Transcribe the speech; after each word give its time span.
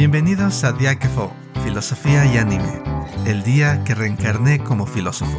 Bienvenidos 0.00 0.64
a 0.64 0.72
Diáquefo, 0.72 1.30
Filosofía 1.62 2.24
y 2.24 2.38
Anime, 2.38 2.82
el 3.26 3.42
día 3.42 3.84
que 3.84 3.94
reencarné 3.94 4.58
como 4.58 4.86
filósofo. 4.86 5.38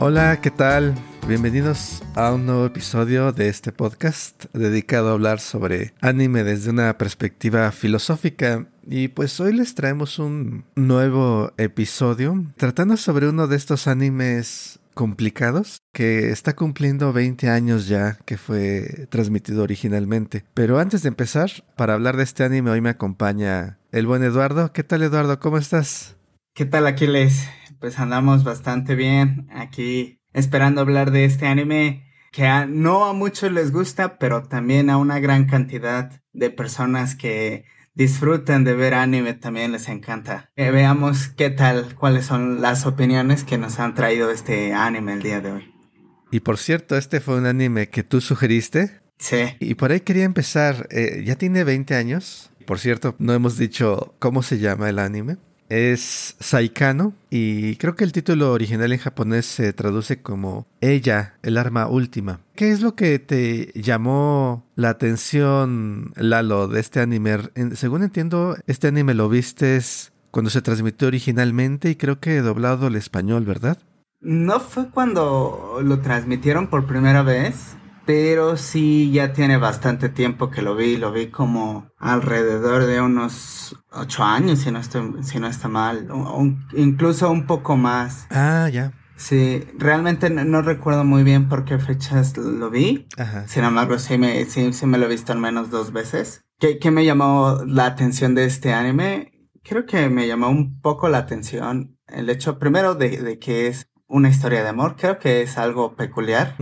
Hola, 0.00 0.40
¿qué 0.42 0.50
tal? 0.50 0.96
Bienvenidos 1.30 2.02
a 2.16 2.32
un 2.32 2.44
nuevo 2.44 2.66
episodio 2.66 3.30
de 3.30 3.48
este 3.48 3.70
podcast 3.70 4.46
dedicado 4.52 5.10
a 5.10 5.12
hablar 5.12 5.38
sobre 5.38 5.94
anime 6.00 6.42
desde 6.42 6.70
una 6.70 6.98
perspectiva 6.98 7.70
filosófica. 7.70 8.66
Y 8.84 9.06
pues 9.06 9.38
hoy 9.38 9.52
les 9.52 9.76
traemos 9.76 10.18
un 10.18 10.64
nuevo 10.74 11.52
episodio 11.56 12.46
tratando 12.56 12.96
sobre 12.96 13.28
uno 13.28 13.46
de 13.46 13.56
estos 13.56 13.86
animes 13.86 14.80
complicados 14.94 15.82
que 15.92 16.30
está 16.30 16.56
cumpliendo 16.56 17.12
20 17.12 17.48
años 17.48 17.86
ya 17.86 18.18
que 18.24 18.36
fue 18.36 19.06
transmitido 19.08 19.62
originalmente. 19.62 20.42
Pero 20.52 20.80
antes 20.80 21.02
de 21.02 21.10
empezar, 21.10 21.48
para 21.76 21.94
hablar 21.94 22.16
de 22.16 22.24
este 22.24 22.42
anime 22.42 22.72
hoy 22.72 22.80
me 22.80 22.90
acompaña 22.90 23.78
el 23.92 24.08
buen 24.08 24.24
Eduardo. 24.24 24.72
¿Qué 24.72 24.82
tal 24.82 25.04
Eduardo? 25.04 25.38
¿Cómo 25.38 25.58
estás? 25.58 26.16
¿Qué 26.54 26.64
tal 26.64 26.88
Aquiles? 26.88 27.48
Pues 27.78 28.00
andamos 28.00 28.42
bastante 28.42 28.96
bien 28.96 29.46
aquí 29.52 30.19
esperando 30.32 30.80
hablar 30.80 31.10
de 31.10 31.24
este 31.24 31.46
anime 31.46 32.04
que 32.32 32.48
no 32.68 33.06
a 33.06 33.12
muchos 33.12 33.50
les 33.50 33.72
gusta, 33.72 34.18
pero 34.18 34.44
también 34.44 34.90
a 34.90 34.96
una 34.96 35.18
gran 35.18 35.46
cantidad 35.46 36.22
de 36.32 36.50
personas 36.50 37.16
que 37.16 37.64
disfrutan 37.94 38.64
de 38.64 38.74
ver 38.74 38.94
anime 38.94 39.34
también 39.34 39.72
les 39.72 39.88
encanta. 39.88 40.50
Eh, 40.56 40.70
veamos 40.70 41.28
qué 41.28 41.50
tal, 41.50 41.96
cuáles 41.96 42.26
son 42.26 42.62
las 42.62 42.86
opiniones 42.86 43.44
que 43.44 43.58
nos 43.58 43.80
han 43.80 43.94
traído 43.94 44.30
este 44.30 44.72
anime 44.72 45.14
el 45.14 45.22
día 45.22 45.40
de 45.40 45.52
hoy. 45.52 45.74
Y 46.30 46.40
por 46.40 46.58
cierto, 46.58 46.96
este 46.96 47.20
fue 47.20 47.36
un 47.36 47.46
anime 47.46 47.88
que 47.88 48.04
tú 48.04 48.20
sugeriste. 48.20 49.00
Sí. 49.18 49.56
Y 49.58 49.74
por 49.74 49.90
ahí 49.90 50.00
quería 50.00 50.24
empezar. 50.24 50.86
Eh, 50.90 51.24
ya 51.26 51.34
tiene 51.34 51.64
20 51.64 51.96
años. 51.96 52.52
Por 52.64 52.78
cierto, 52.78 53.16
no 53.18 53.32
hemos 53.32 53.58
dicho 53.58 54.14
cómo 54.20 54.42
se 54.42 54.58
llama 54.60 54.88
el 54.88 55.00
anime 55.00 55.38
es 55.70 56.36
Saikano 56.40 57.14
y 57.30 57.76
creo 57.76 57.94
que 57.94 58.04
el 58.04 58.12
título 58.12 58.52
original 58.52 58.92
en 58.92 58.98
japonés 58.98 59.46
se 59.46 59.72
traduce 59.72 60.20
como 60.20 60.66
Ella, 60.80 61.36
el 61.42 61.56
arma 61.56 61.86
última. 61.86 62.40
¿Qué 62.54 62.72
es 62.72 62.82
lo 62.82 62.94
que 62.94 63.18
te 63.18 63.72
llamó 63.74 64.66
la 64.74 64.90
atención, 64.90 66.12
Lalo, 66.16 66.68
de 66.68 66.80
este 66.80 67.00
anime? 67.00 67.38
según 67.74 68.02
entiendo, 68.02 68.56
este 68.66 68.88
anime 68.88 69.14
lo 69.14 69.28
vistes 69.28 70.12
cuando 70.30 70.50
se 70.50 70.60
transmitió 70.60 71.08
originalmente 71.08 71.90
y 71.90 71.96
creo 71.96 72.20
que 72.20 72.42
doblado 72.42 72.88
al 72.88 72.96
español, 72.96 73.44
¿verdad? 73.44 73.78
No 74.20 74.60
fue 74.60 74.90
cuando 74.90 75.78
lo 75.82 76.00
transmitieron 76.00 76.66
por 76.68 76.86
primera 76.86 77.22
vez 77.22 77.76
pero 78.10 78.56
sí 78.56 79.12
ya 79.12 79.32
tiene 79.32 79.56
bastante 79.56 80.08
tiempo 80.08 80.50
que 80.50 80.62
lo 80.62 80.74
vi, 80.74 80.96
lo 80.96 81.12
vi 81.12 81.28
como 81.28 81.92
alrededor 81.96 82.86
de 82.86 83.00
unos 83.00 83.76
ocho 83.92 84.24
años, 84.24 84.58
si 84.58 84.72
no, 84.72 84.80
estoy, 84.80 85.22
si 85.22 85.38
no 85.38 85.46
está 85.46 85.68
mal, 85.68 86.08
incluso 86.72 87.30
un 87.30 87.46
poco 87.46 87.76
más. 87.76 88.26
Ah, 88.30 88.68
ya. 88.68 88.92
Sí, 89.14 89.64
realmente 89.78 90.28
no, 90.28 90.60
recuerdo 90.60 91.04
muy 91.04 91.22
bien 91.22 91.48
por 91.48 91.64
qué 91.64 91.78
fechas 91.78 92.36
lo 92.36 92.68
vi. 92.68 93.06
Ajá. 93.16 93.46
Sin 93.46 93.62
embargo, 93.62 93.96
sí 94.00 94.18
me, 94.18 94.44
sí, 94.46 94.72
me 94.86 94.98
lo 94.98 95.06
he 95.06 95.08
visto 95.08 95.32
al 95.32 95.38
menos 95.38 95.70
dos 95.70 95.92
veces. 95.92 96.44
¿Qué, 96.58 96.80
¿Qué 96.80 96.90
me 96.90 97.04
llamó 97.04 97.60
la 97.64 97.86
atención 97.86 98.34
de 98.34 98.44
este 98.44 98.72
anime? 98.72 99.30
Creo 99.62 99.86
que 99.86 100.08
me 100.08 100.26
llamó 100.26 100.48
un 100.48 100.80
poco 100.80 101.08
la 101.08 101.18
atención 101.18 101.96
el 102.08 102.28
hecho, 102.28 102.58
primero, 102.58 102.96
de, 102.96 103.22
de 103.22 103.38
que 103.38 103.68
es 103.68 103.89
una 104.10 104.28
historia 104.28 104.62
de 104.62 104.68
amor. 104.68 104.96
Creo 104.98 105.18
que 105.18 105.40
es 105.40 105.56
algo 105.56 105.94
peculiar. 105.94 106.56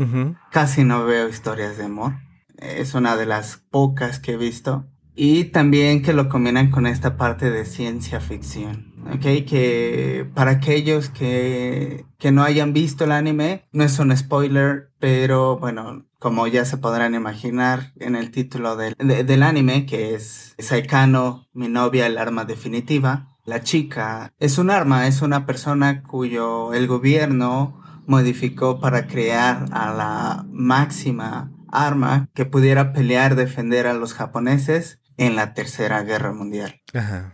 Casi 0.53 0.85
no 0.85 1.05
veo 1.05 1.29
historias 1.29 1.77
de 1.77 1.87
amor. 1.87 2.13
Es 2.57 2.95
una 2.95 3.17
de 3.17 3.27
las 3.27 3.57
pocas 3.57 4.21
que 4.21 4.33
he 4.33 4.37
visto. 4.37 4.87
Y 5.15 5.45
también 5.45 6.03
que 6.03 6.13
lo 6.13 6.29
combinan 6.29 6.71
con 6.71 6.87
esta 6.87 7.17
parte 7.17 7.51
de 7.51 7.65
ciencia 7.65 8.21
ficción. 8.21 8.95
Ok, 9.13 9.47
que 9.49 10.31
para 10.35 10.53
aquellos 10.53 11.09
que, 11.09 12.05
que 12.19 12.31
no 12.31 12.45
hayan 12.45 12.73
visto 12.73 13.05
el 13.05 13.13
anime, 13.13 13.65
no 13.73 13.83
es 13.83 13.99
un 13.99 14.17
spoiler, 14.17 14.93
pero 15.01 15.59
bueno, 15.59 16.07
como 16.19 16.47
ya 16.47 16.65
se 16.65 16.77
podrán 16.77 17.15
imaginar 17.15 17.93
en 17.97 18.17
el 18.17 18.31
título 18.31 18.77
del, 18.77 18.95
del 18.99 19.43
anime, 19.43 19.87
que 19.87 20.15
es 20.15 20.55
Saikano, 20.59 21.49
mi 21.53 21.69
novia, 21.69 22.07
el 22.07 22.19
arma 22.19 22.45
definitiva, 22.45 23.37
la 23.49 23.63
chica 23.63 24.35
es 24.39 24.59
un 24.59 24.71
arma, 24.71 25.07
es 25.07 25.23
una 25.23 25.47
persona 25.47 26.03
cuyo 26.03 26.75
el 26.75 26.87
gobierno 26.87 27.81
modificó 28.07 28.79
para 28.79 29.07
crear 29.07 29.65
a 29.73 29.95
la 29.95 30.47
máxima 30.51 31.51
arma 31.73 32.29
que 32.35 32.45
pudiera 32.45 32.93
pelear, 32.93 33.37
defender 33.37 33.87
a 33.87 33.95
los 33.95 34.13
japoneses 34.13 35.01
en 35.17 35.35
la 35.35 35.55
Tercera 35.55 36.03
Guerra 36.03 36.35
Mundial. 36.35 36.83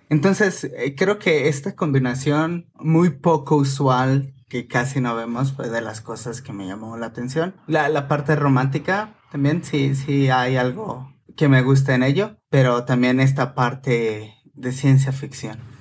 Entonces, 0.09 0.63
eh, 0.65 0.95
creo 0.97 1.19
que 1.19 1.49
esta 1.49 1.75
combinación 1.75 2.71
muy 2.77 3.11
poco 3.11 3.57
usual 3.57 4.35
que 4.49 4.69
casi 4.69 5.01
no 5.01 5.17
vemos 5.17 5.53
fue 5.53 5.69
de 5.69 5.81
las 5.81 6.01
cosas 6.01 6.43
que 6.43 6.53
me 6.53 6.67
llamó 6.67 6.97
la 6.97 7.07
atención. 7.07 7.57
La, 7.67 7.89
la 7.89 8.07
parte 8.07 8.37
romántica, 8.37 9.15
también 9.33 9.65
sí, 9.65 9.97
sí 9.97 10.31
hay 10.31 10.57
algo 10.57 11.13
que 11.37 11.49
me 11.49 11.63
gusta 11.63 11.93
en 11.97 12.05
ello, 12.05 12.37
pero 12.51 12.85
también 12.85 13.19
esta 13.19 13.55
parte 13.57 14.33
de 14.55 14.73
ciencia 14.73 15.11
ficción. 15.11 15.74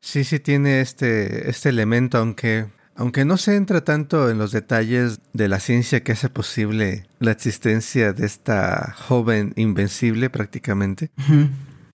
Sí, 0.00 0.24
sí 0.24 0.40
tiene 0.40 0.80
este, 0.80 1.50
este 1.50 1.68
elemento, 1.68 2.18
aunque, 2.18 2.66
aunque 2.94 3.24
no 3.24 3.36
se 3.36 3.56
entra 3.56 3.84
tanto 3.84 4.30
en 4.30 4.38
los 4.38 4.52
detalles 4.52 5.20
de 5.32 5.48
la 5.48 5.60
ciencia 5.60 6.02
que 6.02 6.12
hace 6.12 6.28
posible 6.28 7.06
la 7.18 7.32
existencia 7.32 8.12
de 8.12 8.26
esta 8.26 8.94
joven 8.96 9.52
invencible 9.56 10.30
prácticamente. 10.30 11.10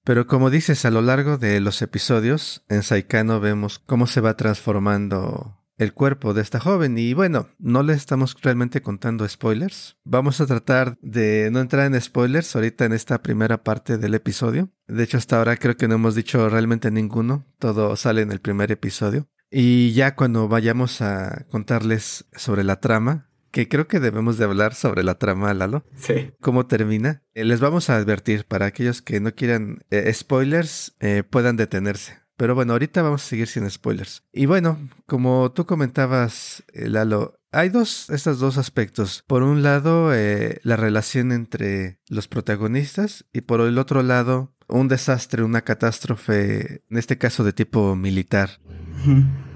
Pero 0.05 0.28
como 0.28 0.50
dices, 0.50 0.84
a 0.84 0.91
lo 0.91 1.03
largo 1.03 1.37
de 1.37 1.61
los 1.61 1.83
episodios, 1.83 2.65
en 2.69 2.84
Saikano 2.84 3.41
vemos 3.41 3.81
cómo 3.81 4.06
se 4.06 4.21
va 4.21 4.37
transformando 4.37 5.59
el 5.79 5.93
cuerpo 5.93 6.35
de 6.35 6.43
esta 6.43 6.61
joven. 6.61 6.99
Y 6.99 7.15
bueno, 7.15 7.49
no 7.59 7.83
le 7.83 7.93
estamos 7.93 8.37
realmente 8.43 8.83
contando 8.83 9.29
spoilers. 9.29 9.97
Vamos 10.05 10.41
a 10.41 10.47
tratar 10.47 10.97
de 11.01 11.51
no 11.53 11.61
entrar 11.61 11.87
en 11.87 12.01
spoilers 12.01 12.55
ahorita 12.55 12.85
en 12.85 12.93
esta 12.93 13.23
primera 13.23 13.63
parte 13.63 13.99
del 13.99 14.15
episodio. 14.15 14.71
De 14.87 15.03
hecho, 15.03 15.19
hasta 15.19 15.39
ahora 15.39 15.57
creo 15.57 15.77
que 15.77 15.89
no 15.89 15.97
hemos 15.97 16.15
dicho 16.15 16.49
realmente 16.49 16.91
ninguno. 16.91 17.47
Todo 17.59 17.97
sale 17.97 18.23
en 18.23 18.33
el 18.33 18.41
primer 18.41 18.73
episodio. 18.73 19.29
Y 19.51 19.93
ya 19.93 20.17
cuando 20.17 20.49
vayamos 20.49 21.01
a 21.03 21.47
contarles 21.51 22.27
sobre 22.33 22.65
la 22.65 22.81
trama, 22.81 23.31
que 23.57 23.69
creo 23.69 23.89
que 23.89 24.01
debemos 24.01 24.37
de 24.37 24.45
hablar 24.45 24.75
sobre 24.75 25.03
la 25.03 25.19
trama, 25.19 25.55
Lalo. 25.55 25.85
Sí. 25.95 26.33
¿Cómo 26.41 26.67
termina? 26.67 27.23
Eh, 27.33 27.45
les 27.45 27.61
vamos 27.61 27.89
a 27.89 27.97
advertir 27.97 28.45
para 28.45 28.67
aquellos 28.67 29.01
que 29.01 29.19
no 29.21 29.35
quieran 29.35 29.85
eh, 29.91 30.13
spoilers, 30.13 30.95
eh, 31.01 31.23
puedan 31.23 31.57
detenerse. 31.57 32.19
Pero 32.37 32.55
bueno, 32.55 32.73
ahorita 32.73 33.03
vamos 33.03 33.25
a 33.25 33.29
seguir 33.29 33.49
sin 33.49 33.69
spoilers. 33.71 34.23
Y 34.33 34.47
bueno, 34.47 34.79
como 35.07 35.53
tú 35.53 35.65
comentabas, 35.65 36.65
eh, 36.73 36.89
Lalo, 36.89 37.41
hay 37.51 37.71
dos, 37.71 38.11
estos 38.11 38.39
dos 38.39 38.59
aspectos. 38.59 39.25
Por 39.27 39.43
un 39.43 39.63
lado, 39.63 40.15
eh, 40.15 40.61
la 40.63 40.77
relación 40.77 41.33
entre 41.33 42.01
los 42.09 42.29
protagonistas 42.29 43.25
y 43.33 43.41
por 43.41 43.63
el 43.63 43.79
otro 43.79 44.03
lado, 44.03 44.55
un 44.69 44.89
desastre, 44.89 45.43
una 45.43 45.63
catástrofe, 45.63 46.83
en 46.91 46.99
este 46.99 47.17
caso 47.19 47.45
de 47.45 47.53
tipo 47.53 47.97
militar. 47.97 48.61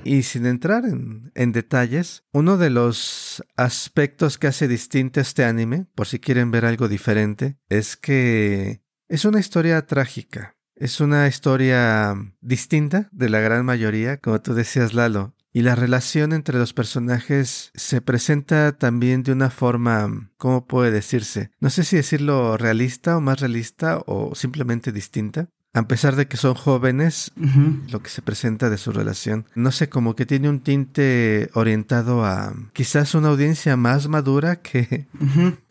Y 0.05 0.23
sin 0.23 0.47
entrar 0.47 0.85
en, 0.85 1.33
en, 1.35 1.53
detalles, 1.53 2.25
uno 2.33 2.57
de 2.57 2.71
los 2.71 3.45
aspectos 3.57 4.39
que 4.39 4.47
hace 4.47 4.69
distinto 4.69 5.21
a 5.21 5.23
este 5.23 5.45
anime, 5.45 5.87
por 5.95 6.07
si 6.07 6.21
quieren 6.21 6.51
ver 6.51 6.65
algo 6.65 6.89
diferente, 6.89 7.59
es 7.69 7.97
que 7.97 8.83
es 9.09 9.25
una 9.25 9.41
historia 9.41 9.87
trágica. 9.87 10.57
Es 10.81 10.99
una 11.03 11.29
historia 11.29 12.17
distinta 12.41 13.11
de 13.13 13.29
la 13.29 13.41
gran 13.41 13.67
mayoría, 13.67 14.17
como 14.17 14.41
tú 14.41 14.55
decías, 14.55 14.95
Lalo. 14.95 15.35
Y 15.53 15.61
la 15.61 15.75
relación 15.75 16.33
entre 16.33 16.59
los 16.59 16.73
personajes 16.73 17.71
se 17.75 18.01
presenta 18.01 18.73
también 18.73 19.23
de 19.23 19.33
una 19.33 19.51
forma, 19.51 20.31
¿cómo 20.39 20.67
puede 20.67 20.91
decirse? 20.91 21.51
No 21.61 21.69
sé 21.69 21.85
si 21.85 21.97
decirlo 21.97 22.57
realista 22.57 23.19
o 23.19 23.21
más 23.21 23.41
realista 23.41 24.03
o 24.07 24.35
simplemente 24.35 24.91
distinta. 24.91 25.49
A 25.75 25.87
pesar 25.87 26.17
de 26.17 26.29
que 26.29 26.39
son 26.39 26.55
jóvenes, 26.55 27.31
lo 27.37 28.03
que 28.03 28.09
se 28.09 28.23
presenta 28.23 28.71
de 28.71 28.79
su 28.79 28.91
relación, 28.91 29.45
no 29.55 29.73
sé, 29.73 29.91
como 29.91 30.17
que 30.17 30.25
tiene 30.25 30.49
un 30.49 30.61
tinte 30.61 31.51
orientado 31.53 32.25
a 32.25 32.55
quizás 32.73 33.15
una 33.15 33.29
audiencia 33.29 33.77
más 33.77 34.09
madura 34.09 34.63
que, 34.63 35.07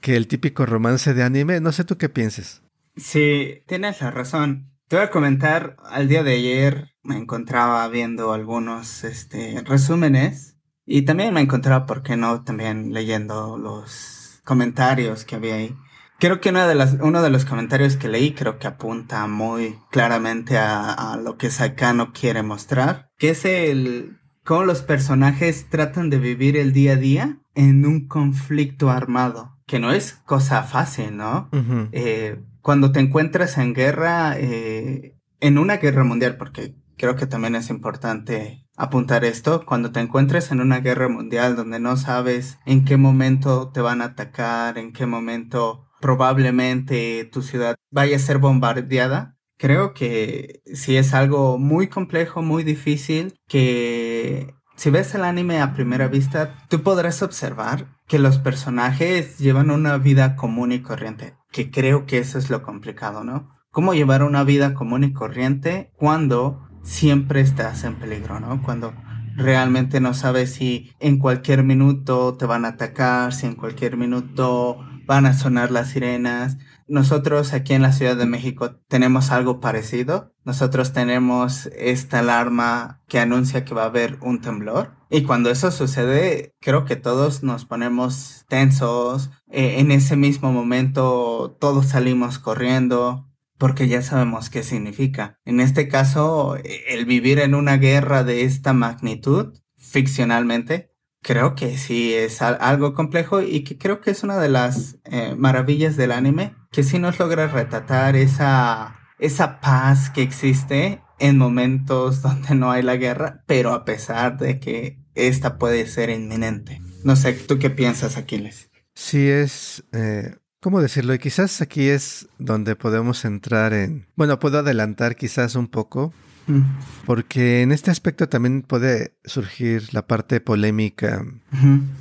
que 0.02 0.16
el 0.16 0.28
típico 0.28 0.68
romance 0.68 1.16
de 1.16 1.24
anime. 1.24 1.62
No 1.62 1.72
sé 1.72 1.84
tú 1.84 1.98
qué 1.98 2.10
pienses. 2.10 2.62
Sí, 2.96 3.64
tienes 3.66 4.02
la 4.02 4.12
razón. 4.12 4.69
Te 4.90 4.96
voy 4.96 5.06
a 5.06 5.12
comentar, 5.12 5.78
al 5.86 6.08
día 6.08 6.24
de 6.24 6.34
ayer 6.34 6.96
me 7.04 7.16
encontraba 7.16 7.88
viendo 7.90 8.34
algunos 8.34 9.04
este, 9.04 9.62
resúmenes 9.64 10.58
y 10.84 11.04
también 11.04 11.32
me 11.32 11.42
encontraba, 11.42 11.86
¿por 11.86 12.02
qué 12.02 12.18
no?, 12.18 12.44
también 12.44 12.92
leyendo 12.92 13.56
los 13.60 14.42
comentarios 14.44 15.26
que 15.26 15.36
había 15.36 15.58
ahí. 15.58 15.78
Creo 16.18 16.42
que 16.42 16.50
uno 16.50 16.68
de, 16.68 16.74
las, 16.74 16.98
uno 17.02 17.22
de 17.22 17.30
los 17.30 17.46
comentarios 17.46 17.98
que 17.98 18.08
leí 18.08 18.34
creo 18.34 18.58
que 18.58 18.66
apunta 18.66 19.28
muy 19.28 19.78
claramente 19.92 20.58
a, 20.58 20.92
a 20.92 21.18
lo 21.18 21.38
que 21.38 21.52
Saikano 21.52 22.12
quiere 22.12 22.42
mostrar, 22.42 23.12
que 23.20 23.30
es 23.30 23.46
el 23.46 24.18
cómo 24.44 24.64
los 24.64 24.82
personajes 24.82 25.70
tratan 25.70 26.10
de 26.10 26.18
vivir 26.18 26.58
el 26.58 26.74
día 26.74 26.94
a 26.94 26.96
día 26.96 27.38
en 27.54 27.86
un 27.86 28.08
conflicto 28.08 28.90
armado, 28.90 29.56
que 29.68 29.78
no 29.78 29.92
es 29.92 30.14
cosa 30.26 30.64
fácil, 30.64 31.16
¿no? 31.16 31.48
eh, 31.92 32.42
cuando 32.70 32.92
te 32.92 33.00
encuentras 33.00 33.58
en 33.58 33.74
guerra, 33.74 34.36
eh, 34.38 35.16
en 35.40 35.58
una 35.58 35.78
guerra 35.78 36.04
mundial, 36.04 36.38
porque 36.38 36.76
creo 36.98 37.16
que 37.16 37.26
también 37.26 37.56
es 37.56 37.72
importante 37.72 38.64
apuntar 38.78 39.26
esto, 39.26 39.66
cuando 39.66 39.92
te 39.92 40.02
encuentres 40.02 40.52
en 40.52 40.62
una 40.62 40.80
guerra 40.80 41.10
mundial 41.10 41.56
donde 41.56 41.80
no 41.80 41.98
sabes 41.98 42.60
en 42.68 42.86
qué 42.86 42.96
momento 42.96 43.72
te 43.72 43.82
van 43.82 44.04
a 44.04 44.12
atacar, 44.14 44.78
en 44.78 44.94
qué 44.94 45.08
momento 45.08 45.88
probablemente 46.00 47.28
tu 47.32 47.42
ciudad 47.42 47.76
vaya 47.90 48.18
a 48.18 48.20
ser 48.20 48.38
bombardeada, 48.38 49.36
creo 49.58 49.96
que 49.96 50.62
sí 50.72 50.96
es 50.96 51.16
algo 51.16 51.58
muy 51.58 51.88
complejo, 51.88 52.44
muy 52.44 52.64
difícil, 52.64 53.34
que 53.48 54.54
si 54.76 54.92
ves 54.92 55.16
el 55.16 55.24
anime 55.24 55.60
a 55.60 55.74
primera 55.74 56.08
vista, 56.08 56.54
tú 56.70 56.84
podrás 56.84 57.24
observar 57.24 57.98
que 58.08 58.20
los 58.20 58.38
personajes 58.38 59.40
llevan 59.40 59.72
una 59.72 59.98
vida 59.98 60.36
común 60.36 60.72
y 60.72 60.84
corriente, 60.84 61.39
que 61.52 61.72
creo 61.72 62.06
que 62.06 62.20
eso 62.20 62.38
es 62.38 62.50
lo 62.50 62.64
complicado, 62.64 63.24
¿no? 63.24 63.50
Cómo 63.72 63.94
llevar 63.94 64.24
una 64.24 64.44
vida 64.44 64.74
común 64.74 65.04
y 65.04 65.14
corriente 65.14 65.92
cuando 65.96 66.68
siempre 66.84 67.42
estás 67.42 67.84
en 67.84 67.96
peligro, 67.96 68.40
¿no? 68.40 68.62
Cuando 68.64 68.94
realmente 69.36 70.02
no 70.02 70.14
sabes 70.14 70.54
si 70.54 70.92
en 71.00 71.18
cualquier 71.18 71.64
minuto 71.64 72.36
te 72.36 72.46
van 72.46 72.66
a 72.66 72.70
atacar, 72.70 73.34
si 73.34 73.46
en 73.46 73.56
cualquier 73.56 73.98
minuto 73.98 74.78
van 75.06 75.26
a 75.26 75.34
sonar 75.34 75.72
las 75.72 75.90
sirenas. 75.90 76.58
Nosotros 76.90 77.54
aquí 77.54 77.74
en 77.74 77.84
la 77.84 77.94
Ciudad 77.94 78.18
de 78.18 78.26
México 78.26 78.76
tenemos 78.88 79.30
algo 79.30 79.60
parecido. 79.60 80.34
Nosotros 80.44 80.92
tenemos 80.92 81.68
esta 81.68 82.20
alarma 82.20 83.04
que 83.08 83.20
anuncia 83.20 83.64
que 83.64 83.76
va 83.76 83.84
a 83.84 83.88
haber 83.88 84.18
un 84.22 84.42
temblor. 84.42 84.96
Y 85.12 85.22
cuando 85.22 85.52
eso 85.52 85.70
sucede, 85.70 86.56
creo 86.60 86.86
que 86.86 86.96
todos 86.96 87.44
nos 87.44 87.66
ponemos 87.66 88.46
tensos. 88.50 89.30
Eh, 89.52 89.76
en 89.78 89.92
ese 89.92 90.16
mismo 90.16 90.52
momento 90.52 91.56
todos 91.60 91.86
salimos 91.86 92.40
corriendo 92.40 93.30
porque 93.60 93.88
ya 93.88 94.02
sabemos 94.02 94.50
qué 94.50 94.64
significa. 94.64 95.38
En 95.46 95.60
este 95.60 95.90
caso, 95.90 96.58
el 96.88 97.06
vivir 97.06 97.40
en 97.40 97.54
una 97.54 97.78
guerra 97.78 98.24
de 98.24 98.44
esta 98.44 98.74
magnitud, 98.74 99.54
ficcionalmente, 99.78 100.90
creo 101.22 101.56
que 101.56 101.78
sí 101.78 102.14
es 102.14 102.42
algo 102.42 102.94
complejo 102.94 103.42
y 103.42 103.64
que 103.64 103.78
creo 103.78 104.02
que 104.02 104.12
es 104.12 104.24
una 104.24 104.38
de 104.38 104.50
las 104.50 104.98
eh, 105.04 105.36
maravillas 105.38 105.98
del 105.98 106.14
anime, 106.14 106.56
que 106.72 106.84
sí 106.84 107.00
nos 107.00 107.20
logra 107.20 107.48
retratar 107.48 108.16
esa, 108.16 108.96
esa 109.20 109.60
paz 109.60 110.10
que 110.10 110.22
existe 110.22 111.02
en 111.20 111.38
momentos 111.38 112.22
donde 112.24 112.56
no 112.56 112.72
hay 112.72 112.84
la 112.84 112.96
guerra, 112.96 113.44
pero 113.48 113.74
a 113.74 113.86
pesar 113.86 114.38
de 114.38 114.60
que 114.60 115.00
esta 115.16 115.58
puede 115.58 115.88
ser 115.88 116.10
inminente. 116.10 116.82
No 117.04 117.16
sé, 117.16 117.34
¿tú 117.34 117.60
qué 117.60 117.70
piensas, 117.70 118.18
Aquiles? 118.18 118.70
Sí, 118.94 119.30
es 119.30 119.84
eh, 119.94 120.36
¿Cómo 120.62 120.82
decirlo? 120.82 121.14
Y 121.14 121.20
quizás 121.20 121.62
aquí 121.62 121.88
es 121.88 122.28
donde 122.38 122.76
podemos 122.76 123.24
entrar 123.24 123.72
en... 123.72 124.08
Bueno, 124.18 124.40
puedo 124.40 124.60
adelantar 124.60 125.16
quizás 125.16 125.56
un 125.56 125.70
poco, 125.70 126.14
mm. 126.50 127.06
porque 127.06 127.62
en 127.62 127.72
este 127.72 127.92
aspecto 127.92 128.28
también 128.28 128.62
puede 128.62 129.14
surgir 129.24 129.94
la 129.94 130.08
parte 130.08 130.42
polémica 130.42 131.26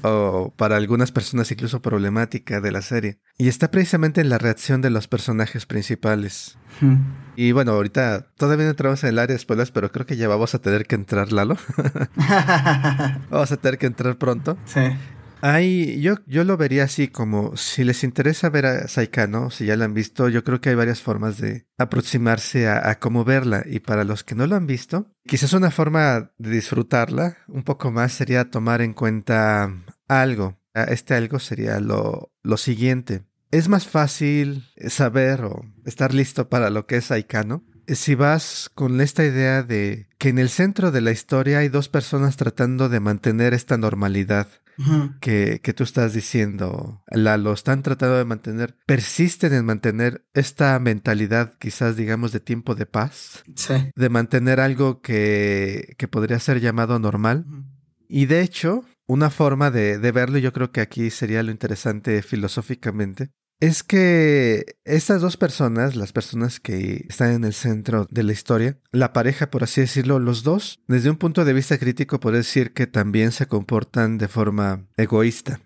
o 0.02 0.52
para 0.56 0.76
algunas 0.76 1.12
personas 1.12 1.50
incluso 1.52 1.80
problemática 1.80 2.60
de 2.60 2.72
la 2.72 2.82
serie. 2.82 3.20
Y 3.38 3.48
está 3.48 3.70
precisamente 3.70 4.20
en 4.20 4.28
la 4.28 4.38
reacción 4.38 4.82
de 4.82 4.90
los 4.90 5.06
personajes 5.06 5.66
principales. 5.66 6.58
Y 7.36 7.52
bueno, 7.52 7.72
ahorita 7.72 8.26
todavía 8.36 8.64
no 8.64 8.70
entramos 8.70 9.02
en 9.04 9.10
el 9.10 9.18
área 9.18 9.34
de 9.34 9.40
spoilers, 9.40 9.70
pero 9.70 9.90
creo 9.92 10.06
que 10.06 10.16
ya 10.16 10.28
vamos 10.28 10.54
a 10.54 10.60
tener 10.60 10.86
que 10.86 10.94
entrar, 10.94 11.32
Lalo. 11.32 11.56
vamos 13.30 13.52
a 13.52 13.56
tener 13.56 13.78
que 13.78 13.86
entrar 13.86 14.16
pronto. 14.16 14.58
Sí. 14.64 14.80
Hay, 15.40 16.00
yo, 16.00 16.16
yo 16.26 16.42
lo 16.42 16.56
vería 16.56 16.84
así 16.84 17.08
como 17.08 17.56
si 17.56 17.84
les 17.84 18.02
interesa 18.02 18.50
ver 18.50 18.66
a 18.66 18.88
Saikano, 18.88 19.50
si 19.50 19.66
ya 19.66 19.76
la 19.76 19.84
han 19.84 19.94
visto, 19.94 20.28
yo 20.28 20.42
creo 20.42 20.60
que 20.60 20.70
hay 20.70 20.74
varias 20.74 21.00
formas 21.00 21.38
de 21.38 21.66
aproximarse 21.78 22.66
a, 22.66 22.90
a, 22.90 22.98
cómo 22.98 23.24
verla. 23.24 23.62
Y 23.64 23.80
para 23.80 24.04
los 24.04 24.24
que 24.24 24.34
no 24.34 24.46
lo 24.46 24.56
han 24.56 24.66
visto, 24.66 25.12
quizás 25.26 25.52
una 25.52 25.70
forma 25.70 26.32
de 26.38 26.50
disfrutarla 26.50 27.36
un 27.46 27.62
poco 27.62 27.90
más 27.90 28.12
sería 28.12 28.50
tomar 28.50 28.82
en 28.82 28.94
cuenta 28.94 29.72
algo. 30.08 30.58
Ah, 30.74 30.84
este 30.84 31.14
algo 31.14 31.38
sería 31.38 31.78
lo, 31.80 32.32
lo 32.42 32.56
siguiente. 32.56 33.22
Es 33.50 33.68
más 33.68 33.86
fácil 33.86 34.64
saber 34.88 35.44
o 35.44 35.64
estar 35.84 36.12
listo 36.12 36.48
para 36.48 36.68
lo 36.68 36.86
que 36.86 36.96
es 36.96 37.06
Saikano 37.06 37.64
si 37.94 38.14
vas 38.14 38.70
con 38.74 39.00
esta 39.00 39.24
idea 39.24 39.62
de 39.62 40.08
que 40.18 40.28
en 40.28 40.38
el 40.38 40.50
centro 40.50 40.90
de 40.90 41.00
la 41.00 41.10
historia 41.10 41.58
hay 41.58 41.68
dos 41.68 41.88
personas 41.88 42.36
tratando 42.36 42.88
de 42.88 43.00
mantener 43.00 43.54
esta 43.54 43.78
normalidad 43.78 44.48
que, 45.20 45.60
que, 45.62 45.72
tú 45.72 45.82
estás 45.84 46.14
diciendo, 46.14 47.02
lo 47.10 47.52
están 47.52 47.82
tratando 47.82 48.16
de 48.16 48.24
mantener, 48.24 48.76
persisten 48.86 49.52
en 49.52 49.64
mantener 49.64 50.24
esta 50.34 50.78
mentalidad 50.78 51.54
quizás 51.58 51.96
digamos 51.96 52.32
de 52.32 52.40
tiempo 52.40 52.74
de 52.74 52.86
paz, 52.86 53.42
de 53.94 54.08
mantener 54.08 54.60
algo 54.60 55.00
que, 55.00 55.94
que 55.98 56.08
podría 56.08 56.38
ser 56.38 56.60
llamado 56.60 56.98
normal. 56.98 57.44
Y 58.08 58.26
de 58.26 58.40
hecho, 58.40 58.84
una 59.06 59.30
forma 59.30 59.70
de, 59.70 59.98
de 59.98 60.12
verlo, 60.12 60.38
yo 60.38 60.52
creo 60.52 60.70
que 60.70 60.80
aquí 60.80 61.10
sería 61.10 61.42
lo 61.42 61.50
interesante 61.50 62.22
filosóficamente, 62.22 63.30
es 63.60 63.82
que 63.82 64.78
estas 64.84 65.20
dos 65.20 65.36
personas, 65.36 65.96
las 65.96 66.12
personas 66.12 66.60
que 66.60 67.06
están 67.08 67.32
en 67.32 67.44
el 67.44 67.52
centro 67.52 68.06
de 68.10 68.22
la 68.22 68.32
historia, 68.32 68.78
la 68.92 69.12
pareja, 69.12 69.50
por 69.50 69.64
así 69.64 69.80
decirlo, 69.80 70.18
los 70.18 70.42
dos, 70.42 70.80
desde 70.86 71.10
un 71.10 71.16
punto 71.16 71.44
de 71.44 71.52
vista 71.52 71.78
crítico, 71.78 72.20
puede 72.20 72.38
decir 72.38 72.72
que 72.72 72.86
también 72.86 73.32
se 73.32 73.46
comportan 73.46 74.18
de 74.18 74.28
forma 74.28 74.86
egoísta. 74.96 75.60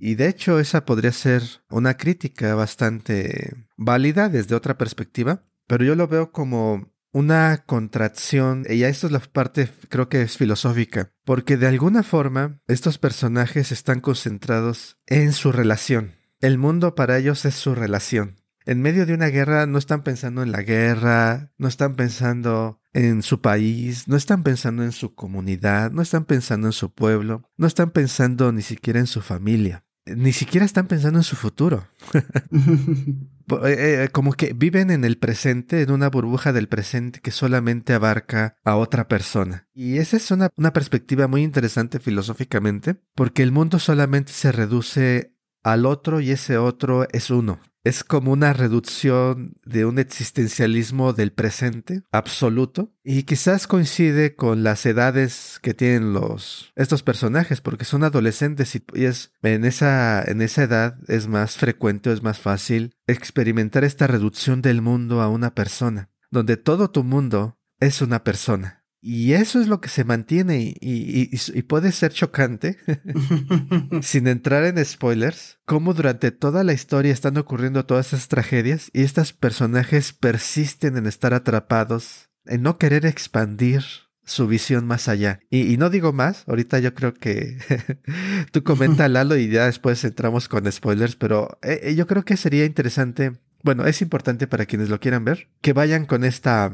Y 0.00 0.14
de 0.14 0.28
hecho 0.28 0.58
esa 0.58 0.86
podría 0.86 1.12
ser 1.12 1.42
una 1.68 1.98
crítica 1.98 2.54
bastante 2.54 3.54
válida 3.76 4.30
desde 4.30 4.54
otra 4.54 4.78
perspectiva, 4.78 5.44
pero 5.66 5.84
yo 5.84 5.94
lo 5.94 6.08
veo 6.08 6.32
como 6.32 6.90
una 7.12 7.58
contracción, 7.66 8.64
y 8.66 8.78
ya 8.78 8.88
esto 8.88 9.06
es 9.06 9.12
la 9.12 9.20
parte 9.20 9.68
creo 9.90 10.08
que 10.08 10.22
es 10.22 10.38
filosófica, 10.38 11.12
porque 11.26 11.58
de 11.58 11.66
alguna 11.66 12.02
forma 12.02 12.62
estos 12.66 12.96
personajes 12.96 13.72
están 13.72 14.00
concentrados 14.00 14.96
en 15.06 15.34
su 15.34 15.52
relación 15.52 16.21
el 16.42 16.58
mundo 16.58 16.94
para 16.94 17.16
ellos 17.16 17.44
es 17.46 17.54
su 17.54 17.74
relación. 17.74 18.36
En 18.66 18.82
medio 18.82 19.06
de 19.06 19.14
una 19.14 19.28
guerra 19.28 19.66
no 19.66 19.78
están 19.78 20.02
pensando 20.02 20.42
en 20.42 20.52
la 20.52 20.62
guerra, 20.62 21.52
no 21.56 21.68
están 21.68 21.94
pensando 21.94 22.80
en 22.92 23.22
su 23.22 23.40
país, 23.40 24.06
no 24.06 24.16
están 24.16 24.42
pensando 24.42 24.84
en 24.84 24.92
su 24.92 25.14
comunidad, 25.14 25.90
no 25.92 26.02
están 26.02 26.24
pensando 26.24 26.68
en 26.68 26.72
su 26.72 26.92
pueblo, 26.92 27.48
no 27.56 27.66
están 27.66 27.90
pensando 27.90 28.52
ni 28.52 28.62
siquiera 28.62 29.00
en 29.00 29.06
su 29.06 29.20
familia, 29.20 29.84
ni 30.04 30.32
siquiera 30.32 30.66
están 30.66 30.86
pensando 30.88 31.18
en 31.18 31.24
su 31.24 31.36
futuro. 31.36 31.88
Eh, 33.66 34.04
eh, 34.04 34.08
como 34.12 34.32
que 34.32 34.54
viven 34.54 34.90
en 34.90 35.04
el 35.04 35.18
presente, 35.18 35.82
en 35.82 35.90
una 35.90 36.08
burbuja 36.08 36.52
del 36.52 36.68
presente 36.68 37.20
que 37.20 37.32
solamente 37.32 37.92
abarca 37.92 38.56
a 38.64 38.76
otra 38.76 39.08
persona. 39.08 39.66
Y 39.74 39.98
esa 39.98 40.16
es 40.16 40.30
una, 40.30 40.48
una 40.56 40.72
perspectiva 40.72 41.26
muy 41.26 41.42
interesante 41.42 41.98
filosóficamente, 41.98 42.96
porque 43.14 43.42
el 43.42 43.52
mundo 43.52 43.78
solamente 43.78 44.32
se 44.32 44.52
reduce 44.52 45.31
al 45.62 45.86
otro 45.86 46.20
y 46.20 46.30
ese 46.30 46.58
otro 46.58 47.06
es 47.12 47.30
uno. 47.30 47.60
Es 47.84 48.04
como 48.04 48.30
una 48.30 48.52
reducción 48.52 49.54
de 49.64 49.84
un 49.84 49.98
existencialismo 49.98 51.12
del 51.12 51.32
presente 51.32 52.02
absoluto 52.12 52.92
y 53.02 53.24
quizás 53.24 53.66
coincide 53.66 54.36
con 54.36 54.62
las 54.62 54.86
edades 54.86 55.58
que 55.60 55.74
tienen 55.74 56.12
los 56.12 56.72
estos 56.76 57.02
personajes 57.02 57.60
porque 57.60 57.84
son 57.84 58.04
adolescentes 58.04 58.76
y, 58.76 58.84
es 58.94 59.32
en 59.42 59.64
esa 59.64 60.22
en 60.22 60.42
esa 60.42 60.62
edad 60.62 60.96
es 61.08 61.26
más 61.26 61.56
frecuente 61.56 62.10
o 62.10 62.12
es 62.12 62.22
más 62.22 62.38
fácil 62.38 62.94
experimentar 63.08 63.82
esta 63.82 64.06
reducción 64.06 64.62
del 64.62 64.80
mundo 64.80 65.20
a 65.20 65.28
una 65.28 65.52
persona, 65.52 66.08
donde 66.30 66.56
todo 66.56 66.90
tu 66.90 67.02
mundo 67.02 67.58
es 67.80 68.00
una 68.00 68.22
persona. 68.22 68.81
Y 69.04 69.32
eso 69.32 69.60
es 69.60 69.66
lo 69.66 69.80
que 69.80 69.88
se 69.88 70.04
mantiene 70.04 70.76
y, 70.80 71.62
puede 71.62 71.90
ser 71.90 72.12
chocante, 72.12 72.78
sin 74.00 74.28
entrar 74.28 74.62
en 74.62 74.82
spoilers, 74.84 75.58
cómo 75.64 75.92
durante 75.92 76.30
toda 76.30 76.62
la 76.62 76.72
historia 76.72 77.12
están 77.12 77.36
ocurriendo 77.36 77.84
todas 77.84 78.12
esas 78.12 78.28
tragedias 78.28 78.90
y 78.92 79.02
estos 79.02 79.32
personajes 79.32 80.12
persisten 80.12 80.96
en 80.96 81.06
estar 81.06 81.34
atrapados, 81.34 82.30
en 82.46 82.62
no 82.62 82.78
querer 82.78 83.04
expandir 83.04 83.82
su 84.24 84.46
visión 84.46 84.86
más 84.86 85.08
allá. 85.08 85.40
Y, 85.50 85.76
no 85.78 85.90
digo 85.90 86.12
más, 86.12 86.44
ahorita 86.46 86.78
yo 86.78 86.94
creo 86.94 87.12
que 87.12 87.58
tú 88.52 88.62
comenta 88.62 89.08
Lalo 89.08 89.36
y 89.36 89.48
ya 89.48 89.66
después 89.66 90.04
entramos 90.04 90.48
con 90.48 90.70
spoilers, 90.70 91.16
pero 91.16 91.58
eh, 91.62 91.80
eh, 91.82 91.94
yo 91.96 92.06
creo 92.06 92.24
que 92.24 92.36
sería 92.36 92.64
interesante, 92.64 93.32
bueno, 93.64 93.84
es 93.84 94.00
importante 94.00 94.46
para 94.46 94.66
quienes 94.66 94.90
lo 94.90 95.00
quieran 95.00 95.24
ver, 95.24 95.48
que 95.60 95.72
vayan 95.72 96.06
con 96.06 96.22
esta 96.22 96.70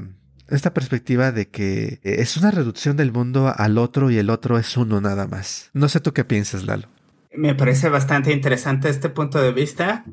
esta 0.49 0.73
perspectiva 0.73 1.33
de 1.33 1.49
que 1.49 2.01
eh, 2.03 2.17
es 2.19 2.37
una 2.37 2.51
reducción 2.51 2.97
del 2.97 3.13
mundo 3.13 3.53
al 3.55 3.79
otro 3.79 4.11
y 4.11 4.19
el 4.19 4.31
otro 4.31 4.59
es 4.59 4.77
uno 4.77 5.01
nada 5.01 5.27
más. 5.27 5.71
No 5.73 5.89
sé 5.89 6.01
tú 6.01 6.13
qué 6.13 6.25
piensas, 6.25 6.65
Lalo. 6.65 6.89
Me 7.35 7.55
parece 7.55 7.89
bastante 7.89 8.33
interesante 8.33 8.89
este 8.89 9.11
punto 9.11 9.41
de 9.41 9.53
vista. 9.53 10.05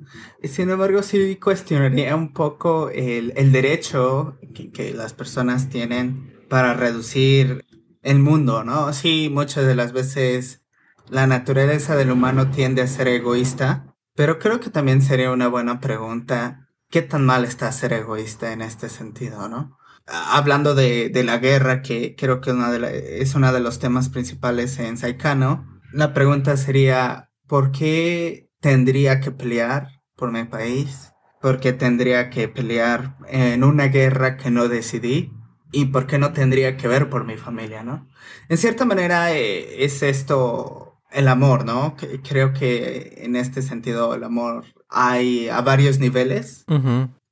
Sin 0.44 0.70
embargo, 0.70 1.02
sí 1.02 1.38
cuestionaría 1.38 2.16
un 2.16 2.34
poco 2.34 2.90
el, 2.90 3.34
derecho 3.52 4.38
que, 4.54 4.70
que, 4.70 4.94
las 4.94 5.14
personas 5.14 5.70
tienen 5.70 6.34
para 6.50 6.74
reducir 6.74 7.66
el 8.04 8.20
mundo, 8.20 8.64
¿no? 8.64 8.92
Sí, 8.94 9.30
muchas 9.32 9.66
de 9.66 9.76
las 9.76 9.94
veces 9.94 10.62
la 11.10 11.26
naturaleza 11.26 11.96
del 11.96 12.12
humano 12.12 12.52
tiende 12.52 12.82
a 12.82 12.88
ser 12.88 13.08
egoísta, 13.08 13.96
pero 14.16 14.38
creo 14.40 14.60
que 14.60 14.70
también 14.70 15.02
sería 15.02 15.32
una 15.32 15.48
buena 15.48 15.80
pregunta, 15.80 16.68
¿qué 16.90 17.02
tan 17.02 17.26
mal 17.26 17.46
está 17.46 17.72
ser 17.72 17.94
egoísta 17.94 18.52
en 18.54 18.62
este 18.62 18.90
sentido, 18.90 19.48
¿no? 19.48 19.78
Hablando 20.08 20.76
de, 20.76 21.10
de 21.10 21.24
la 21.24 21.38
guerra, 21.40 21.82
que 21.82 22.16
creo 22.16 22.40
que 22.42 22.52
una 22.52 22.72
de 22.72 23.22
es 23.22 23.34
uno 23.34 23.52
de 23.52 23.60
los 23.60 23.80
temas 23.80 24.10
principales 24.10 24.78
en 24.80 24.98
Saikano, 24.98 25.82
la 25.92 26.14
pregunta 26.14 26.58
sería, 26.58 27.32
¿por 27.48 27.72
qué 27.72 28.50
tendría 28.60 29.20
que 29.20 29.32
pelear 29.32 30.02
por 30.16 30.32
mi 30.32 30.44
país? 30.44 31.14
¿Por 31.42 31.60
qué 31.60 31.74
tendría 31.74 32.30
que 32.30 32.48
pelear 32.48 33.18
en 33.28 33.64
una 33.64 33.86
guerra 33.86 34.38
que 34.38 34.52
no 34.52 34.68
decidí? 34.68 35.32
¿Y 35.72 35.86
por 35.86 36.08
qué 36.08 36.18
no 36.18 36.34
tendría 36.34 36.78
que 36.78 36.88
ver 36.88 37.10
por 37.10 37.26
mi 37.26 37.38
familia, 37.38 37.84
no? 37.84 38.08
En 38.50 38.58
cierta 38.58 38.86
manera 38.86 39.34
eh, 39.34 39.84
es 39.86 40.04
esto 40.04 41.02
el 41.12 41.28
amor, 41.28 41.66
¿no? 41.66 41.96
creo 42.28 42.54
que 42.54 43.14
en 43.18 43.36
este 43.36 43.62
sentido 43.62 44.14
el 44.16 44.24
amor 44.24 44.66
hay 44.90 45.48
a 45.48 45.62
varios 45.62 46.00
niveles, 46.00 46.66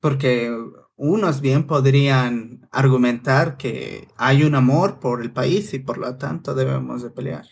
porque 0.00 0.56
unos 0.96 1.40
bien 1.40 1.66
podrían 1.66 2.68
argumentar 2.70 3.56
que 3.56 4.08
hay 4.16 4.44
un 4.44 4.54
amor 4.54 5.00
por 5.00 5.22
el 5.22 5.30
país 5.32 5.74
y 5.74 5.78
por 5.78 5.98
lo 5.98 6.16
tanto 6.16 6.54
debemos 6.54 7.02
de 7.02 7.10
pelear. 7.10 7.46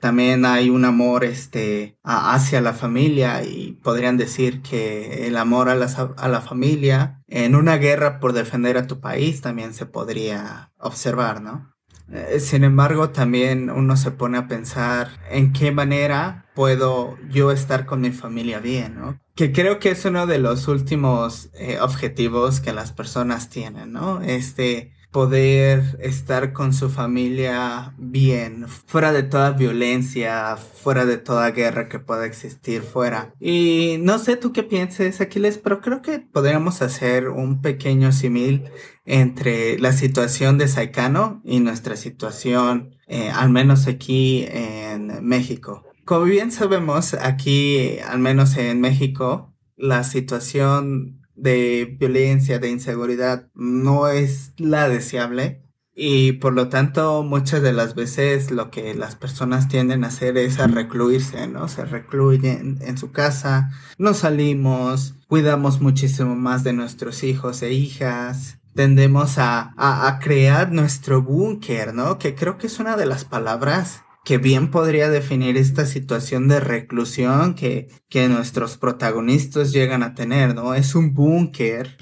También 0.00 0.44
hay 0.44 0.68
un 0.68 0.84
amor 0.84 1.24
este, 1.24 1.98
hacia 2.02 2.60
la 2.60 2.74
familia 2.74 3.42
y 3.42 3.78
podrían 3.82 4.18
decir 4.18 4.60
que 4.60 5.26
el 5.26 5.36
amor 5.38 5.70
a 5.70 5.74
la, 5.74 5.86
a 6.16 6.28
la 6.28 6.42
familia 6.42 7.22
en 7.26 7.56
una 7.56 7.76
guerra 7.76 8.20
por 8.20 8.34
defender 8.34 8.76
a 8.76 8.86
tu 8.86 9.00
país 9.00 9.40
también 9.40 9.72
se 9.72 9.86
podría 9.86 10.72
observar, 10.78 11.40
¿no? 11.40 11.74
Eh, 12.12 12.38
sin 12.38 12.64
embargo, 12.64 13.10
también 13.10 13.70
uno 13.70 13.96
se 13.96 14.10
pone 14.10 14.36
a 14.36 14.46
pensar 14.46 15.08
en 15.30 15.52
qué 15.52 15.72
manera 15.72 16.46
puedo 16.54 17.16
yo 17.30 17.50
estar 17.50 17.86
con 17.86 18.02
mi 18.02 18.10
familia 18.10 18.60
bien, 18.60 18.96
¿no? 18.96 19.18
Que 19.34 19.52
creo 19.52 19.78
que 19.80 19.90
es 19.90 20.04
uno 20.04 20.26
de 20.26 20.38
los 20.38 20.68
últimos 20.68 21.50
eh, 21.54 21.78
objetivos 21.80 22.60
que 22.60 22.72
las 22.72 22.92
personas 22.92 23.50
tienen, 23.50 23.92
¿no? 23.92 24.22
Este, 24.22 24.94
poder 25.14 25.96
estar 26.00 26.52
con 26.52 26.72
su 26.72 26.90
familia 26.90 27.94
bien, 27.98 28.66
fuera 28.68 29.12
de 29.12 29.22
toda 29.22 29.52
violencia, 29.52 30.56
fuera 30.56 31.06
de 31.06 31.18
toda 31.18 31.52
guerra 31.52 31.88
que 31.88 32.00
pueda 32.00 32.26
existir 32.26 32.82
fuera. 32.82 33.32
Y 33.38 33.98
no 34.00 34.18
sé 34.18 34.36
tú 34.36 34.52
qué 34.52 34.64
pienses, 34.64 35.20
Aquiles, 35.20 35.58
pero 35.58 35.80
creo 35.80 36.02
que 36.02 36.18
podríamos 36.18 36.82
hacer 36.82 37.28
un 37.28 37.62
pequeño 37.62 38.10
simil 38.10 38.64
entre 39.06 39.78
la 39.78 39.92
situación 39.92 40.58
de 40.58 40.66
Saikano 40.66 41.40
y 41.44 41.60
nuestra 41.60 41.94
situación, 41.94 42.96
eh, 43.06 43.30
al 43.30 43.50
menos 43.50 43.86
aquí 43.86 44.44
en 44.48 45.24
México. 45.24 45.84
Como 46.04 46.24
bien 46.26 46.52
sabemos, 46.52 47.14
aquí, 47.14 47.98
al 48.06 48.18
menos 48.18 48.58
en 48.58 48.78
México, 48.80 49.54
la 49.76 50.04
situación 50.04 51.22
de 51.34 51.96
violencia, 51.98 52.58
de 52.58 52.70
inseguridad, 52.70 53.48
no 53.54 54.08
es 54.08 54.52
la 54.58 54.88
deseable. 54.90 55.62
Y 55.96 56.32
por 56.32 56.52
lo 56.52 56.68
tanto, 56.68 57.22
muchas 57.22 57.62
de 57.62 57.72
las 57.72 57.94
veces 57.94 58.50
lo 58.50 58.70
que 58.70 58.94
las 58.94 59.16
personas 59.16 59.68
tienden 59.68 60.04
a 60.04 60.08
hacer 60.08 60.36
es 60.36 60.58
a 60.58 60.66
recluirse, 60.66 61.46
¿no? 61.46 61.68
Se 61.68 61.86
recluyen 61.86 62.78
en 62.82 62.98
su 62.98 63.10
casa, 63.10 63.70
no 63.96 64.12
salimos, 64.12 65.14
cuidamos 65.26 65.80
muchísimo 65.80 66.36
más 66.36 66.64
de 66.64 66.74
nuestros 66.74 67.22
hijos 67.22 67.62
e 67.62 67.72
hijas, 67.72 68.58
tendemos 68.74 69.38
a, 69.38 69.72
a, 69.76 70.08
a 70.08 70.18
crear 70.18 70.70
nuestro 70.70 71.22
búnker, 71.22 71.94
¿no? 71.94 72.18
Que 72.18 72.34
creo 72.34 72.58
que 72.58 72.66
es 72.66 72.78
una 72.78 72.96
de 72.96 73.06
las 73.06 73.24
palabras 73.24 74.03
que 74.24 74.38
bien 74.38 74.70
podría 74.70 75.10
definir 75.10 75.56
esta 75.56 75.86
situación 75.86 76.48
de 76.48 76.60
reclusión 76.60 77.54
que, 77.54 77.88
que 78.08 78.28
nuestros 78.28 78.78
protagonistas 78.78 79.72
llegan 79.72 80.02
a 80.02 80.14
tener, 80.14 80.54
¿no? 80.54 80.74
Es 80.74 80.94
un 80.94 81.12
búnker 81.14 81.96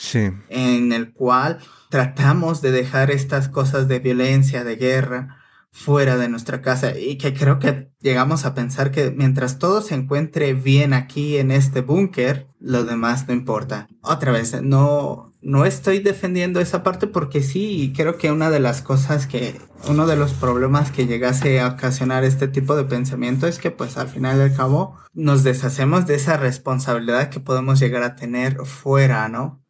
en 0.49 0.93
el 0.93 1.13
cual 1.13 1.59
tratamos 1.91 2.63
de 2.63 2.71
dejar 2.71 3.11
estas 3.11 3.49
cosas 3.49 3.89
de 3.89 3.99
violencia, 3.99 4.65
de 4.65 4.77
guerra, 4.77 5.43
fuera 5.73 6.19
de 6.19 6.29
nuestra 6.29 6.61
casa 6.61 6.97
y 6.97 7.17
que 7.17 7.33
creo 7.33 7.59
que 7.59 7.91
llegamos 8.01 8.45
a 8.45 8.55
pensar 8.55 8.91
que 8.91 9.11
mientras 9.11 9.59
todo 9.59 9.81
se 9.81 9.95
encuentre 9.95 10.53
bien 10.53 10.93
aquí 10.93 11.39
en 11.39 11.51
este 11.51 11.81
búnker, 11.81 12.47
lo 12.61 12.85
demás 12.85 13.27
no 13.27 13.35
importa. 13.35 13.89
Otra 14.03 14.33
vez, 14.33 14.63
no, 14.63 15.32
no 15.43 15.65
estoy 15.65 15.99
defendiendo 15.99 16.61
esa 16.61 16.85
parte 16.85 17.09
porque 17.09 17.43
sí, 17.43 17.93
creo 17.97 18.17
que 18.17 18.31
una 18.31 18.49
de 18.51 18.61
las 18.61 18.81
cosas 18.81 19.27
que, 19.27 19.61
uno 19.89 20.07
de 20.07 20.17
los 20.17 20.33
problemas 20.33 20.93
que 20.93 21.07
llegase 21.07 21.61
a 21.61 21.69
ocasionar 21.69 22.23
este 22.23 22.47
tipo 22.47 22.77
de 22.77 22.85
pensamiento 22.85 23.49
es 23.49 23.59
que 23.59 23.73
pues 23.73 23.97
al 23.97 24.09
final 24.09 24.39
del 24.39 24.55
cabo 24.55 24.97
nos 25.13 25.43
deshacemos 25.43 26.07
de 26.07 26.15
esa 26.15 26.37
responsabilidad 26.37 27.29
que 27.29 27.41
podemos 27.41 27.81
llegar 27.81 28.05
a 28.05 28.15
tener 28.15 28.65
fuera, 28.65 29.29
¿no? 29.29 29.61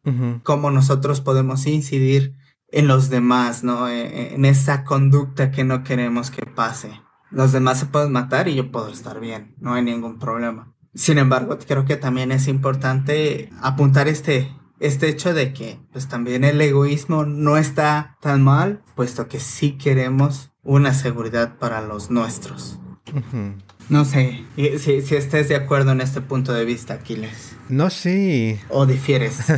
Cómo 0.43 0.69
nosotros 0.69 1.21
podemos 1.21 1.65
incidir 1.65 2.35
en 2.67 2.87
los 2.87 3.09
demás, 3.09 3.63
¿no? 3.63 3.87
E, 3.87 4.01
e, 4.01 4.35
en 4.35 4.45
esa 4.45 4.83
conducta 4.83 5.51
que 5.51 5.63
no 5.63 5.83
queremos 5.83 6.29
que 6.29 6.45
pase. 6.45 6.91
Los 7.31 7.51
demás 7.51 7.79
se 7.79 7.87
pueden 7.87 8.11
matar 8.11 8.47
y 8.47 8.55
yo 8.55 8.71
puedo 8.71 8.89
estar 8.89 9.19
bien, 9.19 9.55
no 9.59 9.73
hay 9.73 9.83
ningún 9.83 10.19
problema. 10.19 10.73
Sin 10.93 11.17
embargo, 11.17 11.57
creo 11.67 11.85
que 11.85 11.95
también 11.95 12.31
es 12.31 12.47
importante 12.47 13.49
apuntar 13.61 14.07
este, 14.07 14.51
este 14.83 15.09
hecho 15.09 15.33
de 15.33 15.53
que 15.53 15.79
pues 15.91 16.07
también 16.07 16.43
el 16.43 16.59
egoísmo 16.61 17.25
no 17.25 17.57
está 17.57 18.17
tan 18.21 18.43
mal, 18.43 18.81
puesto 18.95 19.27
que 19.27 19.39
sí 19.39 19.77
queremos 19.77 20.51
una 20.63 20.93
seguridad 20.93 21.57
para 21.57 21.81
los 21.81 22.11
nuestros. 22.11 22.79
No 23.89 24.05
sé 24.05 24.43
si, 24.55 25.01
si 25.01 25.15
estés 25.15 25.49
de 25.49 25.55
acuerdo 25.55 25.91
en 25.91 26.01
este 26.01 26.21
punto 26.21 26.53
de 26.53 26.65
vista, 26.65 26.95
Aquiles. 26.95 27.55
No, 27.69 27.89
sí. 27.89 28.59
¿O 28.69 28.85
difieres? 28.85 29.39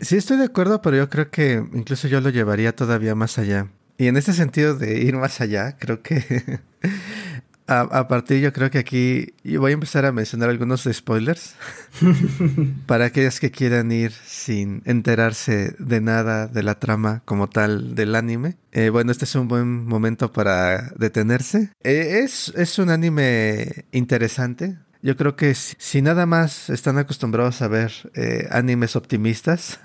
Sí, 0.00 0.16
estoy 0.16 0.36
de 0.36 0.44
acuerdo, 0.44 0.80
pero 0.80 0.96
yo 0.96 1.08
creo 1.08 1.30
que 1.30 1.54
incluso 1.72 2.06
yo 2.06 2.20
lo 2.20 2.30
llevaría 2.30 2.74
todavía 2.74 3.16
más 3.16 3.36
allá. 3.38 3.66
Y 3.96 4.06
en 4.06 4.16
ese 4.16 4.32
sentido 4.32 4.76
de 4.76 5.00
ir 5.00 5.16
más 5.16 5.40
allá, 5.40 5.76
creo 5.76 6.02
que 6.02 6.60
a, 7.68 8.08
partir 8.08 8.40
yo 8.40 8.52
creo 8.52 8.70
que 8.70 8.78
aquí 8.78 9.34
yo 9.44 9.60
voy 9.60 9.72
a 9.72 9.74
empezar 9.74 10.06
a 10.06 10.12
mencionar 10.12 10.48
algunos 10.48 10.88
spoilers 10.90 11.54
para 12.86 13.06
aquellos 13.06 13.40
que 13.40 13.50
quieran 13.50 13.92
ir 13.92 14.12
sin 14.12 14.82
enterarse 14.86 15.74
de 15.78 16.00
nada 16.00 16.46
de 16.46 16.62
la 16.62 16.78
trama 16.78 17.22
como 17.26 17.48
tal 17.48 17.94
del 17.94 18.14
anime. 18.14 18.56
Eh, 18.72 18.88
bueno, 18.88 19.12
este 19.12 19.26
es 19.26 19.34
un 19.34 19.48
buen 19.48 19.86
momento 19.86 20.32
para 20.32 20.92
detenerse. 20.96 21.70
Eh, 21.82 22.20
es, 22.24 22.52
es 22.56 22.78
un 22.78 22.90
anime 22.90 23.86
interesante, 23.92 24.78
yo 25.02 25.16
creo 25.16 25.36
que 25.36 25.54
si, 25.54 26.02
nada 26.02 26.26
más 26.26 26.70
están 26.70 26.98
acostumbrados 26.98 27.62
a 27.62 27.68
ver 27.68 27.92
eh, 28.14 28.48
animes 28.50 28.96
optimistas 28.96 29.78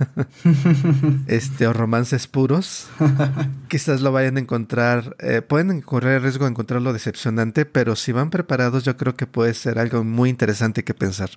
este, 1.28 1.68
o 1.68 1.74
romances 1.74 2.28
puros, 2.28 2.88
quizás 3.68 4.02
lo 4.02 4.12
vayan 4.12 4.38
a 4.38 4.40
encontrar, 4.40 5.16
eh, 5.20 5.42
pueden 5.42 5.82
correr 5.82 6.18
el 6.18 6.24
riesgo 6.24 6.46
de 6.46 6.52
encontrarlo 6.52 6.94
decepcionante, 6.94 7.66
pero 7.66 7.96
si 7.96 8.12
van 8.12 8.30
preparados 8.30 8.84
yo 8.84 8.98
creo 8.98 9.16
que 9.16 9.28
puede 9.28 9.54
ser 9.54 9.80
algo 9.80 10.04
muy 10.04 10.30
interesante 10.30 10.84
que 10.84 10.94
pensar. 10.94 11.30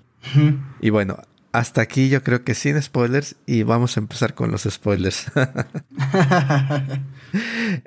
y 0.81 0.91
bueno, 0.91 1.19
hasta 1.57 1.81
aquí 1.81 2.11
yo 2.11 2.23
creo 2.23 2.45
que 2.45 2.55
sin 2.55 2.81
spoilers 2.83 3.37
y 3.47 3.63
vamos 3.63 3.97
a 3.97 4.01
empezar 4.01 4.35
con 4.35 4.51
los 4.51 4.63
spoilers. 4.63 5.27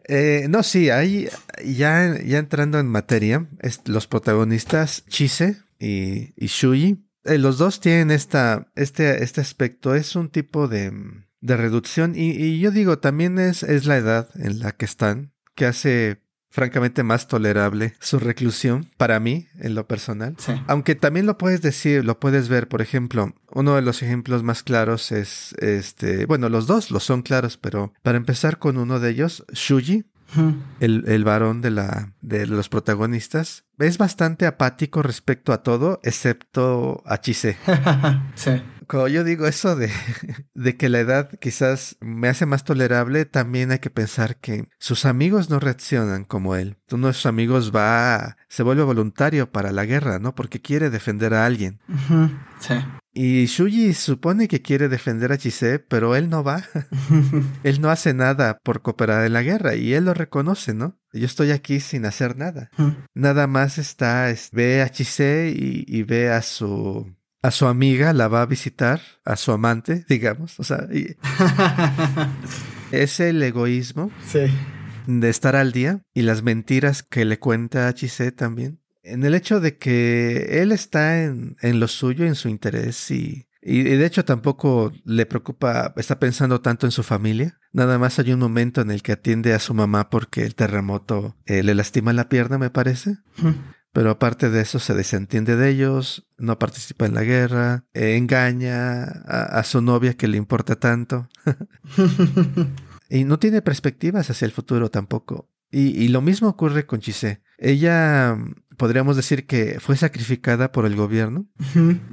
Eh, 0.07 0.45
no, 0.47 0.61
sí, 0.61 0.91
ahí 0.91 1.27
ya, 1.65 2.19
ya 2.23 2.37
entrando 2.37 2.77
en 2.77 2.87
materia, 2.87 3.47
los 3.85 4.05
protagonistas 4.05 5.03
Chise, 5.07 5.57
y, 5.79 6.33
y 6.35 6.47
Shuyi. 6.47 7.05
Eh, 7.23 7.37
los 7.37 7.57
dos 7.57 7.79
tienen 7.79 8.11
esta, 8.11 8.71
este, 8.75 9.23
este 9.23 9.41
aspecto. 9.41 9.95
Es 9.95 10.15
un 10.15 10.29
tipo 10.29 10.67
de, 10.67 10.91
de 11.41 11.57
reducción. 11.57 12.13
Y, 12.15 12.31
y, 12.31 12.59
yo 12.59 12.71
digo, 12.71 12.99
también 12.99 13.39
es, 13.39 13.63
es 13.63 13.85
la 13.85 13.97
edad 13.97 14.29
en 14.35 14.59
la 14.59 14.73
que 14.73 14.85
están, 14.85 15.33
que 15.55 15.65
hace 15.65 16.21
francamente 16.51 17.03
más 17.03 17.27
tolerable 17.27 17.93
su 17.99 18.19
reclusión 18.19 18.89
para 18.97 19.19
mí 19.19 19.47
en 19.59 19.75
lo 19.75 19.87
personal. 19.87 20.35
Aunque 20.67 20.95
también 20.95 21.25
lo 21.25 21.37
puedes 21.37 21.61
decir, 21.61 22.03
lo 22.03 22.19
puedes 22.19 22.49
ver, 22.49 22.67
por 22.67 22.81
ejemplo, 22.81 23.35
uno 23.51 23.75
de 23.75 23.81
los 23.81 24.01
ejemplos 24.01 24.43
más 24.43 24.63
claros 24.63 25.11
es 25.11 25.53
este, 25.59 26.25
bueno, 26.25 26.49
los 26.49 26.65
dos 26.65 26.91
lo 26.91 26.99
son 26.99 27.21
claros, 27.21 27.57
pero 27.57 27.93
para 28.01 28.17
empezar 28.17 28.57
con 28.57 28.77
uno 28.77 28.99
de 28.99 29.11
ellos, 29.11 29.45
Shuji, 29.53 30.05
el, 30.79 31.03
el, 31.07 31.23
varón 31.23 31.61
de, 31.61 31.71
la, 31.71 32.13
de 32.21 32.45
los 32.45 32.69
protagonistas 32.69 33.65
es 33.79 33.97
bastante 33.97 34.45
apático 34.45 35.01
respecto 35.01 35.53
a 35.53 35.63
todo, 35.63 35.99
excepto 36.03 37.01
a 37.05 37.19
Chise. 37.21 37.57
sí. 38.35 38.61
como 38.87 39.07
yo 39.07 39.23
digo 39.23 39.47
eso 39.47 39.75
de, 39.75 39.91
de 40.53 40.77
que 40.77 40.89
la 40.89 40.99
edad 40.99 41.29
quizás 41.39 41.97
me 42.01 42.27
hace 42.27 42.45
más 42.45 42.63
tolerable, 42.63 43.25
también 43.25 43.71
hay 43.71 43.79
que 43.79 43.89
pensar 43.89 44.37
que 44.37 44.67
sus 44.79 45.05
amigos 45.05 45.49
no 45.49 45.59
reaccionan 45.59 46.25
como 46.25 46.55
él. 46.55 46.77
Uno 46.91 47.07
de 47.07 47.13
sus 47.13 47.25
amigos 47.25 47.71
va, 47.75 48.37
se 48.47 48.63
vuelve 48.63 48.83
voluntario 48.83 49.51
para 49.51 49.71
la 49.71 49.85
guerra, 49.85 50.19
¿no? 50.19 50.35
Porque 50.35 50.61
quiere 50.61 50.89
defender 50.89 51.33
a 51.33 51.45
alguien. 51.45 51.79
Sí. 52.59 52.75
Y 53.11 53.45
Shuji 53.47 53.93
supone 53.93 54.47
que 54.47 54.61
quiere 54.61 54.87
defender 54.87 55.31
a 55.31 55.37
Chise, 55.37 55.79
pero 55.79 56.15
él 56.15 56.29
no 56.29 56.43
va. 56.43 56.63
él 57.63 57.81
no 57.81 57.89
hace 57.89 58.13
nada 58.13 58.59
por 58.63 58.81
cooperar 58.81 59.25
en 59.25 59.33
la 59.33 59.41
guerra 59.41 59.75
y 59.75 59.93
él 59.93 60.05
lo 60.05 60.13
reconoce, 60.13 60.73
¿no? 60.73 60.97
Yo 61.11 61.25
estoy 61.25 61.51
aquí 61.51 61.79
sin 61.79 62.05
hacer 62.05 62.37
nada. 62.37 62.69
Nada 63.15 63.47
más 63.47 63.77
está, 63.77 64.31
ve 64.51 64.81
a 64.81 64.89
Chise 64.89 65.51
y, 65.55 66.03
ve 66.03 66.29
a 66.29 66.41
su 66.41 67.15
a 67.41 67.51
su 67.51 67.67
amiga, 67.67 68.11
la 68.13 68.27
va 68.27 68.41
a 68.41 68.45
visitar, 68.45 69.01
a 69.25 69.37
su 69.37 69.51
amante, 69.53 70.05
digamos. 70.09 70.59
O 70.59 70.63
sea, 70.63 70.87
es 72.91 73.19
el 73.19 73.41
egoísmo 73.41 74.11
de 75.07 75.29
estar 75.29 75.55
al 75.55 75.71
día 75.71 76.01
y 76.13 76.21
las 76.21 76.43
mentiras 76.43 77.01
que 77.01 77.25
le 77.25 77.39
cuenta 77.39 77.87
a 77.87 77.93
Chise 77.93 78.31
también 78.31 78.78
en 79.03 79.23
el 79.23 79.33
hecho 79.35 79.59
de 79.59 79.77
que 79.77 80.61
él 80.61 80.71
está 80.71 81.23
en, 81.23 81.55
en 81.61 81.79
lo 81.79 81.87
suyo, 81.87 82.25
en 82.25 82.35
su 82.35 82.49
interés 82.49 83.11
y, 83.11 83.47
y, 83.61 83.83
de 83.83 84.05
hecho 84.05 84.23
tampoco 84.23 84.91
le 85.03 85.25
preocupa, 85.25 85.93
está 85.97 86.19
pensando 86.19 86.61
tanto 86.61 86.87
en 86.87 86.91
su 86.91 87.03
familia. 87.03 87.59
Nada 87.73 87.99
más 87.99 88.17
hay 88.19 88.31
un 88.31 88.39
momento 88.39 88.81
en 88.81 88.89
el 88.89 89.03
que 89.03 89.11
atiende 89.11 89.53
a 89.53 89.59
su 89.59 89.73
mamá 89.73 90.09
porque 90.09 90.43
el 90.43 90.55
terremoto 90.55 91.35
eh, 91.45 91.61
le 91.61 91.75
lastima 91.75 92.13
la 92.13 92.29
pierna, 92.29 92.57
me 92.57 92.69
parece. 92.69 93.17
Pero 93.91 94.11
aparte 94.11 94.49
de 94.49 94.61
eso 94.61 94.79
se 94.79 94.93
desentiende 94.93 95.55
de 95.55 95.69
ellos, 95.69 96.27
no 96.37 96.57
participa 96.57 97.05
en 97.05 97.15
la 97.15 97.23
guerra, 97.23 97.85
eh, 97.93 98.15
engaña 98.17 99.03
a, 99.03 99.63
su 99.63 99.81
novia 99.81 100.13
que 100.13 100.27
le 100.27 100.37
importa 100.37 100.77
tanto. 100.77 101.27
y 103.09 103.23
no 103.25 103.39
tiene 103.39 103.61
perspectivas 103.61 104.29
hacia 104.29 104.45
el 104.45 104.51
futuro 104.51 104.89
tampoco. 104.89 105.49
Y, 105.71 106.01
y 106.01 106.07
lo 106.07 106.21
mismo 106.21 106.47
ocurre 106.47 106.85
con 106.85 106.99
Chise. 106.99 107.41
Ella 107.57 108.37
podríamos 108.79 109.17
decir 109.17 109.45
que 109.45 109.77
fue 109.81 109.97
sacrificada 109.97 110.71
por 110.71 110.85
el 110.85 110.95
gobierno, 110.95 111.45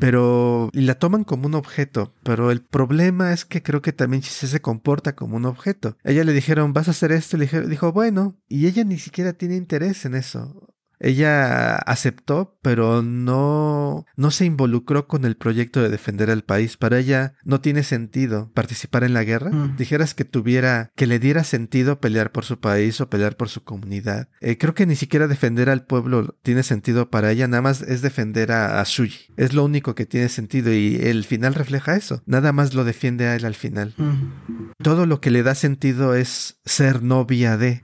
pero 0.00 0.68
y 0.72 0.80
la 0.80 0.96
toman 0.96 1.22
como 1.22 1.46
un 1.46 1.54
objeto. 1.54 2.12
Pero 2.24 2.50
el 2.50 2.60
problema 2.60 3.32
es 3.32 3.44
que 3.44 3.62
creo 3.62 3.80
que 3.80 3.92
también 3.92 4.22
Chise 4.22 4.48
se 4.48 4.60
comporta 4.60 5.14
como 5.14 5.36
un 5.36 5.46
objeto. 5.46 5.96
ella 6.02 6.24
le 6.24 6.32
dijeron, 6.32 6.72
vas 6.72 6.88
a 6.88 6.90
hacer 6.90 7.12
esto, 7.12 7.36
y 7.36 7.40
le 7.46 7.68
dijo, 7.68 7.92
bueno, 7.92 8.36
y 8.48 8.66
ella 8.66 8.82
ni 8.82 8.98
siquiera 8.98 9.32
tiene 9.32 9.54
interés 9.54 10.04
en 10.04 10.16
eso. 10.16 10.65
Ella 10.98 11.76
aceptó, 11.76 12.58
pero 12.62 13.02
no, 13.02 14.06
no 14.16 14.30
se 14.30 14.44
involucró 14.44 15.06
con 15.06 15.24
el 15.24 15.36
proyecto 15.36 15.82
de 15.82 15.88
defender 15.88 16.30
al 16.30 16.42
país. 16.42 16.76
Para 16.76 16.98
ella 16.98 17.34
no 17.44 17.60
tiene 17.60 17.82
sentido 17.82 18.50
participar 18.54 19.04
en 19.04 19.14
la 19.14 19.24
guerra. 19.24 19.50
Mm. 19.50 19.76
Dijeras 19.76 20.14
que 20.14 20.24
tuviera, 20.24 20.90
que 20.96 21.06
le 21.06 21.18
diera 21.18 21.44
sentido 21.44 22.00
pelear 22.00 22.32
por 22.32 22.44
su 22.44 22.60
país 22.60 23.00
o 23.00 23.10
pelear 23.10 23.36
por 23.36 23.48
su 23.48 23.62
comunidad. 23.62 24.28
Eh, 24.40 24.58
creo 24.58 24.74
que 24.74 24.86
ni 24.86 24.96
siquiera 24.96 25.28
defender 25.28 25.68
al 25.68 25.84
pueblo 25.84 26.36
tiene 26.42 26.62
sentido 26.62 27.10
para 27.10 27.30
ella, 27.30 27.46
nada 27.48 27.62
más 27.62 27.82
es 27.82 28.02
defender 28.02 28.52
a, 28.52 28.80
a 28.80 28.84
Shuji. 28.84 29.32
Es 29.36 29.52
lo 29.52 29.64
único 29.64 29.94
que 29.94 30.06
tiene 30.06 30.28
sentido 30.28 30.72
y 30.72 30.96
el 30.96 31.24
final 31.24 31.54
refleja 31.54 31.96
eso. 31.96 32.22
Nada 32.26 32.52
más 32.52 32.74
lo 32.74 32.84
defiende 32.84 33.26
a 33.26 33.36
él 33.36 33.44
al 33.44 33.54
final. 33.54 33.94
Mm. 33.96 34.72
Todo 34.82 35.06
lo 35.06 35.20
que 35.20 35.30
le 35.30 35.42
da 35.42 35.54
sentido 35.54 36.14
es 36.14 36.58
ser 36.64 37.02
novia 37.02 37.56
de. 37.56 37.82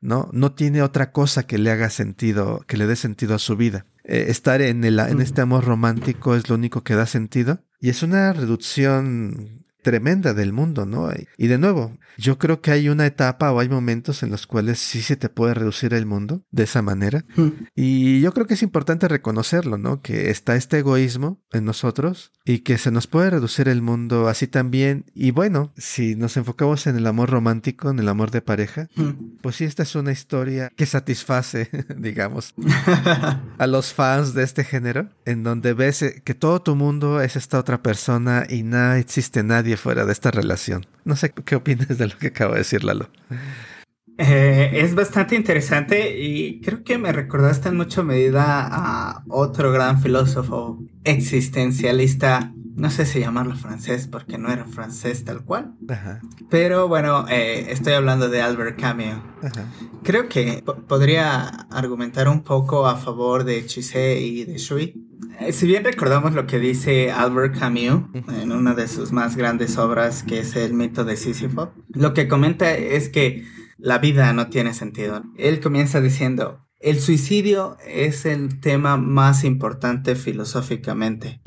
¿No? 0.00 0.28
No 0.32 0.52
tiene 0.52 0.82
otra 0.82 1.12
cosa 1.12 1.46
que 1.46 1.58
le 1.58 1.70
haga 1.70 1.90
sentido 1.90 2.33
que 2.66 2.76
le 2.76 2.86
dé 2.86 2.96
sentido 2.96 3.34
a 3.34 3.38
su 3.38 3.56
vida. 3.56 3.86
Eh, 4.04 4.26
estar 4.28 4.60
en, 4.60 4.84
el, 4.84 4.98
en 4.98 5.20
este 5.20 5.40
amor 5.40 5.64
romántico 5.64 6.34
es 6.34 6.48
lo 6.48 6.54
único 6.54 6.82
que 6.82 6.94
da 6.94 7.06
sentido. 7.06 7.60
Y 7.80 7.90
es 7.90 8.02
una 8.02 8.32
reducción 8.32 9.63
tremenda 9.84 10.34
del 10.34 10.52
mundo, 10.52 10.86
¿no? 10.86 11.10
Y 11.36 11.46
de 11.46 11.58
nuevo, 11.58 11.96
yo 12.16 12.38
creo 12.38 12.60
que 12.60 12.72
hay 12.72 12.88
una 12.88 13.06
etapa 13.06 13.52
o 13.52 13.60
hay 13.60 13.68
momentos 13.68 14.22
en 14.22 14.30
los 14.30 14.46
cuales 14.46 14.78
sí 14.78 15.02
se 15.02 15.14
te 15.14 15.28
puede 15.28 15.54
reducir 15.54 15.94
el 15.94 16.06
mundo 16.06 16.42
de 16.50 16.64
esa 16.64 16.82
manera. 16.82 17.24
Y 17.76 18.20
yo 18.20 18.32
creo 18.32 18.46
que 18.46 18.54
es 18.54 18.62
importante 18.62 19.08
reconocerlo, 19.08 19.76
¿no? 19.76 20.00
Que 20.00 20.30
está 20.30 20.56
este 20.56 20.78
egoísmo 20.78 21.42
en 21.52 21.64
nosotros 21.64 22.32
y 22.44 22.60
que 22.60 22.78
se 22.78 22.90
nos 22.90 23.06
puede 23.06 23.30
reducir 23.30 23.68
el 23.68 23.82
mundo 23.82 24.28
así 24.28 24.46
también. 24.46 25.04
Y 25.12 25.32
bueno, 25.32 25.72
si 25.76 26.14
nos 26.14 26.36
enfocamos 26.36 26.86
en 26.86 26.96
el 26.96 27.06
amor 27.06 27.30
romántico, 27.30 27.90
en 27.90 27.98
el 27.98 28.08
amor 28.08 28.30
de 28.30 28.40
pareja, 28.40 28.88
pues 29.42 29.56
sí, 29.56 29.64
esta 29.64 29.82
es 29.82 29.94
una 29.96 30.12
historia 30.12 30.70
que 30.76 30.86
satisface, 30.86 31.68
digamos, 31.98 32.54
a 33.58 33.66
los 33.66 33.92
fans 33.92 34.32
de 34.34 34.44
este 34.44 34.64
género, 34.64 35.10
en 35.26 35.42
donde 35.42 35.74
ves 35.74 36.04
que 36.24 36.34
todo 36.34 36.62
tu 36.62 36.74
mundo 36.74 37.20
es 37.20 37.36
esta 37.36 37.58
otra 37.58 37.82
persona 37.82 38.46
y 38.48 38.62
nada 38.62 38.98
existe 38.98 39.42
nadie 39.42 39.73
fuera 39.76 40.04
de 40.04 40.12
esta 40.12 40.30
relación. 40.30 40.86
No 41.04 41.16
sé 41.16 41.32
qué 41.32 41.56
opinas 41.56 41.98
de 41.98 42.06
lo 42.06 42.18
que 42.18 42.28
acabo 42.28 42.52
de 42.52 42.58
decir 42.58 42.84
Lalo. 42.84 43.08
Eh, 44.16 44.70
es 44.74 44.94
bastante 44.94 45.34
interesante 45.34 46.20
y 46.20 46.60
creo 46.60 46.84
que 46.84 46.98
me 46.98 47.10
recordaste 47.10 47.68
en 47.68 47.76
mucha 47.76 48.02
medida 48.04 48.68
a 48.70 49.24
otro 49.28 49.72
gran 49.72 50.00
filósofo 50.00 50.78
existencialista. 51.02 52.52
No 52.76 52.90
sé 52.90 53.06
si 53.06 53.20
llamarlo 53.20 53.56
francés 53.56 54.06
porque 54.06 54.38
no 54.38 54.52
era 54.52 54.66
francés 54.66 55.24
tal 55.24 55.44
cual. 55.44 55.74
Pero 56.48 56.88
bueno, 56.88 57.26
eh, 57.28 57.66
estoy 57.70 57.94
hablando 57.94 58.28
de 58.28 58.42
Albert 58.42 58.80
Camus. 58.80 59.16
Creo 60.02 60.28
que 60.28 60.62
podría 60.86 61.46
argumentar 61.70 62.28
un 62.28 62.42
poco 62.42 62.86
a 62.86 62.96
favor 62.96 63.44
de 63.44 63.66
Chise 63.66 64.20
y 64.20 64.44
de 64.44 64.58
Shui 64.58 65.13
si 65.52 65.66
bien 65.66 65.84
recordamos 65.84 66.34
lo 66.34 66.46
que 66.46 66.58
dice 66.58 67.10
Albert 67.10 67.58
Camus 67.58 68.04
en 68.14 68.52
una 68.52 68.74
de 68.74 68.88
sus 68.88 69.12
más 69.12 69.36
grandes 69.36 69.78
obras, 69.78 70.22
que 70.22 70.40
es 70.40 70.56
el 70.56 70.74
mito 70.74 71.04
de 71.04 71.16
Sísifo, 71.16 71.72
lo 71.88 72.14
que 72.14 72.28
comenta 72.28 72.74
es 72.74 73.08
que 73.08 73.44
la 73.78 73.98
vida 73.98 74.32
no 74.32 74.48
tiene 74.48 74.74
sentido. 74.74 75.22
Él 75.36 75.60
comienza 75.60 76.00
diciendo, 76.00 76.66
el 76.80 77.00
suicidio 77.00 77.76
es 77.86 78.26
el 78.26 78.60
tema 78.60 78.96
más 78.96 79.44
importante 79.44 80.16
filosóficamente. 80.16 81.40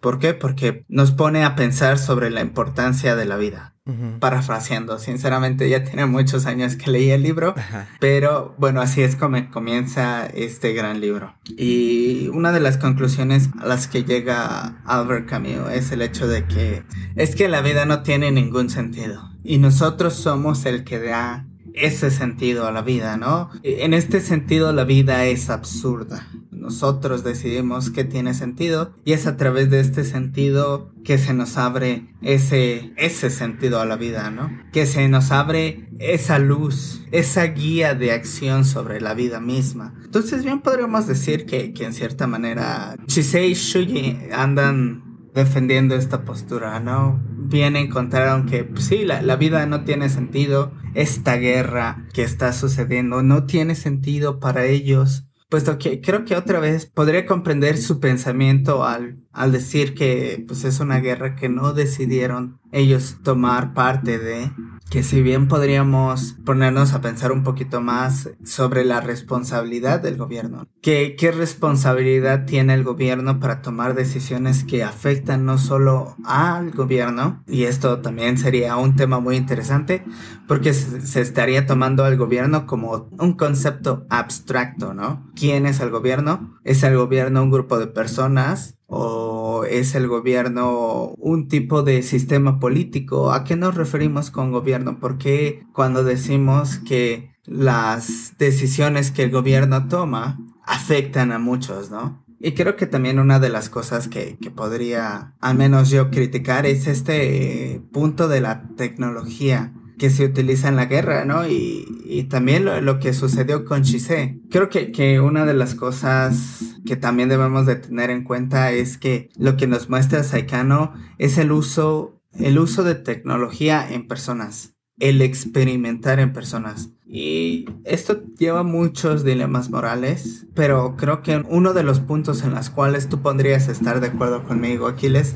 ¿Por 0.00 0.18
qué? 0.18 0.34
Porque 0.34 0.84
nos 0.88 1.12
pone 1.12 1.44
a 1.44 1.56
pensar 1.56 1.98
sobre 1.98 2.30
la 2.30 2.40
importancia 2.40 3.16
de 3.16 3.24
la 3.24 3.36
vida. 3.36 3.75
Parafraseando, 4.18 4.98
sinceramente 4.98 5.68
ya 5.68 5.84
tiene 5.84 6.06
muchos 6.06 6.46
años 6.46 6.74
que 6.74 6.90
leí 6.90 7.10
el 7.10 7.22
libro, 7.22 7.54
pero 8.00 8.54
bueno, 8.58 8.80
así 8.80 9.02
es 9.02 9.14
como 9.14 9.48
comienza 9.50 10.26
este 10.26 10.72
gran 10.72 11.00
libro. 11.00 11.34
Y 11.46 12.28
una 12.32 12.50
de 12.50 12.58
las 12.58 12.78
conclusiones 12.78 13.50
a 13.60 13.66
las 13.66 13.86
que 13.86 14.02
llega 14.02 14.82
Albert 14.84 15.28
Camus 15.28 15.70
es 15.72 15.92
el 15.92 16.02
hecho 16.02 16.26
de 16.26 16.46
que 16.46 16.82
es 17.14 17.36
que 17.36 17.48
la 17.48 17.60
vida 17.60 17.84
no 17.84 18.02
tiene 18.02 18.32
ningún 18.32 18.70
sentido 18.70 19.30
y 19.44 19.58
nosotros 19.58 20.14
somos 20.14 20.66
el 20.66 20.82
que 20.82 20.98
da 20.98 21.46
ese 21.76 22.10
sentido 22.10 22.66
a 22.66 22.72
la 22.72 22.82
vida, 22.82 23.16
¿no? 23.16 23.50
En 23.62 23.94
este 23.94 24.20
sentido 24.20 24.72
la 24.72 24.84
vida 24.84 25.26
es 25.26 25.50
absurda. 25.50 26.26
Nosotros 26.50 27.22
decidimos 27.22 27.90
qué 27.90 28.02
tiene 28.02 28.34
sentido 28.34 28.94
y 29.04 29.12
es 29.12 29.26
a 29.26 29.36
través 29.36 29.70
de 29.70 29.80
este 29.80 30.04
sentido 30.04 30.90
que 31.04 31.18
se 31.18 31.34
nos 31.34 31.58
abre 31.58 32.08
ese, 32.22 32.92
ese 32.96 33.30
sentido 33.30 33.80
a 33.80 33.84
la 33.84 33.96
vida, 33.96 34.30
¿no? 34.30 34.50
Que 34.72 34.86
se 34.86 35.06
nos 35.08 35.30
abre 35.30 35.88
esa 36.00 36.38
luz, 36.38 37.02
esa 37.12 37.44
guía 37.44 37.94
de 37.94 38.12
acción 38.12 38.64
sobre 38.64 39.00
la 39.00 39.14
vida 39.14 39.38
misma. 39.38 39.94
Entonces 40.04 40.42
bien 40.42 40.60
podríamos 40.60 41.06
decir 41.06 41.46
que, 41.46 41.72
que 41.72 41.84
en 41.84 41.92
cierta 41.92 42.26
manera 42.26 42.96
Chisei 43.06 43.52
y 43.52 43.54
Shuji 43.54 44.18
andan 44.32 45.05
defendiendo 45.36 45.94
esta 45.94 46.24
postura, 46.24 46.80
¿no? 46.80 47.22
Bien 47.28 47.76
encontraron 47.76 48.46
que 48.46 48.64
pues, 48.64 48.86
sí, 48.86 49.04
la, 49.04 49.20
la, 49.20 49.36
vida 49.36 49.66
no 49.66 49.84
tiene 49.84 50.08
sentido, 50.08 50.72
esta 50.94 51.36
guerra 51.36 52.06
que 52.14 52.22
está 52.22 52.54
sucediendo 52.54 53.22
no 53.22 53.44
tiene 53.44 53.74
sentido 53.74 54.40
para 54.40 54.64
ellos, 54.64 55.26
puesto 55.50 55.78
que 55.78 56.00
creo 56.00 56.24
que 56.24 56.36
otra 56.36 56.58
vez 56.58 56.86
podría 56.86 57.26
comprender 57.26 57.76
su 57.76 58.00
pensamiento 58.00 58.84
al, 58.84 59.18
al 59.30 59.52
decir 59.52 59.94
que 59.94 60.42
pues 60.48 60.64
es 60.64 60.80
una 60.80 61.00
guerra 61.00 61.36
que 61.36 61.50
no 61.50 61.74
decidieron 61.74 62.58
ellos 62.72 63.18
tomar 63.22 63.74
parte 63.74 64.18
de, 64.18 64.50
que 64.90 65.02
si 65.02 65.22
bien 65.22 65.48
podríamos 65.48 66.36
ponernos 66.44 66.92
a 66.92 67.00
pensar 67.00 67.32
un 67.32 67.42
poquito 67.42 67.80
más 67.80 68.30
sobre 68.44 68.84
la 68.84 69.00
responsabilidad 69.00 70.00
del 70.00 70.16
gobierno, 70.16 70.68
¿qué, 70.80 71.16
qué 71.18 71.32
responsabilidad 71.32 72.46
tiene 72.46 72.74
el 72.74 72.84
gobierno 72.84 73.40
para 73.40 73.62
tomar 73.62 73.94
decisiones 73.94 74.64
que 74.64 74.84
afectan 74.84 75.44
no 75.44 75.58
solo 75.58 76.16
al 76.24 76.70
gobierno, 76.70 77.42
y 77.46 77.64
esto 77.64 78.00
también 78.00 78.38
sería 78.38 78.76
un 78.76 78.94
tema 78.96 79.18
muy 79.18 79.36
interesante, 79.36 80.04
porque 80.46 80.72
se, 80.72 81.20
estaría 81.20 81.66
tomando 81.66 82.04
al 82.04 82.16
gobierno 82.16 82.66
como 82.66 83.08
un 83.18 83.32
concepto 83.34 84.06
abstracto, 84.08 84.94
¿no? 84.94 85.30
¿Quién 85.34 85.66
es 85.66 85.80
el 85.80 85.90
gobierno? 85.90 86.58
¿Es 86.64 86.82
el 86.82 86.96
gobierno 86.96 87.42
un 87.42 87.50
grupo 87.50 87.78
de 87.78 87.88
personas? 87.88 88.75
O 88.86 89.64
es 89.64 89.94
el 89.94 90.08
gobierno 90.08 91.14
un 91.18 91.48
tipo 91.48 91.82
de 91.82 92.02
sistema 92.02 92.60
político? 92.60 93.32
¿A 93.32 93.44
qué 93.44 93.56
nos 93.56 93.74
referimos 93.74 94.30
con 94.30 94.52
gobierno? 94.52 94.98
Porque 95.00 95.64
cuando 95.72 96.04
decimos 96.04 96.78
que 96.78 97.30
las 97.44 98.34
decisiones 98.38 99.10
que 99.10 99.22
el 99.22 99.30
gobierno 99.30 99.88
toma 99.88 100.38
afectan 100.64 101.32
a 101.32 101.38
muchos, 101.38 101.90
¿no? 101.90 102.24
Y 102.38 102.52
creo 102.52 102.76
que 102.76 102.86
también 102.86 103.18
una 103.18 103.38
de 103.38 103.48
las 103.48 103.70
cosas 103.70 104.08
que, 104.08 104.36
que, 104.40 104.50
podría, 104.50 105.34
al 105.40 105.56
menos 105.56 105.88
yo, 105.90 106.10
criticar 106.10 106.66
es 106.66 106.86
este 106.86 107.80
punto 107.92 108.28
de 108.28 108.40
la 108.40 108.68
tecnología 108.76 109.72
que 109.98 110.10
se 110.10 110.26
utiliza 110.26 110.68
en 110.68 110.76
la 110.76 110.84
guerra, 110.84 111.24
¿no? 111.24 111.48
Y, 111.48 112.02
y 112.04 112.24
también 112.24 112.66
lo, 112.66 112.80
lo, 112.82 112.98
que 112.98 113.14
sucedió 113.14 113.64
con 113.64 113.82
Chise. 113.82 114.40
Creo 114.50 114.68
que, 114.68 114.92
que 114.92 115.20
una 115.20 115.46
de 115.46 115.54
las 115.54 115.74
cosas 115.74 116.75
que 116.86 116.96
también 116.96 117.28
debemos 117.28 117.66
de 117.66 117.76
tener 117.76 118.08
en 118.08 118.24
cuenta 118.24 118.72
es 118.72 118.96
que 118.96 119.28
lo 119.36 119.58
que 119.58 119.66
nos 119.66 119.90
muestra 119.90 120.22
Saikano 120.22 120.94
es 121.18 121.36
el 121.36 121.52
uso, 121.52 122.22
el 122.32 122.58
uso 122.58 122.84
de 122.84 122.94
tecnología 122.94 123.86
en 123.90 124.08
personas, 124.08 124.74
el 124.98 125.20
experimentar 125.20 126.18
en 126.20 126.32
personas. 126.32 126.90
Y 127.08 127.66
esto 127.84 128.20
lleva 128.36 128.64
muchos 128.64 129.22
dilemas 129.22 129.70
morales, 129.70 130.46
pero 130.54 130.96
creo 130.96 131.22
que 131.22 131.44
uno 131.48 131.72
de 131.72 131.84
los 131.84 132.00
puntos 132.00 132.42
en 132.42 132.54
los 132.54 132.68
cuales 132.68 133.08
tú 133.08 133.22
podrías 133.22 133.68
estar 133.68 134.00
de 134.00 134.08
acuerdo 134.08 134.42
conmigo, 134.42 134.88
Aquiles, 134.88 135.34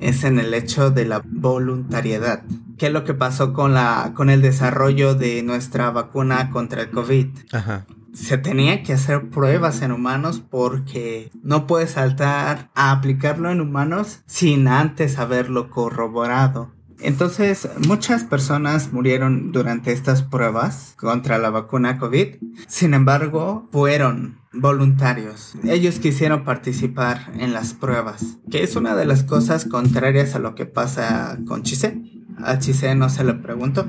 es 0.00 0.24
en 0.24 0.40
el 0.40 0.52
hecho 0.52 0.90
de 0.90 1.04
la 1.04 1.22
voluntariedad. 1.24 2.42
¿Qué 2.76 2.86
es 2.86 2.92
lo 2.92 3.04
que 3.04 3.14
pasó 3.14 3.52
con, 3.52 3.72
la, 3.72 4.12
con 4.16 4.30
el 4.30 4.42
desarrollo 4.42 5.14
de 5.14 5.42
nuestra 5.44 5.90
vacuna 5.90 6.50
contra 6.50 6.82
el 6.82 6.90
COVID? 6.90 7.28
Ajá. 7.52 7.86
Se 8.12 8.38
tenía 8.38 8.82
que 8.82 8.92
hacer 8.92 9.30
pruebas 9.30 9.82
en 9.82 9.92
humanos 9.92 10.42
porque 10.48 11.30
no 11.42 11.66
puedes 11.66 11.92
saltar 11.92 12.70
a 12.74 12.92
aplicarlo 12.92 13.50
en 13.50 13.60
humanos 13.60 14.20
sin 14.26 14.68
antes 14.68 15.18
haberlo 15.18 15.70
corroborado. 15.70 16.72
Entonces, 17.02 17.68
muchas 17.86 18.22
personas 18.22 18.92
murieron 18.92 19.50
durante 19.50 19.92
estas 19.92 20.22
pruebas 20.22 20.94
contra 20.96 21.38
la 21.38 21.50
vacuna 21.50 21.98
COVID. 21.98 22.36
Sin 22.68 22.94
embargo, 22.94 23.68
fueron 23.72 24.38
voluntarios. 24.52 25.54
Ellos 25.64 25.98
quisieron 25.98 26.44
participar 26.44 27.32
en 27.38 27.52
las 27.52 27.74
pruebas, 27.74 28.38
que 28.50 28.62
es 28.62 28.76
una 28.76 28.94
de 28.94 29.06
las 29.06 29.24
cosas 29.24 29.64
contrarias 29.64 30.34
a 30.34 30.38
lo 30.38 30.54
que 30.54 30.66
pasa 30.66 31.38
con 31.46 31.62
Chise. 31.62 32.00
A 32.38 32.58
Chise 32.58 32.94
no 32.94 33.08
se 33.08 33.24
le 33.24 33.34
preguntó. 33.34 33.86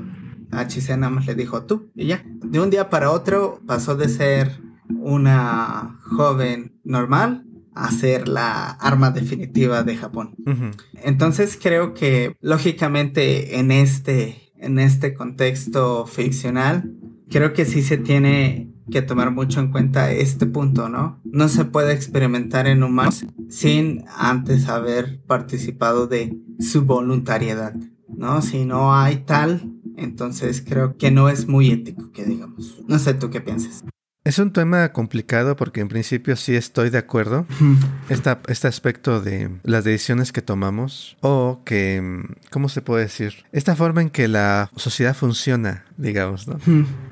A 0.60 0.68
Chise 0.68 0.98
nada 0.98 1.10
más 1.10 1.26
le 1.26 1.36
dijo 1.36 1.64
tú 1.64 1.92
y 1.96 2.08
ya. 2.08 2.24
De 2.26 2.60
un 2.60 2.70
día 2.70 2.90
para 2.90 3.12
otro 3.12 3.60
pasó 3.66 3.96
de 3.96 4.10
ser 4.10 4.62
una 4.90 6.00
joven 6.02 6.80
normal 6.84 7.46
hacer 7.76 8.28
la 8.28 8.70
arma 8.72 9.12
definitiva 9.12 9.84
de 9.84 9.98
Japón. 9.98 10.36
Entonces 11.04 11.58
creo 11.62 11.94
que 11.94 12.36
lógicamente 12.40 13.60
en 13.60 13.72
este, 13.72 14.52
en 14.58 14.80
este 14.80 15.14
contexto 15.14 16.06
ficcional, 16.06 16.92
creo 17.30 17.54
que 17.54 17.66
sí 17.66 17.82
se 17.82 17.98
tiene 17.98 18.70
que 18.92 19.02
tomar 19.02 19.32
mucho 19.32 19.60
en 19.60 19.72
cuenta 19.72 20.12
este 20.12 20.46
punto, 20.46 20.90
¿no? 20.90 21.22
No 21.24 21.48
se 21.48 21.66
puede 21.66 21.94
experimentar 21.94 22.68
en 22.68 22.84
humanos 22.84 23.26
sin 23.50 24.04
antes 24.18 24.68
haber 24.68 25.22
participado 25.24 26.08
de 26.08 26.38
su 26.60 26.84
voluntariedad, 26.84 27.74
¿no? 28.10 28.42
Si 28.42 28.66
no 28.66 28.94
hay 28.94 29.18
tal, 29.18 29.73
entonces 29.98 30.64
creo 30.66 30.98
que 30.98 31.12
no 31.12 31.30
es 31.30 31.48
muy 31.48 31.72
ético, 31.72 32.12
que 32.12 32.26
digamos. 32.26 32.84
No 32.88 33.00
sé 33.00 33.14
tú 33.14 33.30
qué 33.30 33.42
piensas. 33.42 33.84
Es 34.26 34.40
un 34.40 34.54
tema 34.54 34.94
complicado 34.94 35.58
porque 35.58 35.82
en 35.82 35.90
principio 35.90 36.38
sí 36.38 36.56
estoy 36.56 36.90
de 36.90 36.98
acuerdo. 36.98 37.46
este 38.48 38.68
aspecto 38.68 39.20
de 39.20 39.50
las 39.64 39.84
decisiones 39.84 40.32
que 40.32 40.42
tomamos 40.42 41.18
o 41.20 41.62
que, 41.66 42.24
¿cómo 42.50 42.70
se 42.70 42.82
puede 42.82 43.04
decir? 43.04 43.44
Esta 43.52 43.76
forma 43.76 44.02
en 44.02 44.10
que 44.10 44.30
la 44.30 44.70
sociedad 44.78 45.14
funciona, 45.14 45.84
digamos, 45.98 46.48
¿no? 46.48 46.58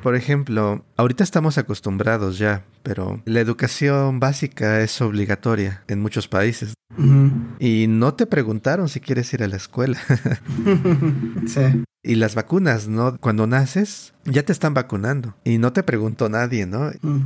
Por 0.02 0.15
ejemplo, 0.15 0.86
ahorita 0.96 1.26
estamos 1.26 1.58
acostumbrados 1.58 2.38
ya, 2.38 2.63
pero 2.82 3.22
la 3.26 3.41
educación 3.41 4.22
básica 4.22 4.80
es 4.80 5.02
obligatoria 5.02 5.84
en 5.89 6.02
muchos 6.02 6.30
países. 6.30 6.76
Y 7.60 7.88
no 7.89 8.13
te 8.13 8.26
preguntaron 8.26 8.88
si 8.88 9.02
quieres 9.02 9.34
ir 9.34 9.44
a 9.44 9.48
la 9.50 9.58
escuela. 9.58 10.00
sí. 11.46 11.84
Y 12.04 12.16
las 12.16 12.34
vacunas, 12.34 12.88
¿no? 12.88 13.18
Cuando 13.20 13.46
naces, 13.46 14.14
ya 14.26 14.44
te 14.44 14.52
están 14.52 14.74
vacunando. 14.74 15.36
Y 15.44 15.60
no 15.60 15.72
te 15.72 15.84
preguntó 15.84 16.30
nadie, 16.30 16.66
¿no? 16.66 16.92
Mm. 17.02 17.22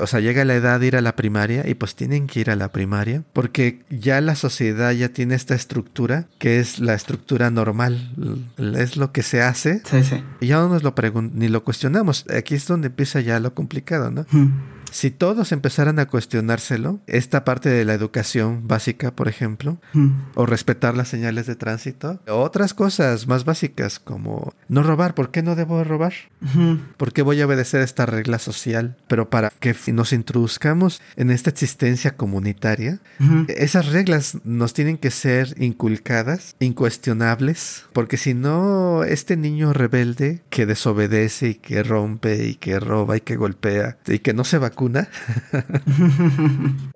O 0.00 0.06
sea, 0.06 0.20
llega 0.20 0.44
la 0.44 0.54
edad 0.54 0.80
de 0.80 0.86
ir 0.86 0.96
a 0.96 1.00
la 1.00 1.16
primaria 1.16 1.68
y 1.68 1.74
pues 1.74 1.94
tienen 1.94 2.26
que 2.26 2.40
ir 2.40 2.50
a 2.50 2.56
la 2.56 2.70
primaria 2.70 3.24
porque 3.32 3.84
ya 3.88 4.20
la 4.20 4.36
sociedad 4.36 4.92
ya 4.92 5.08
tiene 5.08 5.34
esta 5.34 5.54
estructura 5.54 6.26
que 6.38 6.60
es 6.60 6.78
la 6.78 6.94
estructura 6.94 7.50
normal, 7.50 8.12
es 8.58 8.96
lo 8.96 9.12
que 9.12 9.22
se 9.22 9.40
hace. 9.40 9.80
Sí, 9.84 10.04
sí. 10.04 10.22
Y 10.40 10.48
ya 10.48 10.56
no 10.56 10.68
nos 10.68 10.82
lo 10.82 10.94
ni 11.32 11.48
lo 11.48 11.64
cuestionamos. 11.64 12.26
Aquí 12.36 12.54
es 12.54 12.66
donde 12.66 12.88
empieza 12.88 13.20
ya 13.20 13.40
lo 13.40 13.54
complicado, 13.54 14.10
¿no? 14.10 14.26
Mm. 14.30 14.52
Si 14.90 15.10
todos 15.10 15.52
empezaran 15.52 15.98
a 15.98 16.06
cuestionárselo, 16.06 17.00
esta 17.06 17.44
parte 17.44 17.68
de 17.68 17.84
la 17.84 17.94
educación 17.94 18.66
básica, 18.66 19.14
por 19.14 19.28
ejemplo, 19.28 19.78
hmm. 19.92 20.10
o 20.34 20.46
respetar 20.46 20.96
las 20.96 21.08
señales 21.08 21.46
de 21.46 21.56
tránsito, 21.56 22.20
otras 22.28 22.74
cosas 22.74 23.26
más 23.26 23.44
básicas 23.44 23.98
como 23.98 24.52
no 24.68 24.82
robar, 24.82 25.14
¿por 25.14 25.30
qué 25.30 25.42
no 25.42 25.54
debo 25.56 25.84
robar? 25.84 26.14
Hmm. 26.40 26.76
¿Por 26.96 27.12
qué 27.12 27.22
voy 27.22 27.40
a 27.40 27.46
obedecer 27.46 27.80
esta 27.82 28.06
regla 28.06 28.38
social? 28.38 28.96
Pero 29.08 29.30
para 29.30 29.50
que 29.50 29.74
nos 29.92 30.12
introduzcamos 30.12 31.00
en 31.16 31.30
esta 31.30 31.50
existencia 31.50 32.16
comunitaria, 32.16 33.00
esas 33.48 33.86
reglas 33.86 34.38
nos 34.44 34.72
tienen 34.72 34.98
que 34.98 35.10
ser 35.10 35.54
inculcadas, 35.58 36.56
incuestionables, 36.60 37.84
porque 37.92 38.16
si 38.16 38.34
no, 38.34 39.04
este 39.04 39.36
niño 39.36 39.72
rebelde 39.72 40.42
que 40.50 40.66
desobedece 40.66 41.50
y 41.50 41.54
que 41.54 41.82
rompe 41.82 42.46
y 42.46 42.54
que 42.54 42.80
roba 42.80 43.16
y 43.16 43.20
que 43.20 43.36
golpea 43.36 43.98
y 44.06 44.20
que 44.20 44.34
no 44.34 44.44
se 44.44 44.58
va 44.58 44.70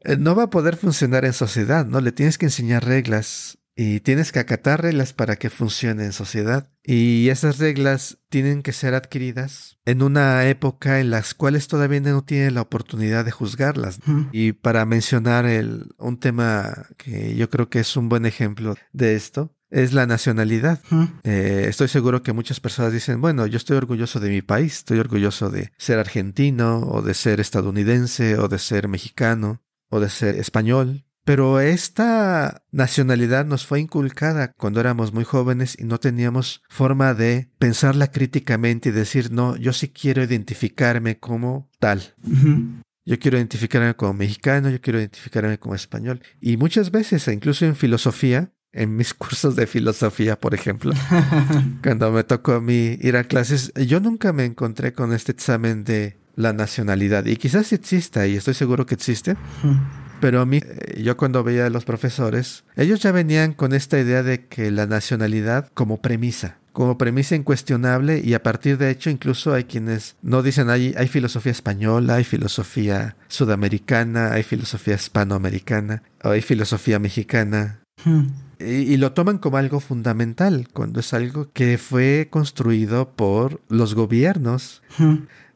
Eh, 0.04 0.16
no 0.16 0.34
va 0.34 0.44
a 0.44 0.50
poder 0.50 0.76
funcionar 0.76 1.24
en 1.24 1.32
sociedad, 1.32 1.86
¿no? 1.86 2.00
Le 2.00 2.12
tienes 2.12 2.38
que 2.38 2.46
enseñar 2.46 2.84
reglas 2.84 3.58
y 3.74 4.00
tienes 4.00 4.32
que 4.32 4.38
acatar 4.38 4.82
reglas 4.82 5.12
para 5.12 5.36
que 5.36 5.50
funcione 5.50 6.04
en 6.04 6.12
sociedad. 6.12 6.68
Y 6.84 7.28
esas 7.28 7.58
reglas 7.58 8.18
tienen 8.28 8.62
que 8.62 8.72
ser 8.72 8.94
adquiridas 8.94 9.78
en 9.84 10.02
una 10.02 10.46
época 10.46 11.00
en 11.00 11.10
las 11.10 11.34
cuales 11.34 11.68
todavía 11.68 12.00
no 12.00 12.24
tiene 12.24 12.50
la 12.50 12.62
oportunidad 12.62 13.24
de 13.24 13.30
juzgarlas. 13.30 14.00
Y 14.32 14.52
para 14.52 14.84
mencionar 14.84 15.46
el, 15.46 15.94
un 15.98 16.18
tema 16.18 16.88
que 16.96 17.36
yo 17.36 17.48
creo 17.48 17.70
que 17.70 17.80
es 17.80 17.96
un 17.96 18.08
buen 18.08 18.26
ejemplo 18.26 18.74
de 18.92 19.14
esto, 19.14 19.54
es 19.72 19.92
la 19.92 20.06
nacionalidad. 20.06 20.80
Eh, 21.24 21.66
estoy 21.68 21.88
seguro 21.88 22.22
que 22.22 22.32
muchas 22.32 22.60
personas 22.60 22.92
dicen, 22.92 23.20
bueno, 23.20 23.46
yo 23.46 23.56
estoy 23.56 23.76
orgulloso 23.76 24.20
de 24.20 24.28
mi 24.28 24.42
país, 24.42 24.78
estoy 24.78 24.98
orgulloso 24.98 25.50
de 25.50 25.72
ser 25.78 25.98
argentino 25.98 26.80
o 26.80 27.02
de 27.02 27.14
ser 27.14 27.40
estadounidense 27.40 28.38
o 28.38 28.48
de 28.48 28.58
ser 28.58 28.86
mexicano 28.86 29.62
o 29.88 29.98
de 29.98 30.10
ser 30.10 30.36
español. 30.36 31.04
Pero 31.24 31.60
esta 31.60 32.64
nacionalidad 32.72 33.46
nos 33.46 33.64
fue 33.64 33.80
inculcada 33.80 34.52
cuando 34.52 34.80
éramos 34.80 35.12
muy 35.12 35.24
jóvenes 35.24 35.76
y 35.78 35.84
no 35.84 35.98
teníamos 35.98 36.62
forma 36.68 37.14
de 37.14 37.48
pensarla 37.58 38.08
críticamente 38.08 38.88
y 38.88 38.92
decir, 38.92 39.30
no, 39.30 39.56
yo 39.56 39.72
sí 39.72 39.88
quiero 39.88 40.22
identificarme 40.22 41.18
como 41.18 41.70
tal. 41.78 42.14
Yo 43.04 43.18
quiero 43.18 43.38
identificarme 43.38 43.94
como 43.94 44.14
mexicano, 44.14 44.68
yo 44.68 44.80
quiero 44.80 44.98
identificarme 44.98 45.58
como 45.58 45.76
español. 45.76 46.22
Y 46.40 46.56
muchas 46.56 46.90
veces, 46.90 47.26
incluso 47.28 47.66
en 47.66 47.76
filosofía, 47.76 48.52
en 48.72 48.96
mis 48.96 49.14
cursos 49.14 49.56
de 49.56 49.66
filosofía, 49.66 50.38
por 50.38 50.54
ejemplo, 50.54 50.92
cuando 51.82 52.10
me 52.10 52.24
tocó 52.24 52.52
a 52.52 52.60
mí 52.60 52.98
ir 53.00 53.16
a 53.16 53.24
clases, 53.24 53.72
yo 53.74 54.00
nunca 54.00 54.32
me 54.32 54.44
encontré 54.44 54.92
con 54.92 55.12
este 55.12 55.32
examen 55.32 55.84
de 55.84 56.16
la 56.34 56.52
nacionalidad. 56.52 57.26
Y 57.26 57.36
quizás 57.36 57.72
exista, 57.72 58.26
y 58.26 58.36
estoy 58.36 58.54
seguro 58.54 58.86
que 58.86 58.94
existe. 58.94 59.36
Pero 60.20 60.40
a 60.40 60.46
mí, 60.46 60.60
eh, 60.64 61.02
yo 61.02 61.16
cuando 61.16 61.42
veía 61.42 61.66
a 61.66 61.70
los 61.70 61.84
profesores, 61.84 62.64
ellos 62.76 63.00
ya 63.00 63.12
venían 63.12 63.54
con 63.54 63.72
esta 63.72 63.98
idea 63.98 64.22
de 64.22 64.46
que 64.46 64.70
la 64.70 64.86
nacionalidad 64.86 65.68
como 65.74 66.00
premisa, 66.00 66.58
como 66.72 66.96
premisa 66.96 67.34
incuestionable 67.34 68.22
y 68.24 68.34
a 68.34 68.42
partir 68.42 68.78
de 68.78 68.90
hecho 68.90 69.10
incluso 69.10 69.52
hay 69.52 69.64
quienes 69.64 70.16
no 70.22 70.42
dicen 70.42 70.70
hay, 70.70 70.94
hay 70.96 71.08
filosofía 71.08 71.52
española, 71.52 72.14
hay 72.14 72.24
filosofía 72.24 73.16
sudamericana, 73.28 74.32
hay 74.32 74.42
filosofía 74.42 74.94
hispanoamericana, 74.94 76.02
hay 76.20 76.40
filosofía 76.40 76.98
mexicana. 76.98 77.80
Y, 78.66 78.96
lo 78.96 79.12
toman 79.12 79.38
como 79.38 79.56
algo 79.56 79.80
fundamental, 79.80 80.68
cuando 80.72 81.00
es 81.00 81.12
algo 81.14 81.48
que 81.52 81.78
fue 81.78 82.28
construido 82.30 83.10
por 83.10 83.60
los 83.68 83.94
gobiernos. 83.94 84.82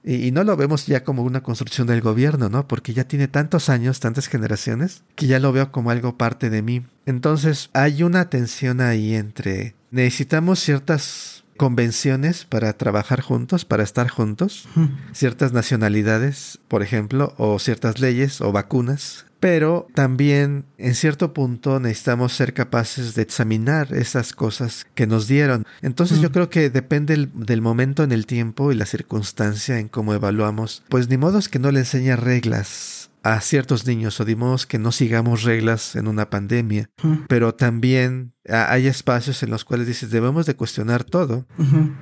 y, 0.04 0.30
no 0.30 0.44
lo 0.44 0.56
vemos 0.56 0.86
ya 0.86 1.04
como 1.04 1.22
una 1.22 1.42
construcción 1.42 1.86
del 1.86 2.00
gobierno, 2.00 2.48
¿no? 2.48 2.68
Porque 2.68 2.94
ya 2.94 3.04
tiene 3.04 3.28
tantos 3.28 3.68
años, 3.68 4.00
tantas 4.00 4.28
generaciones, 4.28 5.02
que 5.14 5.26
ya 5.26 5.38
lo 5.38 5.52
veo 5.52 5.72
como 5.72 5.90
algo 5.90 6.16
parte 6.16 6.50
de 6.50 6.62
mí. 6.62 6.84
Entonces 7.06 7.70
hay 7.72 8.02
una 8.02 8.30
tensión 8.30 8.80
ahí 8.80 9.14
entre 9.14 9.74
necesitamos 9.90 10.60
ciertas 10.60 11.44
convenciones 11.56 12.44
para 12.44 12.72
trabajar 12.74 13.20
juntos, 13.20 13.64
para 13.64 13.82
estar 13.82 14.08
juntos, 14.08 14.68
ciertas 15.12 15.52
nacionalidades, 15.52 16.58
por 16.68 16.82
ejemplo, 16.82 17.34
o 17.38 17.58
ciertas 17.58 17.98
leyes 17.98 18.40
o 18.40 18.52
vacunas 18.52 19.25
pero 19.48 19.87
también 19.94 20.64
en 20.76 20.96
cierto 20.96 21.32
punto 21.32 21.78
necesitamos 21.78 22.32
ser 22.32 22.52
capaces 22.52 23.14
de 23.14 23.22
examinar 23.22 23.94
esas 23.94 24.32
cosas 24.32 24.88
que 24.96 25.06
nos 25.06 25.28
dieron. 25.28 25.64
Entonces 25.82 26.20
yo 26.20 26.32
creo 26.32 26.50
que 26.50 26.68
depende 26.68 27.28
del 27.32 27.62
momento 27.62 28.02
en 28.02 28.11
el 28.11 28.26
tiempo 28.26 28.72
y 28.72 28.74
la 28.74 28.87
circunstancia 28.87 29.78
en 29.78 29.87
cómo 29.87 30.14
evaluamos. 30.14 30.82
Pues 30.88 31.09
ni 31.09 31.16
modo 31.16 31.38
es 31.38 31.48
que 31.48 31.61
no 31.61 31.70
le 31.70 31.78
enseñe 31.78 32.16
reglas 32.16 33.05
a 33.22 33.40
ciertos 33.40 33.87
niños 33.87 34.20
o 34.20 34.24
dimos 34.24 34.66
que 34.66 34.79
no 34.79 34.92
sigamos 34.92 35.42
reglas 35.42 35.96
en 35.96 36.09
una 36.09 36.31
pandemia, 36.31 36.90
pero 37.29 37.55
también 37.55 38.35
hay 38.48 38.87
espacios 38.87 39.42
en 39.42 39.50
los 39.50 39.64
cuales 39.64 39.87
dices 39.87 40.11
debemos 40.11 40.46
de 40.46 40.55
cuestionar 40.55 41.05
todo, 41.05 41.46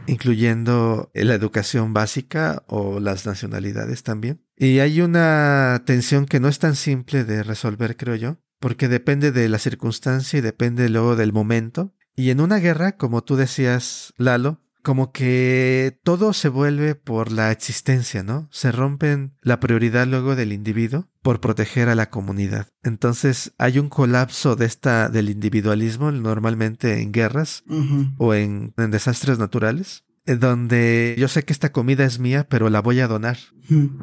incluyendo 0.07 1.11
la 1.14 1.35
educación 1.35 1.94
básica 1.94 2.62
o 2.66 3.00
las 3.00 3.27
nacionalidades 3.27 4.03
también. 4.03 4.42
Y 4.57 4.79
hay 4.79 5.00
una 5.00 5.83
tensión 5.85 6.27
que 6.27 6.40
no 6.40 6.48
es 6.48 6.59
tan 6.59 6.77
simple 6.77 7.24
de 7.24 7.42
resolver, 7.42 7.96
creo 7.96 8.14
yo, 8.14 8.38
porque 8.61 8.88
depende 8.88 9.33
de 9.33 9.48
la 9.48 9.59
circunstancia 9.59 10.38
y 10.38 10.42
depende 10.42 10.88
luego 10.88 11.16
del 11.16 11.33
momento. 11.33 11.94
Y 12.16 12.31
en 12.31 12.40
una 12.40 12.59
guerra, 12.59 12.96
como 12.96 13.24
tú 13.24 13.37
decías, 13.37 14.14
Lalo, 14.16 14.61
como 14.85 15.12
que 15.12 15.99
todo 16.05 16.35
se 16.35 16.51
vuelve 16.51 16.94
por 16.94 17.33
la 17.33 17.51
existencia, 17.51 18.23
¿no? 18.23 18.49
Se 18.53 18.70
rompen 18.70 19.33
la 19.40 19.59
prioridad 19.59 20.07
luego 20.07 20.37
del 20.37 20.53
individuo 20.53 21.09
por 21.23 21.40
proteger 21.40 21.88
a 21.88 21.94
la 21.94 22.11
comunidad. 22.11 22.68
Entonces 22.83 23.55
hay 23.57 23.79
un 23.79 23.88
colapso 23.88 24.57
de 24.57 24.66
esta 24.66 25.09
del 25.09 25.31
individualismo 25.31 26.12
normalmente 26.12 27.01
en 27.01 27.12
guerras 27.12 27.64
o 28.18 28.35
en, 28.35 28.75
en 28.77 28.90
desastres 28.90 29.38
naturales 29.38 30.05
donde 30.27 31.14
yo 31.18 31.29
sé 31.29 31.44
que 31.44 31.53
esta 31.53 31.73
comida 31.73 32.05
es 32.05 32.18
mía, 32.18 32.47
pero 32.49 32.70
la 32.70 32.81
voy 32.81 33.01
a 33.01 33.09
donar. 33.09 33.37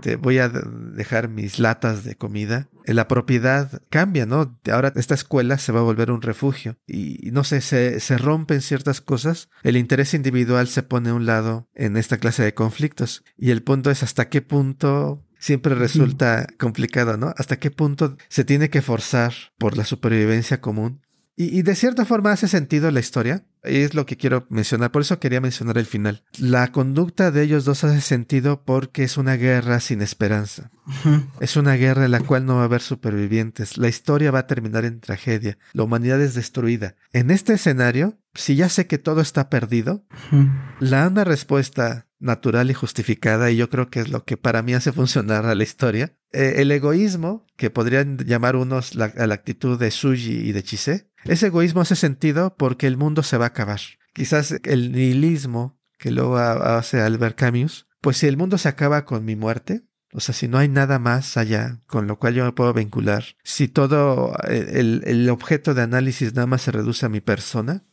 Te 0.02 0.16
voy 0.16 0.40
a 0.40 0.50
dejar 0.50 1.30
mis 1.30 1.60
latas 1.60 2.04
de 2.04 2.16
comida. 2.16 2.70
La 2.86 3.08
propiedad 3.08 3.82
cambia, 3.90 4.26
¿no? 4.26 4.60
Ahora 4.72 4.94
esta 4.96 5.14
escuela 5.14 5.58
se 5.58 5.72
va 5.72 5.80
a 5.80 5.84
volver 5.84 6.12
un 6.12 6.22
refugio 6.22 6.78
y 6.88 7.30
no 7.32 7.44
sé, 7.44 7.62
se, 7.62 8.00
se 8.00 8.18
rompen 8.18 8.62
ciertas 8.62 9.02
cosas. 9.02 9.50
El 9.64 9.78
interés 9.78 10.14
individual 10.14 10.68
se 10.68 10.84
pone 10.84 11.10
a 11.10 11.14
un 11.14 11.26
lado 11.26 11.70
en 11.74 11.98
esta 11.98 12.18
clase 12.18 12.44
de 12.44 12.54
conflictos 12.54 13.24
y 13.38 13.52
el 13.52 13.64
punto 13.64 13.92
es 13.92 14.04
hasta 14.04 14.30
qué 14.30 14.42
punto 14.42 15.26
siempre 15.42 15.74
resulta 15.76 16.48
complicado, 16.60 17.18
¿no? 17.18 17.34
Hasta 17.36 17.58
qué 17.58 17.72
punto 17.72 18.16
se 18.30 18.46
tiene 18.46 18.70
que 18.70 18.82
forzar 18.82 19.34
por 19.58 19.76
la 19.76 19.86
supervivencia 19.86 20.62
común 20.62 21.02
y, 21.36 21.62
de 21.62 21.76
cierta 21.76 22.06
forma 22.06 22.32
hace 22.32 22.48
sentido 22.48 22.92
la 22.92 23.00
historia, 23.00 23.46
y 23.64 23.78
es 23.78 23.94
lo 23.94 24.06
que 24.06 24.18
quiero 24.18 24.46
mencionar, 24.50 24.92
por 24.92 25.02
eso 25.02 25.20
quería 25.20 25.42
mencionar 25.42 25.78
el 25.78 25.86
final. 25.86 26.24
La 26.38 26.72
conducta 26.72 27.32
de 27.32 27.44
ellos 27.44 27.66
dos 27.66 27.84
hace 27.84 28.02
sentido 28.02 28.64
porque 28.64 29.04
es 29.04 29.18
una 29.18 29.36
guerra 29.36 29.80
sin 29.80 30.02
esperanza. 30.02 30.72
Es 31.40 31.56
una 31.56 31.74
guerra 31.76 32.06
en 32.06 32.12
la 32.12 32.20
cual 32.20 32.46
no 32.46 32.56
va 32.56 32.62
a 32.62 32.66
haber 32.66 32.82
supervivientes. 32.82 33.78
La 33.78 33.88
historia 33.88 34.32
va 34.32 34.40
a 34.40 34.48
terminar 34.48 34.86
en 34.86 35.00
tragedia. 35.00 35.58
La 35.74 35.84
humanidad 35.84 36.22
es 36.22 36.34
destruida. 36.34 36.96
En 37.14 37.32
este 37.32 37.54
escenario, 37.54 38.20
si 38.34 38.56
ya 38.56 38.70
sé 38.70 38.88
que 38.88 38.98
todo 38.98 39.22
está 39.22 39.50
perdido, 39.50 40.06
la 40.80 41.08
una 41.08 41.24
respuesta 41.24 42.08
natural 42.20 42.70
y 42.70 42.74
justificada, 42.74 43.52
y 43.52 43.58
yo 43.58 43.70
creo 43.70 43.90
que 43.90 44.00
es 44.00 44.10
lo 44.10 44.26
que 44.26 44.38
para 44.38 44.62
mí 44.62 44.74
hace 44.74 44.92
funcionar 44.92 45.46
a 45.46 45.56
la 45.56 45.64
historia. 45.64 46.14
Eh, 46.34 46.56
el 46.58 46.72
egoísmo, 46.72 47.46
que 47.58 47.70
podrían 47.70 48.18
llamar 48.18 48.56
unos 48.56 48.96
la, 48.96 49.14
la 49.16 49.34
actitud 49.34 49.80
de 49.80 49.92
Suji 49.92 50.48
y 50.48 50.52
de 50.52 50.64
Chise, 50.64 51.12
ese 51.26 51.48
egoísmo 51.48 51.82
hace 51.82 51.96
sentido 51.96 52.56
porque 52.58 52.88
el 52.88 52.98
mundo 52.98 53.24
se 53.24 53.38
va 53.38 53.46
a 53.46 53.50
acabar. 53.50 53.80
Quizás 54.14 54.56
el 54.64 54.92
nihilismo 54.92 55.80
que 55.98 56.12
luego 56.12 56.38
hace 56.38 57.00
Albert 57.00 57.38
Camus, 57.38 57.88
pues 58.02 58.18
si 58.18 58.28
el 58.28 58.36
mundo 58.36 58.58
se 58.58 58.68
acaba 58.70 59.06
con 59.06 59.24
mi 59.24 59.36
muerte, 59.36 59.84
o 60.14 60.20
sea, 60.20 60.34
si 60.34 60.48
no 60.48 60.58
hay 60.58 60.68
nada 60.68 61.00
más 61.00 61.38
allá 61.38 61.80
con 61.88 62.08
lo 62.08 62.18
cual 62.18 62.34
yo 62.34 62.46
me 62.46 62.52
puedo 62.52 62.74
vincular, 62.74 63.24
si 63.44 63.68
todo 63.68 64.36
eh, 64.48 64.74
el, 64.76 65.04
el 65.06 65.30
objeto 65.30 65.74
de 65.74 65.82
análisis 65.82 66.34
nada 66.34 66.48
más 66.48 66.62
se 66.62 66.72
reduce 66.72 67.06
a 67.06 67.10
mi 67.10 67.22
persona, 67.22 67.84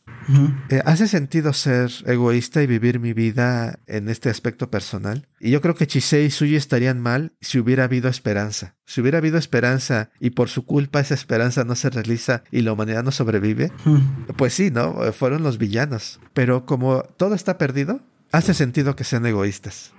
eh, 0.69 0.81
¿Hace 0.85 1.07
sentido 1.07 1.53
ser 1.53 1.91
egoísta 2.05 2.61
y 2.61 2.67
vivir 2.67 2.99
mi 2.99 3.13
vida 3.13 3.79
en 3.87 4.09
este 4.09 4.29
aspecto 4.29 4.69
personal? 4.69 5.27
Y 5.39 5.49
yo 5.49 5.61
creo 5.61 5.75
que 5.75 5.87
Chisei 5.87 6.25
y 6.25 6.29
Suyi 6.29 6.55
estarían 6.55 6.99
mal 6.99 7.33
si 7.41 7.57
hubiera 7.57 7.85
habido 7.85 8.09
esperanza. 8.09 8.75
Si 8.85 9.01
hubiera 9.01 9.17
habido 9.17 9.37
esperanza 9.37 10.11
y 10.19 10.31
por 10.31 10.49
su 10.49 10.65
culpa 10.65 10.99
esa 10.99 11.15
esperanza 11.15 11.63
no 11.63 11.75
se 11.75 11.89
realiza 11.89 12.43
y 12.51 12.61
la 12.61 12.73
humanidad 12.73 13.03
no 13.03 13.11
sobrevive, 13.11 13.71
pues 14.35 14.53
sí, 14.53 14.69
¿no? 14.69 15.11
Fueron 15.13 15.41
los 15.41 15.57
villanos. 15.57 16.19
Pero 16.33 16.65
como 16.65 17.01
todo 17.17 17.33
está 17.33 17.57
perdido, 17.57 18.01
hace 18.31 18.53
sentido 18.53 18.95
que 18.95 19.03
sean 19.03 19.25
egoístas. 19.25 19.93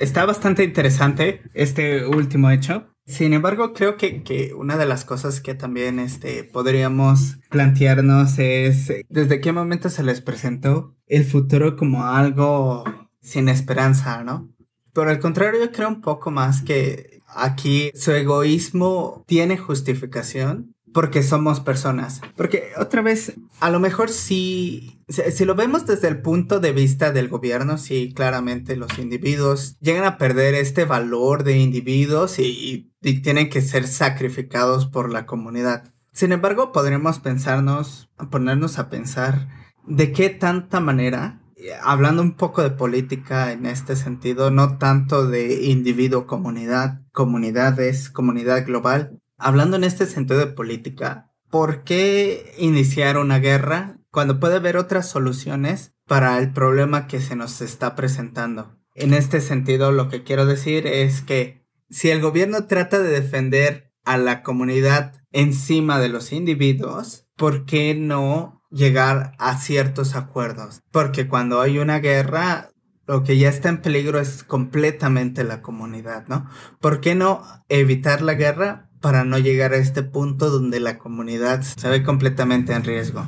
Está 0.00 0.24
bastante 0.24 0.64
interesante 0.64 1.42
este 1.54 2.06
último 2.06 2.50
hecho, 2.50 2.86
sin 3.06 3.32
embargo, 3.34 3.72
creo 3.72 3.96
que, 3.96 4.52
una 4.56 4.76
de 4.76 4.84
las 4.84 5.04
cosas 5.04 5.40
que 5.40 5.54
también 5.54 6.00
este, 6.00 6.42
podríamos 6.42 7.38
plantearnos 7.50 8.36
es 8.40 8.92
desde 9.08 9.40
qué 9.40 9.52
momento 9.52 9.90
se 9.90 10.02
les 10.02 10.20
presentó 10.20 10.96
el 11.06 11.24
futuro 11.24 11.76
como 11.76 12.04
algo 12.04 12.82
sin 13.20 13.48
esperanza, 13.48 14.24
¿no? 14.24 14.52
Por 14.92 15.08
el 15.08 15.20
contrario, 15.20 15.60
yo 15.64 15.70
creo 15.70 15.88
un 15.88 16.00
poco 16.00 16.32
más 16.32 16.62
que 16.62 17.20
aquí 17.28 17.92
su 17.94 18.10
egoísmo 18.10 19.24
tiene 19.26 19.56
justificación 19.56 20.74
porque 20.96 21.22
somos 21.22 21.60
personas. 21.60 22.22
Porque 22.36 22.70
otra 22.78 23.02
vez, 23.02 23.34
a 23.60 23.68
lo 23.68 23.80
mejor 23.80 24.08
si, 24.08 24.98
si 25.10 25.44
lo 25.44 25.54
vemos 25.54 25.84
desde 25.84 26.08
el 26.08 26.22
punto 26.22 26.58
de 26.58 26.72
vista 26.72 27.12
del 27.12 27.28
gobierno, 27.28 27.76
sí, 27.76 28.14
claramente 28.16 28.76
los 28.76 28.98
individuos 28.98 29.76
llegan 29.80 30.04
a 30.04 30.16
perder 30.16 30.54
este 30.54 30.86
valor 30.86 31.44
de 31.44 31.58
individuos 31.58 32.38
y, 32.38 32.94
y 33.02 33.20
tienen 33.20 33.50
que 33.50 33.60
ser 33.60 33.86
sacrificados 33.86 34.86
por 34.86 35.12
la 35.12 35.26
comunidad. 35.26 35.92
Sin 36.14 36.32
embargo, 36.32 36.72
podremos 36.72 37.18
pensarnos, 37.18 38.08
ponernos 38.30 38.78
a 38.78 38.88
pensar 38.88 39.48
de 39.86 40.12
qué 40.12 40.30
tanta 40.30 40.80
manera 40.80 41.42
hablando 41.82 42.22
un 42.22 42.36
poco 42.36 42.62
de 42.62 42.70
política 42.70 43.52
en 43.52 43.66
este 43.66 43.96
sentido, 43.96 44.50
no 44.50 44.78
tanto 44.78 45.26
de 45.26 45.66
individuo, 45.66 46.26
comunidad, 46.26 47.02
comunidades, 47.12 48.08
comunidad 48.08 48.64
global, 48.64 49.20
hablando 49.38 49.76
en 49.76 49.84
este 49.84 50.06
sentido 50.06 50.38
de 50.38 50.46
política, 50.46 51.32
¿por 51.50 51.84
qué 51.84 52.54
iniciar 52.58 53.18
una 53.18 53.38
guerra 53.38 53.98
cuando 54.10 54.40
puede 54.40 54.56
haber 54.56 54.76
otras 54.76 55.08
soluciones 55.08 55.94
para 56.06 56.38
el 56.38 56.52
problema 56.52 57.06
que 57.06 57.20
se 57.20 57.36
nos 57.36 57.60
está 57.60 57.94
presentando? 57.94 58.78
En 58.94 59.12
este 59.12 59.40
sentido, 59.40 59.92
lo 59.92 60.08
que 60.08 60.22
quiero 60.22 60.46
decir 60.46 60.86
es 60.86 61.20
que 61.20 61.66
si 61.90 62.10
el 62.10 62.20
gobierno 62.20 62.66
trata 62.66 62.98
de 62.98 63.10
defender 63.10 63.92
a 64.04 64.16
la 64.16 64.42
comunidad 64.42 65.22
encima 65.32 65.98
de 65.98 66.08
los 66.08 66.32
individuos, 66.32 67.26
¿por 67.36 67.66
qué 67.66 67.94
no 67.94 68.62
llegar 68.70 69.32
a 69.38 69.58
ciertos 69.58 70.16
acuerdos? 70.16 70.80
Porque 70.90 71.28
cuando 71.28 71.60
hay 71.60 71.78
una 71.78 71.98
guerra, 71.98 72.70
lo 73.06 73.22
que 73.22 73.36
ya 73.36 73.48
está 73.48 73.68
en 73.68 73.82
peligro 73.82 74.18
es 74.18 74.42
completamente 74.42 75.44
la 75.44 75.60
comunidad, 75.60 76.26
¿no? 76.28 76.48
¿Por 76.80 77.00
qué 77.00 77.14
no 77.14 77.44
evitar 77.68 78.22
la 78.22 78.34
guerra 78.34 78.90
para 79.06 79.22
no 79.22 79.38
llegar 79.38 79.72
a 79.72 79.76
este 79.76 80.02
punto 80.02 80.50
donde 80.50 80.80
la 80.80 80.98
comunidad 80.98 81.62
se 81.62 81.88
ve 81.88 82.02
completamente 82.02 82.72
en 82.72 82.82
riesgo. 82.82 83.24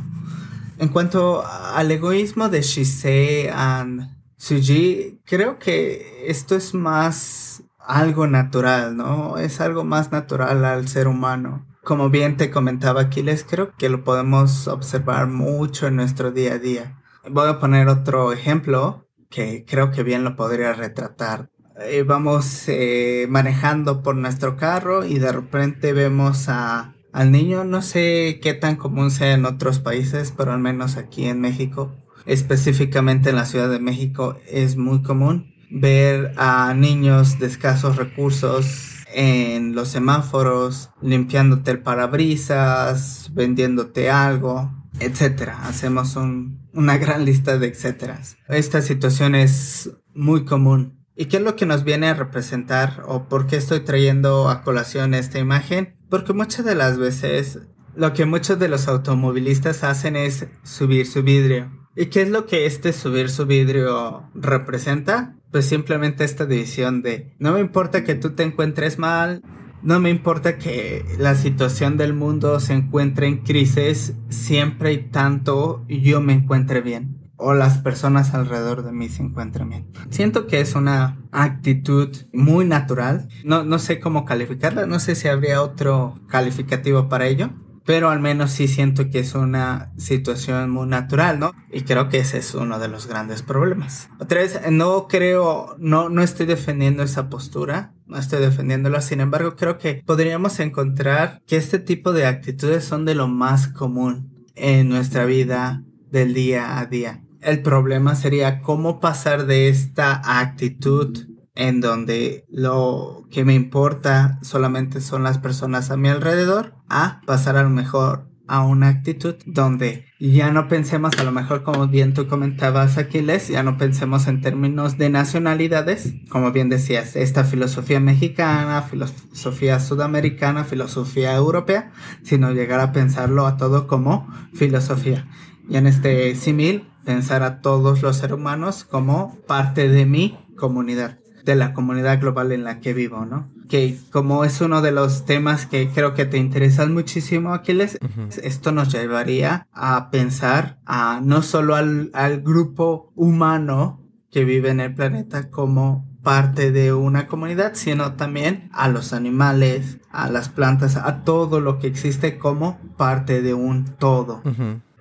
En 0.76 0.88
cuanto 0.88 1.46
al 1.46 1.88
egoísmo 1.92 2.48
de 2.48 2.62
Shisei 2.62 3.46
y 3.46 4.00
Suji, 4.36 5.20
creo 5.24 5.60
que 5.60 6.24
esto 6.26 6.56
es 6.56 6.74
más 6.74 7.62
algo 7.78 8.26
natural, 8.26 8.96
¿no? 8.96 9.38
Es 9.38 9.60
algo 9.60 9.84
más 9.84 10.10
natural 10.10 10.64
al 10.64 10.88
ser 10.88 11.06
humano. 11.06 11.64
Como 11.84 12.10
bien 12.10 12.36
te 12.36 12.50
comentaba 12.50 13.02
Aquiles, 13.02 13.46
creo 13.48 13.70
que 13.76 13.88
lo 13.88 14.02
podemos 14.02 14.66
observar 14.66 15.28
mucho 15.28 15.86
en 15.86 15.94
nuestro 15.94 16.32
día 16.32 16.54
a 16.54 16.58
día. 16.58 17.00
Voy 17.30 17.48
a 17.48 17.60
poner 17.60 17.86
otro 17.86 18.32
ejemplo 18.32 19.06
que 19.30 19.64
creo 19.64 19.92
que 19.92 20.02
bien 20.02 20.24
lo 20.24 20.34
podría 20.34 20.72
retratar. 20.72 21.50
Eh, 21.80 22.02
vamos 22.02 22.64
eh, 22.66 23.26
manejando 23.30 24.02
por 24.02 24.16
nuestro 24.16 24.56
carro 24.56 25.04
y 25.04 25.18
de 25.18 25.30
repente 25.30 25.92
vemos 25.92 26.48
a, 26.48 26.94
al 27.12 27.30
niño, 27.30 27.62
no 27.64 27.82
sé 27.82 28.40
qué 28.42 28.52
tan 28.54 28.74
común 28.76 29.12
sea 29.12 29.34
en 29.34 29.44
otros 29.44 29.78
países, 29.78 30.34
pero 30.36 30.52
al 30.52 30.58
menos 30.58 30.96
aquí 30.96 31.26
en 31.26 31.40
México, 31.40 31.94
específicamente 32.26 33.30
en 33.30 33.36
la 33.36 33.44
Ciudad 33.44 33.70
de 33.70 33.78
México, 33.78 34.38
es 34.48 34.76
muy 34.76 35.02
común 35.02 35.54
ver 35.70 36.32
a 36.36 36.74
niños 36.74 37.38
de 37.38 37.46
escasos 37.46 37.96
recursos 37.96 39.04
en 39.14 39.76
los 39.76 39.88
semáforos, 39.88 40.90
limpiándote 41.00 41.70
el 41.70 41.82
parabrisas, 41.82 43.30
vendiéndote 43.34 44.10
algo, 44.10 44.72
etcétera. 44.98 45.60
Hacemos 45.66 46.16
una 46.16 46.98
gran 46.98 47.24
lista 47.24 47.56
de 47.56 47.68
etcéteras. 47.68 48.36
Esta 48.48 48.82
situación 48.82 49.36
es 49.36 49.90
muy 50.12 50.44
común 50.44 50.97
¿Y 51.20 51.26
qué 51.26 51.38
es 51.38 51.42
lo 51.42 51.56
que 51.56 51.66
nos 51.66 51.82
viene 51.82 52.06
a 52.06 52.14
representar 52.14 53.02
o 53.04 53.24
por 53.28 53.48
qué 53.48 53.56
estoy 53.56 53.80
trayendo 53.80 54.48
a 54.48 54.62
colación 54.62 55.14
esta 55.14 55.40
imagen? 55.40 55.96
Porque 56.08 56.32
muchas 56.32 56.64
de 56.64 56.76
las 56.76 56.96
veces 56.96 57.58
lo 57.96 58.12
que 58.12 58.24
muchos 58.24 58.60
de 58.60 58.68
los 58.68 58.86
automovilistas 58.86 59.82
hacen 59.82 60.14
es 60.14 60.46
subir 60.62 61.06
su 61.06 61.24
vidrio. 61.24 61.72
¿Y 61.96 62.06
qué 62.06 62.22
es 62.22 62.30
lo 62.30 62.46
que 62.46 62.66
este 62.66 62.92
subir 62.92 63.30
su 63.30 63.46
vidrio 63.46 64.30
representa? 64.32 65.34
Pues 65.50 65.66
simplemente 65.66 66.22
esta 66.22 66.46
división 66.46 67.02
de 67.02 67.34
no 67.40 67.50
me 67.50 67.58
importa 67.58 68.04
que 68.04 68.14
tú 68.14 68.36
te 68.36 68.44
encuentres 68.44 69.00
mal, 69.00 69.42
no 69.82 69.98
me 69.98 70.10
importa 70.10 70.56
que 70.56 71.04
la 71.18 71.34
situación 71.34 71.96
del 71.96 72.12
mundo 72.12 72.60
se 72.60 72.74
encuentre 72.74 73.26
en 73.26 73.38
crisis 73.38 74.12
siempre 74.28 74.92
y 74.92 74.98
tanto 74.98 75.84
yo 75.88 76.20
me 76.20 76.34
encuentre 76.34 76.80
bien. 76.80 77.17
O 77.38 77.54
las 77.54 77.78
personas 77.78 78.34
alrededor 78.34 78.82
de 78.82 78.92
mí 78.92 79.08
se 79.08 79.22
encuentren 79.22 79.70
bien. 79.70 79.86
Siento 80.10 80.46
que 80.46 80.60
es 80.60 80.74
una 80.74 81.18
actitud 81.32 82.14
muy 82.32 82.66
natural. 82.66 83.28
No, 83.44 83.64
no 83.64 83.78
sé 83.78 84.00
cómo 84.00 84.24
calificarla, 84.24 84.86
no 84.86 85.00
sé 85.00 85.14
si 85.14 85.28
habría 85.28 85.62
otro 85.62 86.14
calificativo 86.28 87.08
para 87.08 87.26
ello, 87.26 87.50
pero 87.88 88.10
al 88.10 88.20
menos 88.20 88.50
sí 88.50 88.68
siento 88.68 89.08
que 89.08 89.20
es 89.20 89.34
una 89.34 89.92
situación 89.96 90.68
muy 90.68 90.86
natural, 90.86 91.38
¿no? 91.38 91.54
Y 91.72 91.82
creo 91.82 92.10
que 92.10 92.18
ese 92.18 92.36
es 92.36 92.54
uno 92.54 92.78
de 92.78 92.88
los 92.88 93.06
grandes 93.06 93.42
problemas. 93.42 94.10
Otra 94.18 94.40
vez, 94.40 94.60
no 94.70 95.08
creo, 95.08 95.74
no, 95.78 96.10
no 96.10 96.22
estoy 96.22 96.44
defendiendo 96.44 97.02
esa 97.02 97.30
postura, 97.30 97.94
no 98.06 98.18
estoy 98.18 98.40
defendiéndola, 98.40 99.00
sin 99.00 99.20
embargo, 99.20 99.56
creo 99.56 99.78
que 99.78 100.02
podríamos 100.04 100.60
encontrar 100.60 101.40
que 101.46 101.56
este 101.56 101.78
tipo 101.78 102.12
de 102.12 102.26
actitudes 102.26 102.84
son 102.84 103.06
de 103.06 103.14
lo 103.14 103.26
más 103.26 103.68
común 103.68 104.44
en 104.54 104.88
nuestra 104.90 105.24
vida 105.24 105.82
del 106.10 106.34
día 106.34 106.78
a 106.78 106.84
día. 106.84 107.22
El 107.40 107.62
problema 107.62 108.14
sería 108.14 108.60
cómo 108.60 109.00
pasar 109.00 109.46
de 109.46 109.68
esta 109.68 110.40
actitud 110.40 111.18
en 111.54 111.80
donde 111.80 112.44
lo 112.48 113.26
que 113.30 113.44
me 113.44 113.54
importa 113.54 114.38
solamente 114.42 115.00
son 115.00 115.24
las 115.24 115.38
personas 115.38 115.90
a 115.90 115.96
mi 115.96 116.08
alrededor, 116.08 116.74
a 116.88 117.20
pasar 117.26 117.56
a 117.56 117.64
lo 117.64 117.70
mejor 117.70 118.28
a 118.48 118.64
una 118.64 118.88
actitud 118.88 119.34
donde 119.44 120.06
ya 120.18 120.50
no 120.50 120.68
pensemos, 120.68 121.16
a 121.18 121.24
lo 121.24 121.32
mejor 121.32 121.62
como 121.62 121.86
bien 121.86 122.14
tú 122.14 122.26
comentabas 122.26 122.96
Aquiles, 122.96 123.48
ya 123.48 123.62
no 123.62 123.76
pensemos 123.76 124.26
en 124.26 124.40
términos 124.40 124.98
de 124.98 125.10
nacionalidades, 125.10 126.14
como 126.30 126.50
bien 126.50 126.70
decías, 126.70 127.14
esta 127.14 127.44
filosofía 127.44 128.00
mexicana, 128.00 128.82
filosofía 128.82 129.78
sudamericana, 129.80 130.64
filosofía 130.64 131.34
europea, 131.34 131.92
sino 132.22 132.52
llegar 132.52 132.80
a 132.80 132.92
pensarlo 132.92 133.46
a 133.46 133.56
todo 133.56 133.86
como 133.86 134.26
filosofía. 134.54 135.28
Y 135.68 135.76
en 135.76 135.86
este 135.86 136.34
símil, 136.34 136.88
pensar 137.08 137.42
a 137.42 137.62
todos 137.62 138.02
los 138.02 138.18
seres 138.18 138.36
humanos 138.36 138.84
como 138.84 139.34
parte 139.46 139.88
de 139.88 140.04
mi 140.04 140.38
comunidad 140.56 141.18
de 141.42 141.54
la 141.54 141.72
comunidad 141.72 142.20
global 142.20 142.52
en 142.52 142.64
la 142.64 142.80
que 142.80 142.92
vivo, 142.92 143.24
¿no? 143.24 143.48
Que 143.70 143.96
como 144.12 144.44
es 144.44 144.60
uno 144.60 144.82
de 144.82 144.92
los 144.92 145.24
temas 145.24 145.64
que 145.64 145.88
creo 145.88 146.12
que 146.12 146.26
te 146.26 146.36
interesan 146.36 146.92
muchísimo, 146.92 147.54
Aquiles, 147.54 147.98
esto 148.42 148.72
nos 148.72 148.92
llevaría 148.92 149.66
a 149.72 150.10
pensar 150.10 150.80
a 150.84 151.22
no 151.24 151.40
solo 151.40 151.76
al, 151.76 152.10
al 152.12 152.42
grupo 152.42 153.10
humano 153.14 154.02
que 154.30 154.44
vive 154.44 154.68
en 154.68 154.80
el 154.80 154.94
planeta 154.94 155.48
como 155.48 156.06
parte 156.22 156.72
de 156.72 156.92
una 156.92 157.26
comunidad, 157.26 157.72
sino 157.72 158.12
también 158.12 158.68
a 158.74 158.88
los 158.88 159.14
animales, 159.14 159.96
a 160.10 160.28
las 160.28 160.50
plantas, 160.50 160.96
a 160.96 161.24
todo 161.24 161.60
lo 161.60 161.78
que 161.78 161.86
existe 161.86 162.36
como 162.36 162.78
parte 162.98 163.40
de 163.40 163.54
un 163.54 163.86
todo, 163.98 164.42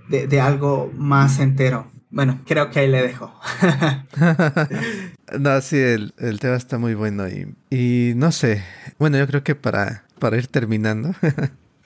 de, 0.07 0.27
de, 0.27 0.39
algo 0.39 0.89
más 0.95 1.39
entero. 1.39 1.96
Bueno, 2.09 2.41
creo 2.45 2.69
que 2.69 2.79
ahí 2.79 2.87
le 2.87 3.01
dejo. 3.01 3.33
no, 5.39 5.61
sí, 5.61 5.77
el, 5.77 6.13
tema 6.39 6.55
está 6.55 6.77
muy 6.77 6.93
bueno 6.93 7.27
y, 7.27 7.55
y 7.69 8.13
no 8.15 8.31
sé. 8.31 8.63
Bueno, 8.97 9.17
yo 9.17 9.27
creo 9.27 9.43
que 9.43 9.55
para, 9.55 10.05
para 10.19 10.37
ir 10.37 10.47
terminando. 10.47 11.13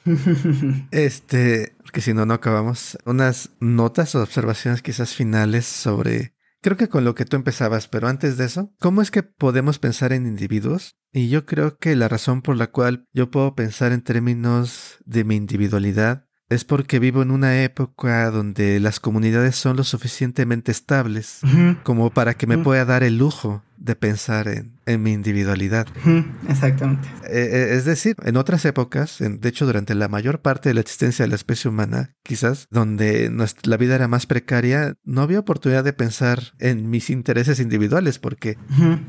este, 0.92 1.76
porque 1.84 2.02
si 2.02 2.14
no, 2.14 2.26
no 2.26 2.36
acabamos. 2.36 2.98
Unas 3.06 3.52
notas 3.60 4.14
o 4.16 4.22
observaciones 4.22 4.82
quizás 4.82 5.16
finales 5.16 5.66
sobre 5.66 6.34
Creo 6.64 6.78
que 6.78 6.90
con 6.90 7.04
lo 7.04 7.16
que 7.16 7.26
tú 7.26 7.38
empezabas, 7.38 7.88
pero 7.88 8.08
antes 8.08 8.38
de 8.38 8.46
eso, 8.46 8.72
¿cómo 8.80 9.02
es 9.02 9.10
que 9.10 9.24
podemos 9.24 9.80
pensar 9.80 10.14
en 10.14 10.28
individuos? 10.28 10.96
Y 11.12 11.30
yo 11.30 11.48
creo 11.48 11.80
que 11.80 11.96
la 11.96 12.08
razón 12.08 12.44
por 12.44 12.56
la 12.56 12.68
cual 12.68 13.08
yo 13.14 13.32
puedo 13.32 13.56
pensar 13.56 13.92
en 13.94 14.04
términos 14.04 15.00
de 15.04 15.24
mi 15.24 15.36
individualidad 15.36 16.28
es 16.52 16.66
porque 16.66 17.00
vivo 17.00 17.22
en 17.22 17.32
una 17.32 17.64
época 17.64 18.30
donde 18.30 18.82
las 18.82 19.00
comunidades 19.00 19.56
son 19.56 19.78
lo 19.78 19.86
suficientemente 19.86 20.70
estables 20.72 21.40
como 21.84 22.10
para 22.10 22.34
que 22.34 22.46
me 22.46 22.58
pueda 22.58 22.84
dar 22.84 23.04
el 23.04 23.18
lujo 23.18 23.64
de 23.78 23.96
pensar 23.96 24.50
en, 24.50 25.02
mi 25.02 25.14
individualidad. 25.14 25.88
Exactamente. 26.50 27.08
Eh, 27.24 27.50
eh, 27.52 27.68
es 27.72 27.86
decir, 27.86 28.18
en 28.24 28.36
otras 28.36 28.66
épocas, 28.66 29.20
de 29.20 29.50
hecho 29.50 29.66
durante 29.66 29.96
la 29.96 30.10
mayor 30.10 30.42
parte 30.42 30.70
de 30.70 30.76
la 30.76 30.82
existencia 30.82 31.24
de 31.24 31.30
la 31.30 31.36
especie 31.36 31.70
humana, 31.70 32.16
quizás, 32.22 32.68
donde 32.70 33.32
la 33.64 33.78
vida 33.78 33.96
era 33.96 34.10
más 34.10 34.26
precaria, 34.26 34.96
no 35.06 35.22
había 35.22 35.40
oportunidad 35.40 35.86
de 35.86 35.94
pensar 35.94 36.54
en 36.60 36.90
mis 36.90 37.10
intereses 37.10 37.62
individuales 37.62 38.20
porque 38.20 38.58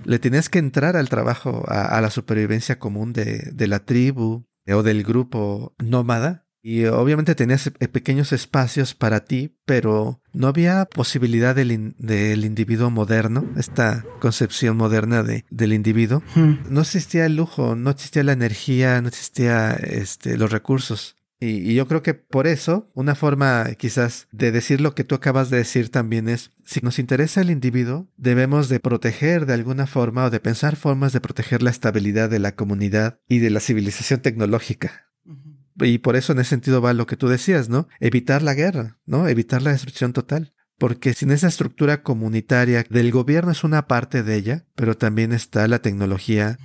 le 0.04 0.20
tenías 0.20 0.48
que 0.48 0.60
entrar 0.60 0.96
al 0.96 1.08
trabajo, 1.08 1.64
a, 1.66 2.00
la 2.00 2.10
supervivencia 2.10 2.78
común 2.78 3.12
de, 3.12 3.50
de 3.52 3.66
la 3.66 3.80
tribu 3.80 4.46
o 4.68 4.82
del 4.84 5.02
grupo 5.02 5.74
nómada 5.78 6.41
y 6.62 6.84
obviamente 6.84 7.34
tenías 7.34 7.66
eh, 7.66 7.88
pequeños 7.88 8.32
espacios 8.32 8.94
para 8.94 9.24
ti, 9.24 9.56
pero 9.64 10.20
no 10.32 10.46
había 10.46 10.84
posibilidad 10.84 11.56
del, 11.56 11.72
individuo 11.72 12.90
moderno, 12.90 13.44
esta 13.56 14.04
concepción 14.20 14.76
moderna 14.76 15.24
de, 15.24 15.44
del 15.50 15.72
individuo. 15.72 16.22
No 16.70 16.80
existía 16.80 17.26
el 17.26 17.36
lujo, 17.36 17.74
no 17.74 17.90
existía 17.90 18.22
la 18.22 18.32
energía, 18.32 19.00
no 19.02 19.08
existía 19.08 19.72
este, 19.72 20.38
los 20.38 20.52
recursos. 20.52 21.16
Y, 21.40 21.74
yo 21.74 21.88
creo 21.88 22.04
que 22.04 22.14
por 22.14 22.46
eso, 22.46 22.88
una 22.94 23.16
forma 23.16 23.66
quizás 23.76 24.28
de 24.30 24.52
decir 24.52 24.80
lo 24.80 24.94
que 24.94 25.02
tú 25.02 25.16
acabas 25.16 25.50
de 25.50 25.56
decir 25.56 25.90
también 25.90 26.28
es, 26.28 26.52
si 26.64 26.80
nos 26.82 27.00
interesa 27.00 27.40
el 27.40 27.50
individuo, 27.50 28.06
debemos 28.16 28.68
de 28.68 28.78
proteger 28.78 29.46
de 29.46 29.54
alguna 29.54 29.88
forma 29.88 30.26
o 30.26 30.30
de 30.30 30.38
pensar 30.38 30.76
formas 30.76 31.12
de 31.12 31.20
proteger 31.20 31.60
la 31.60 31.70
estabilidad 31.70 32.30
de 32.30 32.38
la 32.38 32.54
comunidad 32.54 33.18
y 33.28 33.40
de 33.40 33.50
la 33.50 33.58
civilización 33.58 34.20
tecnológica. 34.20 35.11
Y 35.84 35.98
por 35.98 36.16
eso 36.16 36.32
en 36.32 36.40
ese 36.40 36.50
sentido 36.50 36.80
va 36.80 36.92
lo 36.92 37.06
que 37.06 37.16
tú 37.16 37.28
decías, 37.28 37.68
¿no? 37.68 37.88
Evitar 38.00 38.42
la 38.42 38.54
guerra, 38.54 38.98
¿no? 39.06 39.28
Evitar 39.28 39.62
la 39.62 39.72
destrucción 39.72 40.12
total. 40.12 40.54
Porque 40.78 41.14
sin 41.14 41.30
esa 41.30 41.46
estructura 41.46 42.02
comunitaria 42.02 42.84
del 42.90 43.12
gobierno 43.12 43.52
es 43.52 43.62
una 43.62 43.86
parte 43.86 44.24
de 44.24 44.34
ella, 44.34 44.66
pero 44.74 44.96
también 44.96 45.32
está 45.32 45.68
la 45.68 45.78
tecnología 45.78 46.58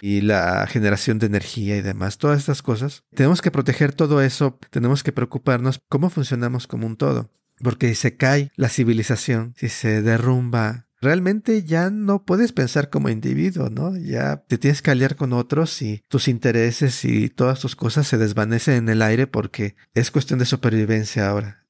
y 0.00 0.20
la 0.20 0.66
generación 0.68 1.18
de 1.18 1.26
energía 1.26 1.76
y 1.76 1.82
demás, 1.82 2.18
todas 2.18 2.38
estas 2.38 2.62
cosas. 2.62 3.02
Tenemos 3.12 3.42
que 3.42 3.50
proteger 3.50 3.92
todo 3.92 4.22
eso, 4.22 4.58
tenemos 4.70 5.02
que 5.02 5.10
preocuparnos 5.10 5.80
cómo 5.88 6.10
funcionamos 6.10 6.68
como 6.68 6.86
un 6.86 6.96
todo. 6.96 7.32
Porque 7.58 7.88
si 7.88 7.94
se 7.96 8.16
cae 8.16 8.52
la 8.54 8.68
civilización, 8.68 9.54
si 9.56 9.68
se 9.68 10.00
derrumba 10.02 10.85
realmente 11.06 11.62
ya 11.62 11.88
no 11.88 12.24
puedes 12.24 12.52
pensar 12.52 12.90
como 12.90 13.08
individuo, 13.08 13.70
¿no? 13.70 13.96
Ya 13.96 14.42
te 14.48 14.58
tienes 14.58 14.82
que 14.82 14.90
aliar 14.90 15.14
con 15.14 15.32
otros 15.32 15.80
y 15.80 16.02
tus 16.08 16.26
intereses 16.26 17.04
y 17.04 17.28
todas 17.28 17.60
tus 17.60 17.76
cosas 17.76 18.08
se 18.08 18.18
desvanecen 18.18 18.74
en 18.74 18.88
el 18.88 19.02
aire 19.02 19.28
porque 19.28 19.76
es 19.94 20.10
cuestión 20.10 20.40
de 20.40 20.46
supervivencia 20.46 21.28
ahora. 21.28 21.64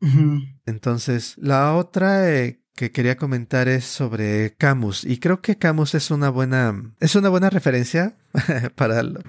Entonces, 0.64 1.34
la 1.36 1.74
otra 1.74 2.32
eh, 2.32 2.62
que 2.74 2.92
quería 2.92 3.18
comentar 3.18 3.68
es 3.68 3.84
sobre 3.84 4.54
Camus 4.56 5.04
y 5.04 5.18
creo 5.18 5.42
que 5.42 5.58
Camus 5.58 5.94
es 5.94 6.10
una 6.10 6.30
buena 6.30 6.94
es 6.98 7.14
una 7.14 7.28
buena 7.28 7.50
referencia 7.50 8.16
para 8.74 9.02
lo, 9.02 9.20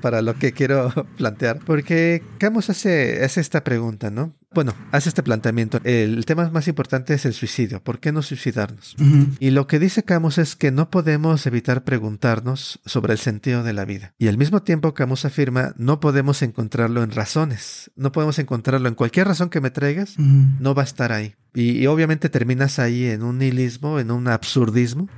para 0.00 0.22
lo 0.22 0.34
que 0.38 0.52
quiero 0.52 0.92
plantear 1.16 1.60
porque 1.64 2.22
Camus 2.38 2.70
hace, 2.70 3.24
hace 3.24 3.40
esta 3.40 3.64
pregunta, 3.64 4.10
¿no? 4.10 4.34
Bueno, 4.54 4.72
hace 4.92 5.08
este 5.08 5.24
planteamiento. 5.24 5.80
El 5.82 6.24
tema 6.26 6.48
más 6.50 6.68
importante 6.68 7.12
es 7.12 7.24
el 7.26 7.32
suicidio. 7.32 7.82
¿Por 7.82 7.98
qué 7.98 8.12
no 8.12 8.22
suicidarnos? 8.22 8.94
Y 9.40 9.50
lo 9.50 9.66
que 9.66 9.80
dice 9.80 10.04
Camus 10.04 10.38
es 10.38 10.54
que 10.54 10.70
no 10.70 10.90
podemos 10.90 11.44
evitar 11.46 11.82
preguntarnos 11.82 12.80
sobre 12.86 13.14
el 13.14 13.18
sentido 13.18 13.64
de 13.64 13.72
la 13.72 13.84
vida. 13.84 14.14
Y 14.16 14.28
al 14.28 14.38
mismo 14.38 14.62
tiempo 14.62 14.94
Camus 14.94 15.24
afirma, 15.24 15.74
no 15.76 15.98
podemos 15.98 16.40
encontrarlo 16.42 17.02
en 17.02 17.10
razones. 17.10 17.90
No 17.96 18.12
podemos 18.12 18.38
encontrarlo 18.38 18.88
en 18.88 18.94
cualquier 18.94 19.26
razón 19.26 19.50
que 19.50 19.60
me 19.60 19.72
traigas. 19.72 20.16
No 20.18 20.72
va 20.72 20.82
a 20.82 20.86
estar 20.86 21.10
ahí. 21.10 21.34
Y, 21.52 21.86
obviamente 21.86 22.28
terminas 22.28 22.78
ahí 22.78 23.06
en 23.06 23.22
un 23.22 23.38
nihilismo, 23.38 23.98
en 23.98 24.12
un 24.12 24.28
absurdismo. 24.28 25.08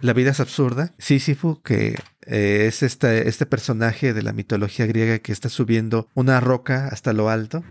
La 0.00 0.14
vida 0.14 0.30
es 0.30 0.40
absurda. 0.40 0.94
Sísifo, 0.98 1.62
que 1.62 1.96
eh, 2.30 2.66
es 2.68 2.84
este, 2.84 3.28
este 3.28 3.44
personaje 3.44 4.14
de 4.14 4.22
la 4.22 4.32
mitología 4.32 4.86
griega 4.86 5.18
que 5.18 5.32
está 5.32 5.48
subiendo 5.48 6.08
una 6.14 6.38
roca 6.38 6.88
hasta 6.88 7.12
lo 7.12 7.28
alto, 7.28 7.64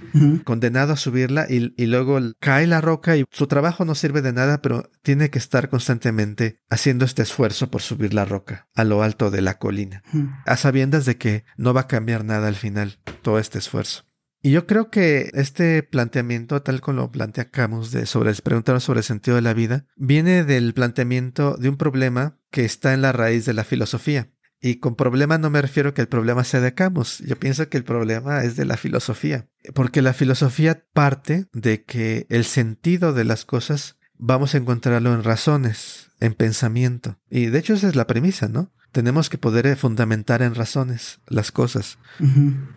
condenado 0.44 0.94
a 0.94 0.98
subirla 0.98 1.48
y, 1.50 1.72
luego 1.86 2.20
cae 2.40 2.68
la 2.68 2.82
roca 2.82 3.16
y 3.16 3.26
su 3.32 3.48
trabajo 3.48 3.86
no 3.86 3.96
sirve 3.96 4.22
de 4.22 4.34
nada, 4.34 4.62
pero 4.62 4.92
tiene 5.02 5.30
que 5.30 5.40
estar 5.40 5.70
constantemente 5.70 6.60
haciendo 6.70 7.06
este 7.06 7.22
esfuerzo 7.24 7.72
por 7.72 7.82
subir 7.82 8.14
la 8.14 8.26
roca 8.26 8.68
a 8.76 8.84
lo 8.84 9.02
alto 9.02 9.32
de 9.32 9.42
la 9.42 9.58
colina, 9.58 10.04
a 10.46 10.58
sabiendas 10.58 11.06
de 11.06 11.18
que 11.18 11.46
no 11.58 11.74
va 11.74 11.82
a 11.82 11.88
cambiar 11.88 12.26
nada 12.26 12.50
al 12.50 12.56
final 12.56 13.00
todo 13.22 13.40
este 13.40 13.60
esfuerzo. 13.60 14.10
Y 14.42 14.52
yo 14.52 14.66
creo 14.68 14.90
que 14.90 15.32
este 15.34 15.84
planteamiento, 15.84 16.62
tal 16.62 16.80
como 16.80 17.02
lo 17.02 17.12
plantea 17.12 17.50
Camus, 17.50 17.92
de 17.92 18.06
sobre, 18.06 18.34
preguntar 18.36 18.80
sobre 18.80 19.00
el 19.00 19.04
sentido 19.04 19.36
de 19.36 19.42
la 19.42 19.54
vida, 19.54 19.86
viene 19.98 20.46
del 20.46 20.74
planteamiento 20.74 21.58
de 21.58 21.68
un 21.68 21.76
problema 21.76 22.38
que 22.50 22.64
está 22.64 22.94
en 22.94 23.02
la 23.02 23.12
raíz 23.12 23.46
de 23.46 23.54
la 23.54 23.66
filosofía. 23.66 24.30
Y 24.62 24.76
con 24.76 24.96
problema 24.96 25.38
no 25.38 25.50
me 25.50 25.62
refiero 25.62 25.94
que 25.94 26.02
el 26.02 26.08
problema 26.08 26.44
sea 26.44 26.60
de 26.60 26.74
Camus, 26.74 27.20
yo 27.20 27.38
pienso 27.38 27.70
que 27.70 27.78
el 27.78 27.84
problema 27.84 28.44
es 28.44 28.56
de 28.56 28.66
la 28.66 28.78
filosofía, 28.78 29.48
porque 29.74 30.02
la 30.02 30.14
filosofía 30.14 30.84
parte 30.94 31.48
de 31.54 31.84
que 31.84 32.26
el 32.30 32.44
sentido 32.44 33.14
de 33.14 33.24
las 33.24 33.46
cosas 33.46 33.98
vamos 34.18 34.54
a 34.54 34.58
encontrarlo 34.58 35.14
en 35.14 35.24
razones, 35.24 36.12
en 36.20 36.34
pensamiento. 36.34 37.18
Y 37.30 37.46
de 37.46 37.60
hecho 37.60 37.74
esa 37.74 37.88
es 37.88 37.96
la 37.96 38.08
premisa, 38.08 38.50
¿no? 38.50 38.72
Tenemos 38.92 39.30
que 39.30 39.38
poder 39.38 39.76
fundamentar 39.78 40.42
en 40.42 40.56
razones 40.56 41.20
las 41.28 41.52
cosas. 41.52 42.00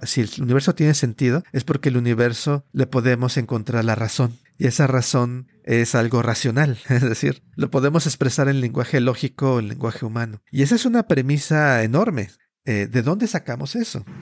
Si 0.03 0.21
el 0.21 0.31
universo 0.41 0.75
tiene 0.75 0.95
sentido, 0.95 1.43
es 1.53 1.65
porque 1.65 1.89
el 1.89 1.97
universo 1.97 2.65
le 2.73 2.87
podemos 2.87 3.39
encontrar 3.39 3.85
la 3.85 3.95
razón. 3.95 4.39
Y 4.63 4.69
esa 4.69 4.87
razón 4.87 5.49
es 5.65 5.97
algo 5.97 6.23
racional, 6.23 6.79
es 6.89 7.03
decir, 7.03 7.43
lo 7.57 7.73
podemos 7.73 8.07
expresar 8.07 8.49
en 8.49 8.61
lenguaje 8.61 9.01
lógico 9.01 9.55
o 9.55 9.59
en 9.59 9.67
lenguaje 9.67 10.07
humano. 10.07 10.41
Y 10.53 10.63
esa 10.63 10.77
es 10.77 10.87
una 10.87 11.09
premisa 11.09 11.83
enorme. 11.83 12.31
Eh, 12.65 12.87
¿De 12.87 13.03
dónde 13.03 13.27
sacamos 13.27 13.75
eso? 13.75 14.05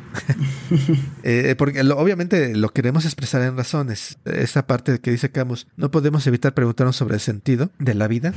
Eh, 1.22 1.54
porque 1.58 1.80
obviamente 1.82 2.54
lo 2.56 2.70
queremos 2.70 3.04
expresar 3.04 3.42
en 3.42 3.56
razones. 3.56 4.18
Esa 4.24 4.66
parte 4.66 5.00
que 5.00 5.10
dice 5.10 5.30
Camus, 5.30 5.66
no 5.76 5.90
podemos 5.90 6.26
evitar 6.26 6.54
preguntarnos 6.54 6.96
sobre 6.96 7.14
el 7.14 7.20
sentido 7.20 7.70
de 7.78 7.94
la 7.94 8.08
vida. 8.08 8.32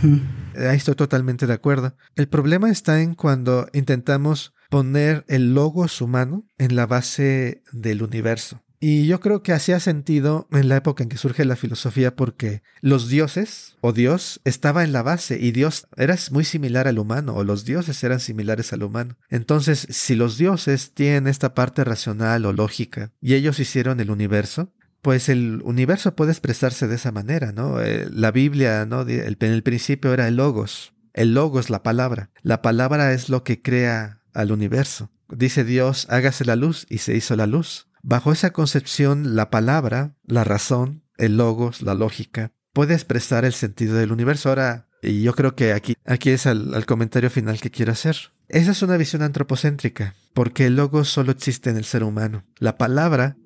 Ahí 0.58 0.76
estoy 0.76 0.95
totalmente 0.95 1.47
de 1.47 1.54
acuerdo. 1.54 1.95
El 2.16 2.28
problema 2.28 2.70
está 2.70 3.01
en 3.01 3.16
cuando 3.16 3.70
intentamos 3.72 4.54
poner 4.70 5.24
el 5.28 5.54
logos 5.54 6.01
humano 6.01 6.45
en 6.58 6.76
la 6.76 6.88
base 6.88 7.62
del 7.72 8.01
universo. 8.01 8.62
Y 8.86 9.08
yo 9.08 9.22
creo 9.22 9.44
que 9.44 9.54
hacía 9.54 9.80
sentido 9.80 10.46
en 10.52 10.68
la 10.68 10.76
época 10.76 11.04
en 11.04 11.10
que 11.10 11.16
surge 11.16 11.46
la 11.46 11.56
filosofía 11.56 12.18
porque 12.18 12.64
los 12.82 13.08
dioses 13.08 13.78
o 13.80 13.94
Dios 13.94 14.42
estaba 14.44 14.84
en 14.84 14.92
la 14.92 15.02
base 15.02 15.40
y 15.40 15.54
Dios 15.54 15.88
era 15.96 16.18
muy 16.32 16.44
similar 16.44 16.90
al 16.90 17.00
humano 17.00 17.34
o 17.34 17.46
los 17.46 17.64
dioses 17.64 18.04
eran 18.04 18.20
similares 18.20 18.74
al 18.74 18.84
humano. 18.84 19.16
Entonces, 19.30 19.88
si 19.90 20.16
los 20.16 20.38
dioses 20.38 20.92
tienen 20.94 21.28
esta 21.28 21.54
parte 21.54 21.86
racional 21.86 22.46
o 22.46 22.52
lógica 22.52 23.14
y 23.22 23.36
ellos 23.36 23.58
hicieron 23.62 24.02
el 24.02 24.12
universo, 24.12 24.74
pues 25.02 25.30
el 25.30 25.62
universo 25.64 26.18
puede 26.18 26.34
expresarse 26.34 26.90
de 26.90 26.96
esa 26.96 27.14
manera, 27.14 27.54
¿no? 27.54 27.80
Eh, 27.80 28.10
la 28.12 28.32
Biblia, 28.32 28.86
¿no? 28.86 29.08
En 29.08 29.38
el 29.40 29.64
principio 29.64 30.12
era 30.12 30.28
el 30.28 30.36
logos. 30.36 30.92
El 31.14 31.34
logos, 31.34 31.70
la 31.70 31.84
palabra. 31.84 32.32
La 32.42 32.62
palabra 32.62 33.14
es 33.14 33.30
lo 33.30 33.46
que 33.46 33.62
crea 33.62 34.20
al 34.34 34.52
universo. 34.52 35.10
Dice 35.30 35.64
Dios, 35.64 36.06
hágase 36.10 36.44
la 36.44 36.58
luz 36.58 36.86
y 36.90 36.98
se 36.98 37.16
hizo 37.16 37.38
la 37.38 37.48
luz. 37.48 37.88
Bajo 38.06 38.34
esa 38.34 38.51
concepción, 38.51 39.38
la 39.38 39.49
palabra, 39.49 40.18
la 40.26 40.43
razón, 40.43 41.04
el 41.18 41.38
logos, 41.38 41.82
la 41.82 41.93
lógica, 41.93 42.51
puede 42.74 42.95
expresar 42.95 43.45
el 43.45 43.54
sentido 43.54 43.95
del 43.95 44.12
universo. 44.12 44.49
Ahora, 44.49 44.89
y 45.01 45.22
yo 45.24 45.34
creo 45.34 45.56
que 45.56 45.72
aquí, 45.72 45.95
aquí 46.06 46.32
es 46.32 46.45
el, 46.45 46.86
comentario 46.86 47.30
final 47.30 47.62
que 47.62 47.72
quiero 47.72 47.93
hacer. 47.93 48.18
Esa 48.49 48.72
es 48.72 48.82
una 48.82 48.97
visión 48.97 49.22
antropocéntrica, 49.22 50.16
porque 50.34 50.66
el 50.66 50.76
logos 50.76 51.08
solo 51.08 51.32
existe 51.32 51.70
en 51.70 51.78
el 51.78 51.86
ser 51.86 52.04
humano. 52.04 52.43
La 52.60 52.78
palabra 52.78 53.38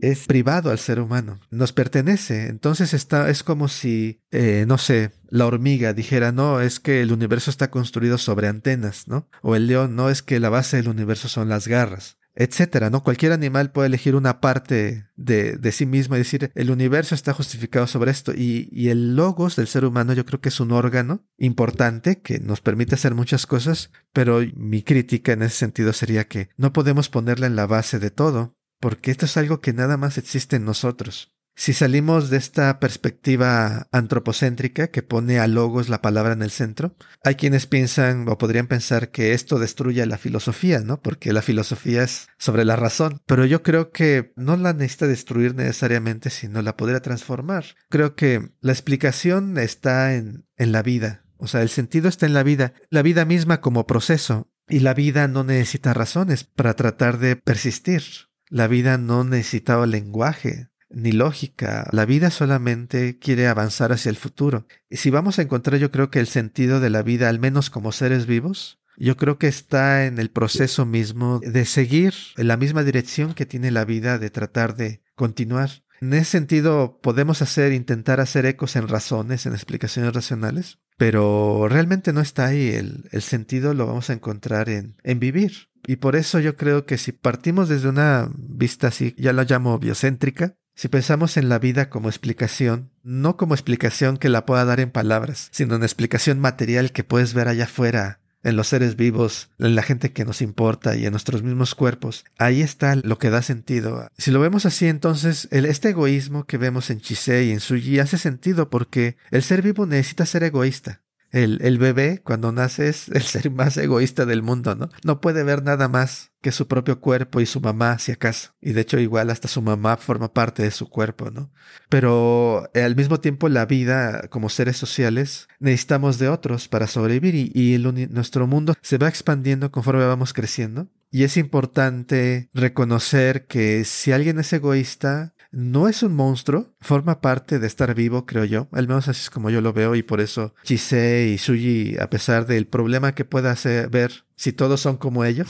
es 0.00 0.26
privado 0.26 0.70
al 0.70 0.78
ser 0.78 1.00
humano, 1.00 1.40
nos 1.50 1.72
pertenece. 1.72 2.46
Entonces 2.46 2.94
está, 2.94 3.28
es 3.28 3.42
como 3.42 3.66
si, 3.66 4.20
eh, 4.30 4.66
no 4.68 4.78
sé, 4.78 5.10
la 5.30 5.46
hormiga 5.46 5.94
dijera, 5.94 6.30
no, 6.30 6.60
es 6.60 6.78
que 6.78 7.02
el 7.02 7.12
universo 7.12 7.50
está 7.50 7.72
construido 7.72 8.18
sobre 8.18 8.46
antenas, 8.46 9.08
¿no? 9.08 9.28
O 9.42 9.56
el 9.56 9.66
león, 9.66 9.96
no, 9.96 10.10
es 10.10 10.22
que 10.22 10.38
la 10.38 10.48
base 10.48 10.76
del 10.76 10.88
universo 10.88 11.28
son 11.28 11.48
las 11.48 11.66
garras 11.66 12.19
etcétera, 12.34 12.90
¿no? 12.90 13.02
Cualquier 13.02 13.32
animal 13.32 13.72
puede 13.72 13.88
elegir 13.88 14.14
una 14.14 14.40
parte 14.40 15.06
de, 15.16 15.56
de, 15.56 15.72
sí 15.72 15.86
mismo 15.86 16.14
y 16.14 16.18
decir, 16.18 16.52
el 16.54 16.70
universo 16.70 17.14
está 17.14 17.32
justificado 17.32 17.86
sobre 17.86 18.10
esto. 18.10 18.32
Y, 18.32 18.68
y, 18.72 18.88
el 18.88 19.16
logos 19.16 19.56
del 19.56 19.66
ser 19.66 19.84
humano 19.84 20.12
yo 20.12 20.24
creo 20.24 20.40
que 20.40 20.48
es 20.48 20.60
un 20.60 20.72
órgano 20.72 21.24
importante 21.38 22.20
que 22.20 22.38
nos 22.38 22.60
permite 22.60 22.94
hacer 22.94 23.14
muchas 23.14 23.46
cosas, 23.46 23.90
pero 24.12 24.40
mi 24.54 24.82
crítica 24.82 25.32
en 25.32 25.42
ese 25.42 25.56
sentido 25.56 25.92
sería 25.92 26.28
que 26.28 26.48
no 26.56 26.72
podemos 26.72 27.08
ponerla 27.08 27.46
en 27.46 27.56
la 27.56 27.66
base 27.66 27.98
de 27.98 28.10
todo, 28.10 28.56
porque 28.80 29.10
esto 29.10 29.26
es 29.26 29.36
algo 29.36 29.60
que 29.60 29.72
nada 29.72 29.96
más 29.96 30.16
existe 30.16 30.56
en 30.56 30.64
nosotros. 30.64 31.34
Si 31.60 31.74
salimos 31.74 32.30
de 32.30 32.38
esta 32.38 32.80
perspectiva 32.80 33.86
antropocéntrica 33.92 34.86
que 34.86 35.02
pone 35.02 35.40
a 35.40 35.46
logos 35.46 35.90
la 35.90 36.00
palabra 36.00 36.32
en 36.32 36.40
el 36.40 36.50
centro, 36.50 36.96
hay 37.22 37.34
quienes 37.34 37.66
piensan 37.66 38.26
o 38.30 38.38
podrían 38.38 38.66
pensar 38.66 39.10
que 39.10 39.34
esto 39.34 39.58
destruye 39.58 40.06
la 40.06 40.16
filosofía, 40.16 40.80
¿no? 40.80 41.02
Porque 41.02 41.34
la 41.34 41.42
filosofía 41.42 42.02
es 42.02 42.28
sobre 42.38 42.64
la 42.64 42.76
razón. 42.76 43.20
Pero 43.26 43.44
yo 43.44 43.62
creo 43.62 43.90
que 43.90 44.32
no 44.36 44.56
la 44.56 44.72
necesita 44.72 45.06
destruir 45.06 45.54
necesariamente, 45.54 46.30
sino 46.30 46.62
la 46.62 46.78
podría 46.78 47.00
transformar. 47.00 47.66
Creo 47.90 48.14
que 48.14 48.52
la 48.62 48.72
explicación 48.72 49.58
está 49.58 50.14
en, 50.14 50.46
en 50.56 50.72
la 50.72 50.82
vida. 50.82 51.26
O 51.36 51.46
sea, 51.46 51.60
el 51.60 51.68
sentido 51.68 52.08
está 52.08 52.24
en 52.24 52.32
la 52.32 52.42
vida, 52.42 52.72
la 52.88 53.02
vida 53.02 53.26
misma 53.26 53.60
como 53.60 53.86
proceso. 53.86 54.48
Y 54.66 54.80
la 54.80 54.94
vida 54.94 55.28
no 55.28 55.44
necesita 55.44 55.92
razones 55.92 56.42
para 56.42 56.72
tratar 56.72 57.18
de 57.18 57.36
persistir. 57.36 58.02
La 58.48 58.66
vida 58.66 58.96
no 58.96 59.24
necesitaba 59.24 59.84
lenguaje 59.84 60.69
ni 60.90 61.12
lógica. 61.12 61.88
La 61.92 62.04
vida 62.04 62.30
solamente 62.30 63.18
quiere 63.18 63.46
avanzar 63.46 63.92
hacia 63.92 64.10
el 64.10 64.16
futuro. 64.16 64.66
Y 64.88 64.96
si 64.96 65.10
vamos 65.10 65.38
a 65.38 65.42
encontrar 65.42 65.78
yo 65.80 65.90
creo 65.90 66.10
que 66.10 66.20
el 66.20 66.26
sentido 66.26 66.80
de 66.80 66.90
la 66.90 67.02
vida, 67.02 67.28
al 67.28 67.38
menos 67.38 67.70
como 67.70 67.92
seres 67.92 68.26
vivos, 68.26 68.80
yo 68.96 69.16
creo 69.16 69.38
que 69.38 69.48
está 69.48 70.04
en 70.04 70.18
el 70.18 70.30
proceso 70.30 70.84
mismo 70.84 71.40
de 71.40 71.64
seguir 71.64 72.12
en 72.36 72.48
la 72.48 72.58
misma 72.58 72.84
dirección 72.84 73.32
que 73.32 73.46
tiene 73.46 73.70
la 73.70 73.84
vida, 73.86 74.18
de 74.18 74.28
tratar 74.30 74.76
de 74.76 75.00
continuar. 75.14 75.70
En 76.02 76.12
ese 76.12 76.26
sentido, 76.26 76.98
podemos 77.02 77.40
hacer, 77.42 77.72
intentar 77.72 78.20
hacer 78.20 78.46
ecos 78.46 78.76
en 78.76 78.88
razones, 78.88 79.46
en 79.46 79.52
explicaciones 79.52 80.14
racionales, 80.14 80.78
pero 80.96 81.66
realmente 81.68 82.12
no 82.12 82.20
está 82.20 82.46
ahí. 82.46 82.68
El, 82.68 83.08
el 83.12 83.22
sentido 83.22 83.72
lo 83.74 83.86
vamos 83.86 84.10
a 84.10 84.14
encontrar 84.14 84.68
en, 84.68 84.96
en 85.02 85.18
vivir. 85.18 85.70
Y 85.86 85.96
por 85.96 86.16
eso 86.16 86.38
yo 86.38 86.56
creo 86.56 86.84
que 86.84 86.98
si 86.98 87.12
partimos 87.12 87.68
desde 87.68 87.88
una 87.88 88.30
vista 88.36 88.88
así, 88.88 89.14
ya 89.16 89.32
la 89.32 89.44
llamo 89.44 89.78
biocéntrica, 89.78 90.56
si 90.80 90.88
pensamos 90.88 91.36
en 91.36 91.50
la 91.50 91.58
vida 91.58 91.90
como 91.90 92.08
explicación, 92.08 92.88
no 93.02 93.36
como 93.36 93.52
explicación 93.52 94.16
que 94.16 94.30
la 94.30 94.46
pueda 94.46 94.64
dar 94.64 94.80
en 94.80 94.90
palabras, 94.90 95.50
sino 95.52 95.74
en 95.74 95.82
explicación 95.82 96.40
material 96.40 96.90
que 96.90 97.04
puedes 97.04 97.34
ver 97.34 97.48
allá 97.48 97.64
afuera, 97.64 98.20
en 98.42 98.56
los 98.56 98.68
seres 98.68 98.96
vivos, 98.96 99.50
en 99.58 99.74
la 99.74 99.82
gente 99.82 100.14
que 100.14 100.24
nos 100.24 100.40
importa 100.40 100.96
y 100.96 101.04
en 101.04 101.10
nuestros 101.10 101.42
mismos 101.42 101.74
cuerpos, 101.74 102.24
ahí 102.38 102.62
está 102.62 102.96
lo 102.96 103.18
que 103.18 103.28
da 103.28 103.42
sentido. 103.42 104.08
Si 104.16 104.30
lo 104.30 104.40
vemos 104.40 104.64
así, 104.64 104.86
entonces 104.86 105.48
el, 105.50 105.66
este 105.66 105.90
egoísmo 105.90 106.44
que 106.44 106.56
vemos 106.56 106.88
en 106.88 107.02
Chisei 107.02 107.48
y 107.48 107.52
en 107.52 107.60
Suji 107.60 107.98
hace 107.98 108.16
sentido 108.16 108.70
porque 108.70 109.18
el 109.30 109.42
ser 109.42 109.60
vivo 109.60 109.84
necesita 109.84 110.24
ser 110.24 110.44
egoísta. 110.44 111.02
El, 111.30 111.58
el, 111.62 111.78
bebé, 111.78 112.20
cuando 112.24 112.52
nace, 112.52 112.88
es 112.88 113.08
el 113.08 113.22
ser 113.22 113.50
más 113.50 113.76
egoísta 113.76 114.26
del 114.26 114.42
mundo, 114.42 114.74
¿no? 114.74 114.88
No 115.04 115.20
puede 115.20 115.44
ver 115.44 115.62
nada 115.62 115.88
más 115.88 116.30
que 116.40 116.52
su 116.52 116.66
propio 116.66 117.00
cuerpo 117.00 117.40
y 117.40 117.46
su 117.46 117.60
mamá, 117.60 117.98
si 117.98 118.12
acaso. 118.12 118.52
Y 118.60 118.72
de 118.72 118.80
hecho, 118.80 118.98
igual 118.98 119.30
hasta 119.30 119.48
su 119.48 119.60
mamá 119.62 119.96
forma 119.96 120.32
parte 120.32 120.62
de 120.62 120.70
su 120.70 120.88
cuerpo, 120.88 121.30
¿no? 121.30 121.50
Pero 121.88 122.70
eh, 122.74 122.82
al 122.82 122.96
mismo 122.96 123.20
tiempo, 123.20 123.48
la 123.48 123.66
vida, 123.66 124.28
como 124.28 124.48
seres 124.48 124.76
sociales, 124.76 125.48
necesitamos 125.58 126.18
de 126.18 126.28
otros 126.28 126.68
para 126.68 126.86
sobrevivir 126.86 127.34
y, 127.54 127.78
nuestro 127.78 128.46
mundo 128.46 128.74
se 128.80 128.98
va 128.98 129.08
expandiendo 129.08 129.70
conforme 129.70 130.06
vamos 130.06 130.32
creciendo. 130.32 130.88
Y 131.10 131.24
es 131.24 131.36
importante 131.36 132.48
reconocer 132.54 133.46
que 133.46 133.84
si 133.84 134.12
alguien 134.12 134.38
es 134.38 134.52
egoísta, 134.52 135.34
no 135.52 135.88
es 135.88 136.02
un 136.02 136.14
monstruo, 136.14 136.74
forma 136.80 137.20
parte 137.20 137.58
de 137.58 137.66
estar 137.66 137.94
vivo, 137.94 138.26
creo 138.26 138.44
yo. 138.44 138.68
Al 138.72 138.88
menos 138.88 139.08
así 139.08 139.22
es 139.22 139.30
como 139.30 139.50
yo 139.50 139.60
lo 139.60 139.72
veo 139.72 139.94
y 139.94 140.02
por 140.02 140.20
eso 140.20 140.54
Chisei 140.62 141.32
y 141.32 141.38
Suji, 141.38 141.96
a 141.98 142.08
pesar 142.08 142.46
del 142.46 142.66
problema 142.66 143.14
que 143.14 143.24
pueda 143.24 143.54
ver 143.90 144.24
si 144.36 144.52
todos 144.52 144.80
son 144.80 144.96
como 144.96 145.24
ellos, 145.24 145.48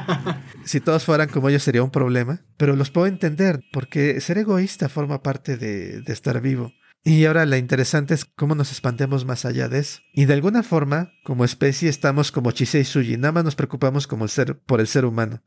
si 0.64 0.80
todos 0.80 1.04
fueran 1.04 1.28
como 1.28 1.48
ellos 1.48 1.62
sería 1.62 1.82
un 1.82 1.90
problema, 1.90 2.42
pero 2.56 2.76
los 2.76 2.90
puedo 2.90 3.06
entender 3.06 3.60
porque 3.72 4.20
ser 4.20 4.38
egoísta 4.38 4.88
forma 4.88 5.22
parte 5.22 5.56
de, 5.56 6.02
de 6.02 6.12
estar 6.12 6.40
vivo. 6.40 6.72
Y 7.04 7.24
ahora 7.24 7.46
la 7.46 7.58
interesante 7.58 8.14
es 8.14 8.24
cómo 8.24 8.54
nos 8.54 8.70
expandemos 8.70 9.24
más 9.24 9.44
allá 9.44 9.68
de 9.68 9.78
eso. 9.78 10.00
Y 10.12 10.26
de 10.26 10.34
alguna 10.34 10.62
forma, 10.62 11.12
como 11.24 11.44
especie, 11.44 11.88
estamos 11.88 12.32
como 12.32 12.50
Chisei 12.50 12.84
Suji, 12.84 13.16
nada 13.16 13.32
más 13.32 13.44
nos 13.44 13.56
preocupamos 13.56 14.06
como 14.06 14.24
el 14.24 14.30
ser, 14.30 14.58
por 14.58 14.80
el 14.80 14.86
ser 14.86 15.04
humano. 15.04 15.42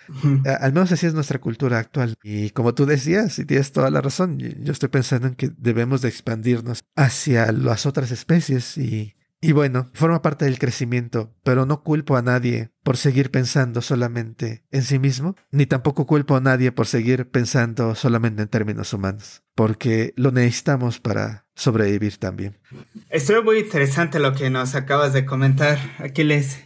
Al 0.60 0.74
menos 0.74 0.92
así 0.92 1.06
es 1.06 1.14
nuestra 1.14 1.40
cultura 1.40 1.78
actual. 1.78 2.16
Y 2.24 2.50
como 2.52 2.74
tú 2.74 2.86
decías, 2.86 3.38
y 3.38 3.46
tienes 3.46 3.72
toda 3.72 3.92
la 3.92 4.02
razón, 4.02 4.40
yo 4.40 4.72
estoy 4.72 4.90
pensando 4.90 5.28
en 5.28 5.36
que 5.36 5.52
debemos 5.58 6.02
de 6.02 6.10
expandirnos 6.10 6.84
hacia 6.96 7.52
las 7.52 7.86
otras 7.86 8.12
especies 8.12 8.78
y 8.78 9.16
y 9.44 9.54
bueno, 9.54 9.90
forma 9.94 10.22
parte 10.22 10.46
del 10.46 10.60
crecimiento, 10.60 11.34
pero 11.44 11.66
no 11.66 11.82
culpo 11.82 12.16
a 12.16 12.22
nadie 12.22 12.70
por 12.84 12.96
seguir 12.96 13.32
pensando 13.32 13.82
solamente 13.82 14.64
en 14.70 14.84
sí 14.84 15.00
mismo, 15.00 15.36
ni 15.50 15.66
tampoco 15.66 16.06
culpo 16.06 16.36
a 16.36 16.42
nadie 16.42 16.72
por 16.72 16.86
seguir 16.86 17.32
pensando 17.32 17.96
solamente 17.96 18.44
en 18.44 18.50
términos 18.50 18.94
humanos, 18.94 19.42
porque 19.56 20.14
lo 20.16 20.32
necesitamos 20.32 21.00
para 21.00 21.48
sobrevivir 21.56 22.18
también. 22.18 22.60
Estuvo 23.10 23.42
muy 23.42 23.58
interesante 23.58 24.20
lo 24.20 24.36
que 24.36 24.52
nos 24.52 24.76
acabas 24.76 25.12
de 25.12 25.26
comentar, 25.26 25.80
Aquiles. 25.98 26.60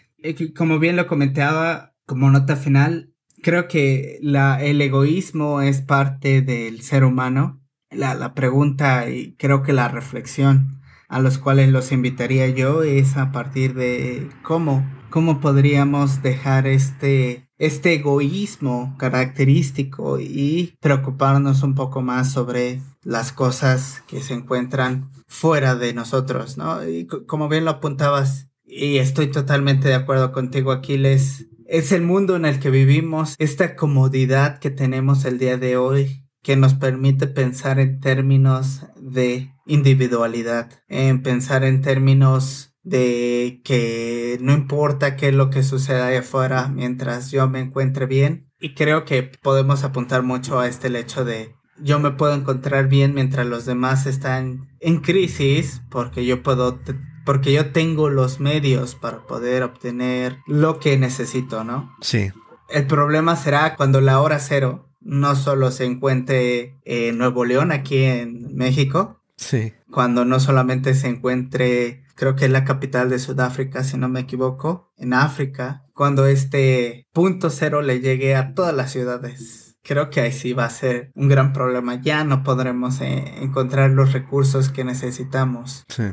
Como 0.57 0.77
bien 0.77 0.97
lo 0.97 1.07
comentaba 1.07 1.95
como 2.05 2.29
nota 2.29 2.57
final, 2.57 3.13
creo 3.41 3.69
que 3.69 4.19
el 4.21 4.81
egoísmo 4.81 5.61
es 5.61 5.79
parte 5.79 6.41
del 6.41 6.81
ser 6.81 7.05
humano. 7.05 7.61
La 7.89 8.33
pregunta 8.33 9.09
y 9.09 9.35
creo 9.37 9.63
que 9.63 9.71
la 9.71 9.87
reflexión 9.87 10.81
a 11.07 11.19
los 11.19 11.37
cuales 11.37 11.69
los 11.69 11.91
invitaría 11.91 12.47
yo 12.49 12.83
es 12.83 13.17
a 13.17 13.31
partir 13.31 13.73
de 13.73 14.29
cómo, 14.43 14.85
cómo 15.09 15.39
podríamos 15.39 16.21
dejar 16.21 16.67
este, 16.67 17.47
este 17.57 17.93
egoísmo 17.93 18.95
característico 18.97 20.19
y 20.19 20.75
preocuparnos 20.79 21.63
un 21.63 21.75
poco 21.75 22.01
más 22.01 22.31
sobre 22.31 22.81
las 23.03 23.31
cosas 23.31 24.03
que 24.07 24.21
se 24.21 24.33
encuentran 24.33 25.11
fuera 25.27 25.75
de 25.75 25.93
nosotros, 25.93 26.57
¿no? 26.57 26.87
Y 26.87 27.05
como 27.05 27.49
bien 27.49 27.65
lo 27.65 27.71
apuntabas, 27.71 28.49
y 28.65 28.97
estoy 28.97 29.27
totalmente 29.27 29.87
de 29.87 29.95
acuerdo 29.95 30.31
contigo, 30.31 30.71
Aquiles, 30.71 31.47
es 31.67 31.91
el 31.91 32.01
mundo 32.01 32.35
en 32.35 32.45
el 32.45 32.59
que 32.59 32.69
vivimos, 32.69 33.35
esta 33.37 33.75
comodidad 33.75 34.59
que 34.59 34.69
tenemos 34.69 35.25
el 35.25 35.37
día 35.37 35.57
de 35.57 35.77
hoy, 35.77 36.25
que 36.41 36.55
nos 36.55 36.75
permite 36.75 37.25
pensar 37.25 37.79
en 37.79 37.99
términos 37.99 38.85
de 39.05 39.53
individualidad, 39.65 40.69
en 40.87 41.21
pensar 41.21 41.63
en 41.63 41.81
términos 41.81 42.75
de 42.83 43.61
que 43.63 44.37
no 44.41 44.53
importa 44.53 45.15
qué 45.15 45.29
es 45.29 45.33
lo 45.33 45.49
que 45.49 45.63
suceda 45.63 46.07
ahí 46.07 46.17
afuera 46.17 46.67
mientras 46.67 47.31
yo 47.31 47.47
me 47.47 47.59
encuentre 47.59 48.05
bien. 48.05 48.51
Y 48.59 48.73
creo 48.73 49.05
que 49.05 49.23
podemos 49.23 49.83
apuntar 49.83 50.23
mucho 50.23 50.59
a 50.59 50.67
este 50.67 50.87
hecho 50.97 51.25
de 51.25 51.55
yo 51.77 51.99
me 51.99 52.11
puedo 52.11 52.33
encontrar 52.33 52.87
bien 52.87 53.13
mientras 53.13 53.45
los 53.45 53.65
demás 53.65 54.05
están 54.05 54.69
en 54.79 55.01
crisis 55.01 55.81
porque 55.89 56.25
yo 56.25 56.41
puedo 56.41 56.79
porque 57.25 57.51
yo 57.51 57.71
tengo 57.71 58.09
los 58.09 58.39
medios 58.39 58.95
para 58.95 59.25
poder 59.25 59.63
obtener 59.63 60.37
lo 60.45 60.79
que 60.79 60.97
necesito, 60.97 61.63
¿no? 61.63 61.93
Sí. 62.01 62.31
El 62.69 62.87
problema 62.87 63.35
será 63.35 63.75
cuando 63.75 63.99
la 63.99 64.21
hora 64.21 64.39
cero 64.39 64.84
no 65.05 65.37
solo 65.37 65.71
se 65.71 65.85
encuentre 65.85 66.77
en 66.83 67.17
Nuevo 67.17 67.45
León, 67.45 67.71
aquí 67.71 68.03
en 68.03 68.53
México. 68.55 69.21
Sí. 69.37 69.73
Cuando 69.89 70.25
no 70.25 70.41
solamente 70.41 70.93
se 70.95 71.07
encuentre 71.07 72.05
creo 72.15 72.35
que 72.35 72.45
es 72.45 72.51
la 72.51 72.65
capital 72.65 73.09
de 73.09 73.19
Sudáfrica, 73.19 73.83
si 73.83 73.97
no 73.97 74.09
me 74.09 74.21
equivoco, 74.21 74.91
en 74.97 75.13
África, 75.13 75.83
cuando 75.93 76.25
este 76.25 77.07
punto 77.13 77.49
cero 77.49 77.81
le 77.81 77.99
llegue 77.99 78.35
a 78.35 78.53
todas 78.53 78.73
las 78.73 78.91
ciudades. 78.91 79.77
Creo 79.83 80.09
que 80.09 80.21
ahí 80.21 80.31
sí 80.31 80.53
va 80.53 80.65
a 80.65 80.69
ser 80.69 81.11
un 81.13 81.27
gran 81.27 81.53
problema. 81.53 82.01
Ya 82.01 82.23
no 82.23 82.41
podremos 82.43 83.01
eh, 83.01 83.35
encontrar 83.41 83.91
los 83.91 84.13
recursos 84.13 84.69
que 84.69 84.83
necesitamos. 84.83 85.85
Sí. 85.89 86.05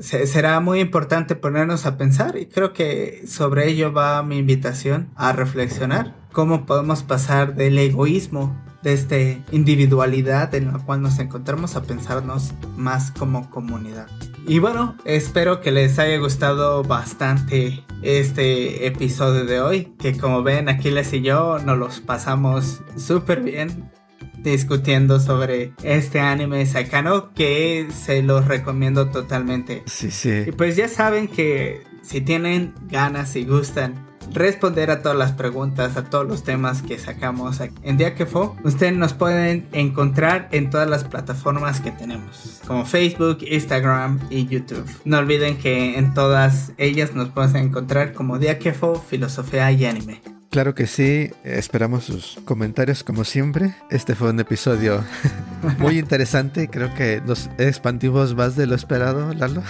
será 0.00 0.58
muy 0.58 0.80
importante 0.80 1.36
ponernos 1.36 1.86
a 1.86 1.96
pensar 1.96 2.36
y 2.36 2.46
creo 2.46 2.72
que 2.72 3.22
sobre 3.28 3.68
ello 3.68 3.92
va 3.92 4.22
mi 4.24 4.38
invitación 4.38 5.12
a 5.14 5.32
reflexionar. 5.32 6.19
¿Cómo 6.32 6.66
podemos 6.66 7.02
pasar 7.02 7.54
del 7.54 7.78
egoísmo 7.78 8.54
de 8.82 8.92
esta 8.94 9.16
individualidad 9.52 10.54
en 10.54 10.72
la 10.72 10.78
cual 10.78 11.02
nos 11.02 11.18
encontramos 11.18 11.76
a 11.76 11.82
pensarnos 11.82 12.52
más 12.76 13.10
como 13.10 13.50
comunidad. 13.50 14.06
Y 14.46 14.58
bueno, 14.58 14.96
espero 15.04 15.60
que 15.60 15.70
les 15.70 15.98
haya 15.98 16.16
gustado 16.18 16.82
bastante 16.82 17.84
este 18.02 18.86
episodio 18.86 19.44
de 19.44 19.60
hoy, 19.60 19.94
que 19.98 20.16
como 20.16 20.42
ven 20.42 20.68
Aquiles 20.68 21.12
y 21.12 21.20
yo 21.20 21.58
nos 21.58 21.78
los 21.78 22.00
pasamos 22.00 22.80
súper 22.96 23.42
bien 23.42 23.90
discutiendo 24.38 25.20
sobre 25.20 25.74
este 25.82 26.20
anime 26.20 26.64
Sakano 26.64 27.34
que 27.34 27.88
se 27.92 28.22
los 28.22 28.46
recomiendo 28.46 29.10
totalmente. 29.10 29.82
Sí, 29.84 30.10
sí. 30.10 30.44
Y 30.46 30.52
pues 30.52 30.76
ya 30.76 30.88
saben 30.88 31.28
que 31.28 31.82
si 32.00 32.22
tienen 32.22 32.72
ganas 32.88 33.36
y 33.36 33.44
gustan 33.44 34.09
responder 34.32 34.90
a 34.90 35.02
todas 35.02 35.16
las 35.16 35.32
preguntas, 35.32 35.96
a 35.96 36.04
todos 36.04 36.26
los 36.26 36.42
temas 36.42 36.82
que 36.82 36.98
sacamos 36.98 37.60
en 37.60 37.96
Día 37.96 38.14
que 38.14 38.26
Fue. 38.26 38.50
Ustedes 38.64 38.96
nos 38.96 39.12
pueden 39.12 39.66
encontrar 39.72 40.48
en 40.52 40.70
todas 40.70 40.88
las 40.88 41.04
plataformas 41.04 41.80
que 41.80 41.90
tenemos, 41.90 42.60
como 42.66 42.84
Facebook, 42.84 43.38
Instagram 43.42 44.20
y 44.30 44.46
YouTube. 44.46 44.88
No 45.04 45.18
olviden 45.18 45.58
que 45.58 45.98
en 45.98 46.14
todas 46.14 46.72
ellas 46.78 47.14
nos 47.14 47.28
pueden 47.30 47.56
encontrar 47.56 48.12
como 48.12 48.38
Día 48.38 48.58
que 48.58 48.72
Fue, 48.72 48.98
Filosofía 48.98 49.70
y 49.72 49.84
Anime. 49.84 50.20
Claro 50.50 50.74
que 50.74 50.88
sí, 50.88 51.30
esperamos 51.44 52.04
sus 52.04 52.40
comentarios 52.44 53.04
como 53.04 53.22
siempre. 53.22 53.76
Este 53.88 54.16
fue 54.16 54.30
un 54.30 54.40
episodio 54.40 55.04
muy 55.78 55.98
interesante, 55.98 56.68
creo 56.68 56.92
que 56.94 57.22
nos 57.24 57.48
expandimos 57.58 58.34
más 58.34 58.56
de 58.56 58.66
lo 58.66 58.74
esperado, 58.74 59.32
Lalo. 59.32 59.62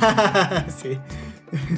sí 0.82 0.98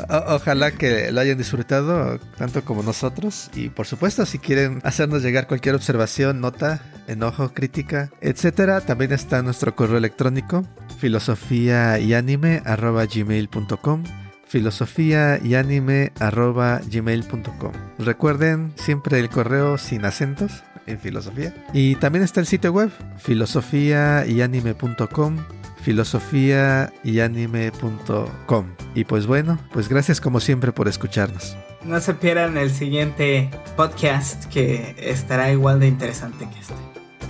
ojalá 0.08 0.72
que 0.72 1.10
lo 1.12 1.20
hayan 1.20 1.38
disfrutado 1.38 2.18
tanto 2.36 2.64
como 2.64 2.82
nosotros. 2.82 3.50
Y 3.54 3.68
por 3.68 3.86
supuesto, 3.86 4.26
si 4.26 4.38
quieren 4.38 4.80
hacernos 4.84 5.22
llegar 5.22 5.46
cualquier 5.46 5.74
observación, 5.74 6.40
nota, 6.40 6.82
enojo, 7.06 7.52
crítica, 7.52 8.10
etcétera, 8.20 8.80
también 8.80 9.12
está 9.12 9.42
nuestro 9.42 9.74
correo 9.74 9.98
electrónico 9.98 10.64
filosofía 10.98 11.98
y 11.98 12.14
anime 12.14 12.62
gmail.com 12.64 14.04
filosofía 14.46 15.40
y 15.42 15.54
anime 15.54 16.12
gmail.com 16.16 17.72
Recuerden 17.98 18.72
siempre 18.76 19.18
el 19.18 19.28
correo 19.28 19.78
sin 19.78 20.04
acentos 20.04 20.62
en 20.86 20.98
filosofía. 20.98 21.54
Y 21.72 21.96
también 21.96 22.24
está 22.24 22.40
el 22.40 22.46
sitio 22.46 22.72
web 22.72 22.90
filosofía 23.18 24.24
y 24.26 24.42
anime.com 24.42 25.38
filosofiayanime.com. 25.84 28.66
Y 28.94 29.04
pues 29.04 29.26
bueno, 29.26 29.58
pues 29.72 29.88
gracias 29.88 30.20
como 30.20 30.38
siempre 30.40 30.72
por 30.72 30.88
escucharnos. 30.88 31.56
No 31.84 32.00
se 32.00 32.14
pierdan 32.14 32.56
el 32.56 32.70
siguiente 32.70 33.50
podcast 33.76 34.46
que 34.46 34.96
estará 34.98 35.52
igual 35.52 35.78
de 35.80 35.88
interesante 35.88 36.48
que 36.48 36.58
este. 36.58 36.72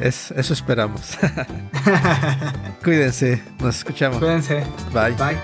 Es, 0.00 0.30
eso 0.32 0.54
esperamos. 0.54 1.16
Cuídense, 2.84 3.42
nos 3.60 3.78
escuchamos. 3.78 4.18
Cuídense. 4.18 4.64
Bye. 4.92 5.12
Bye. 5.12 5.38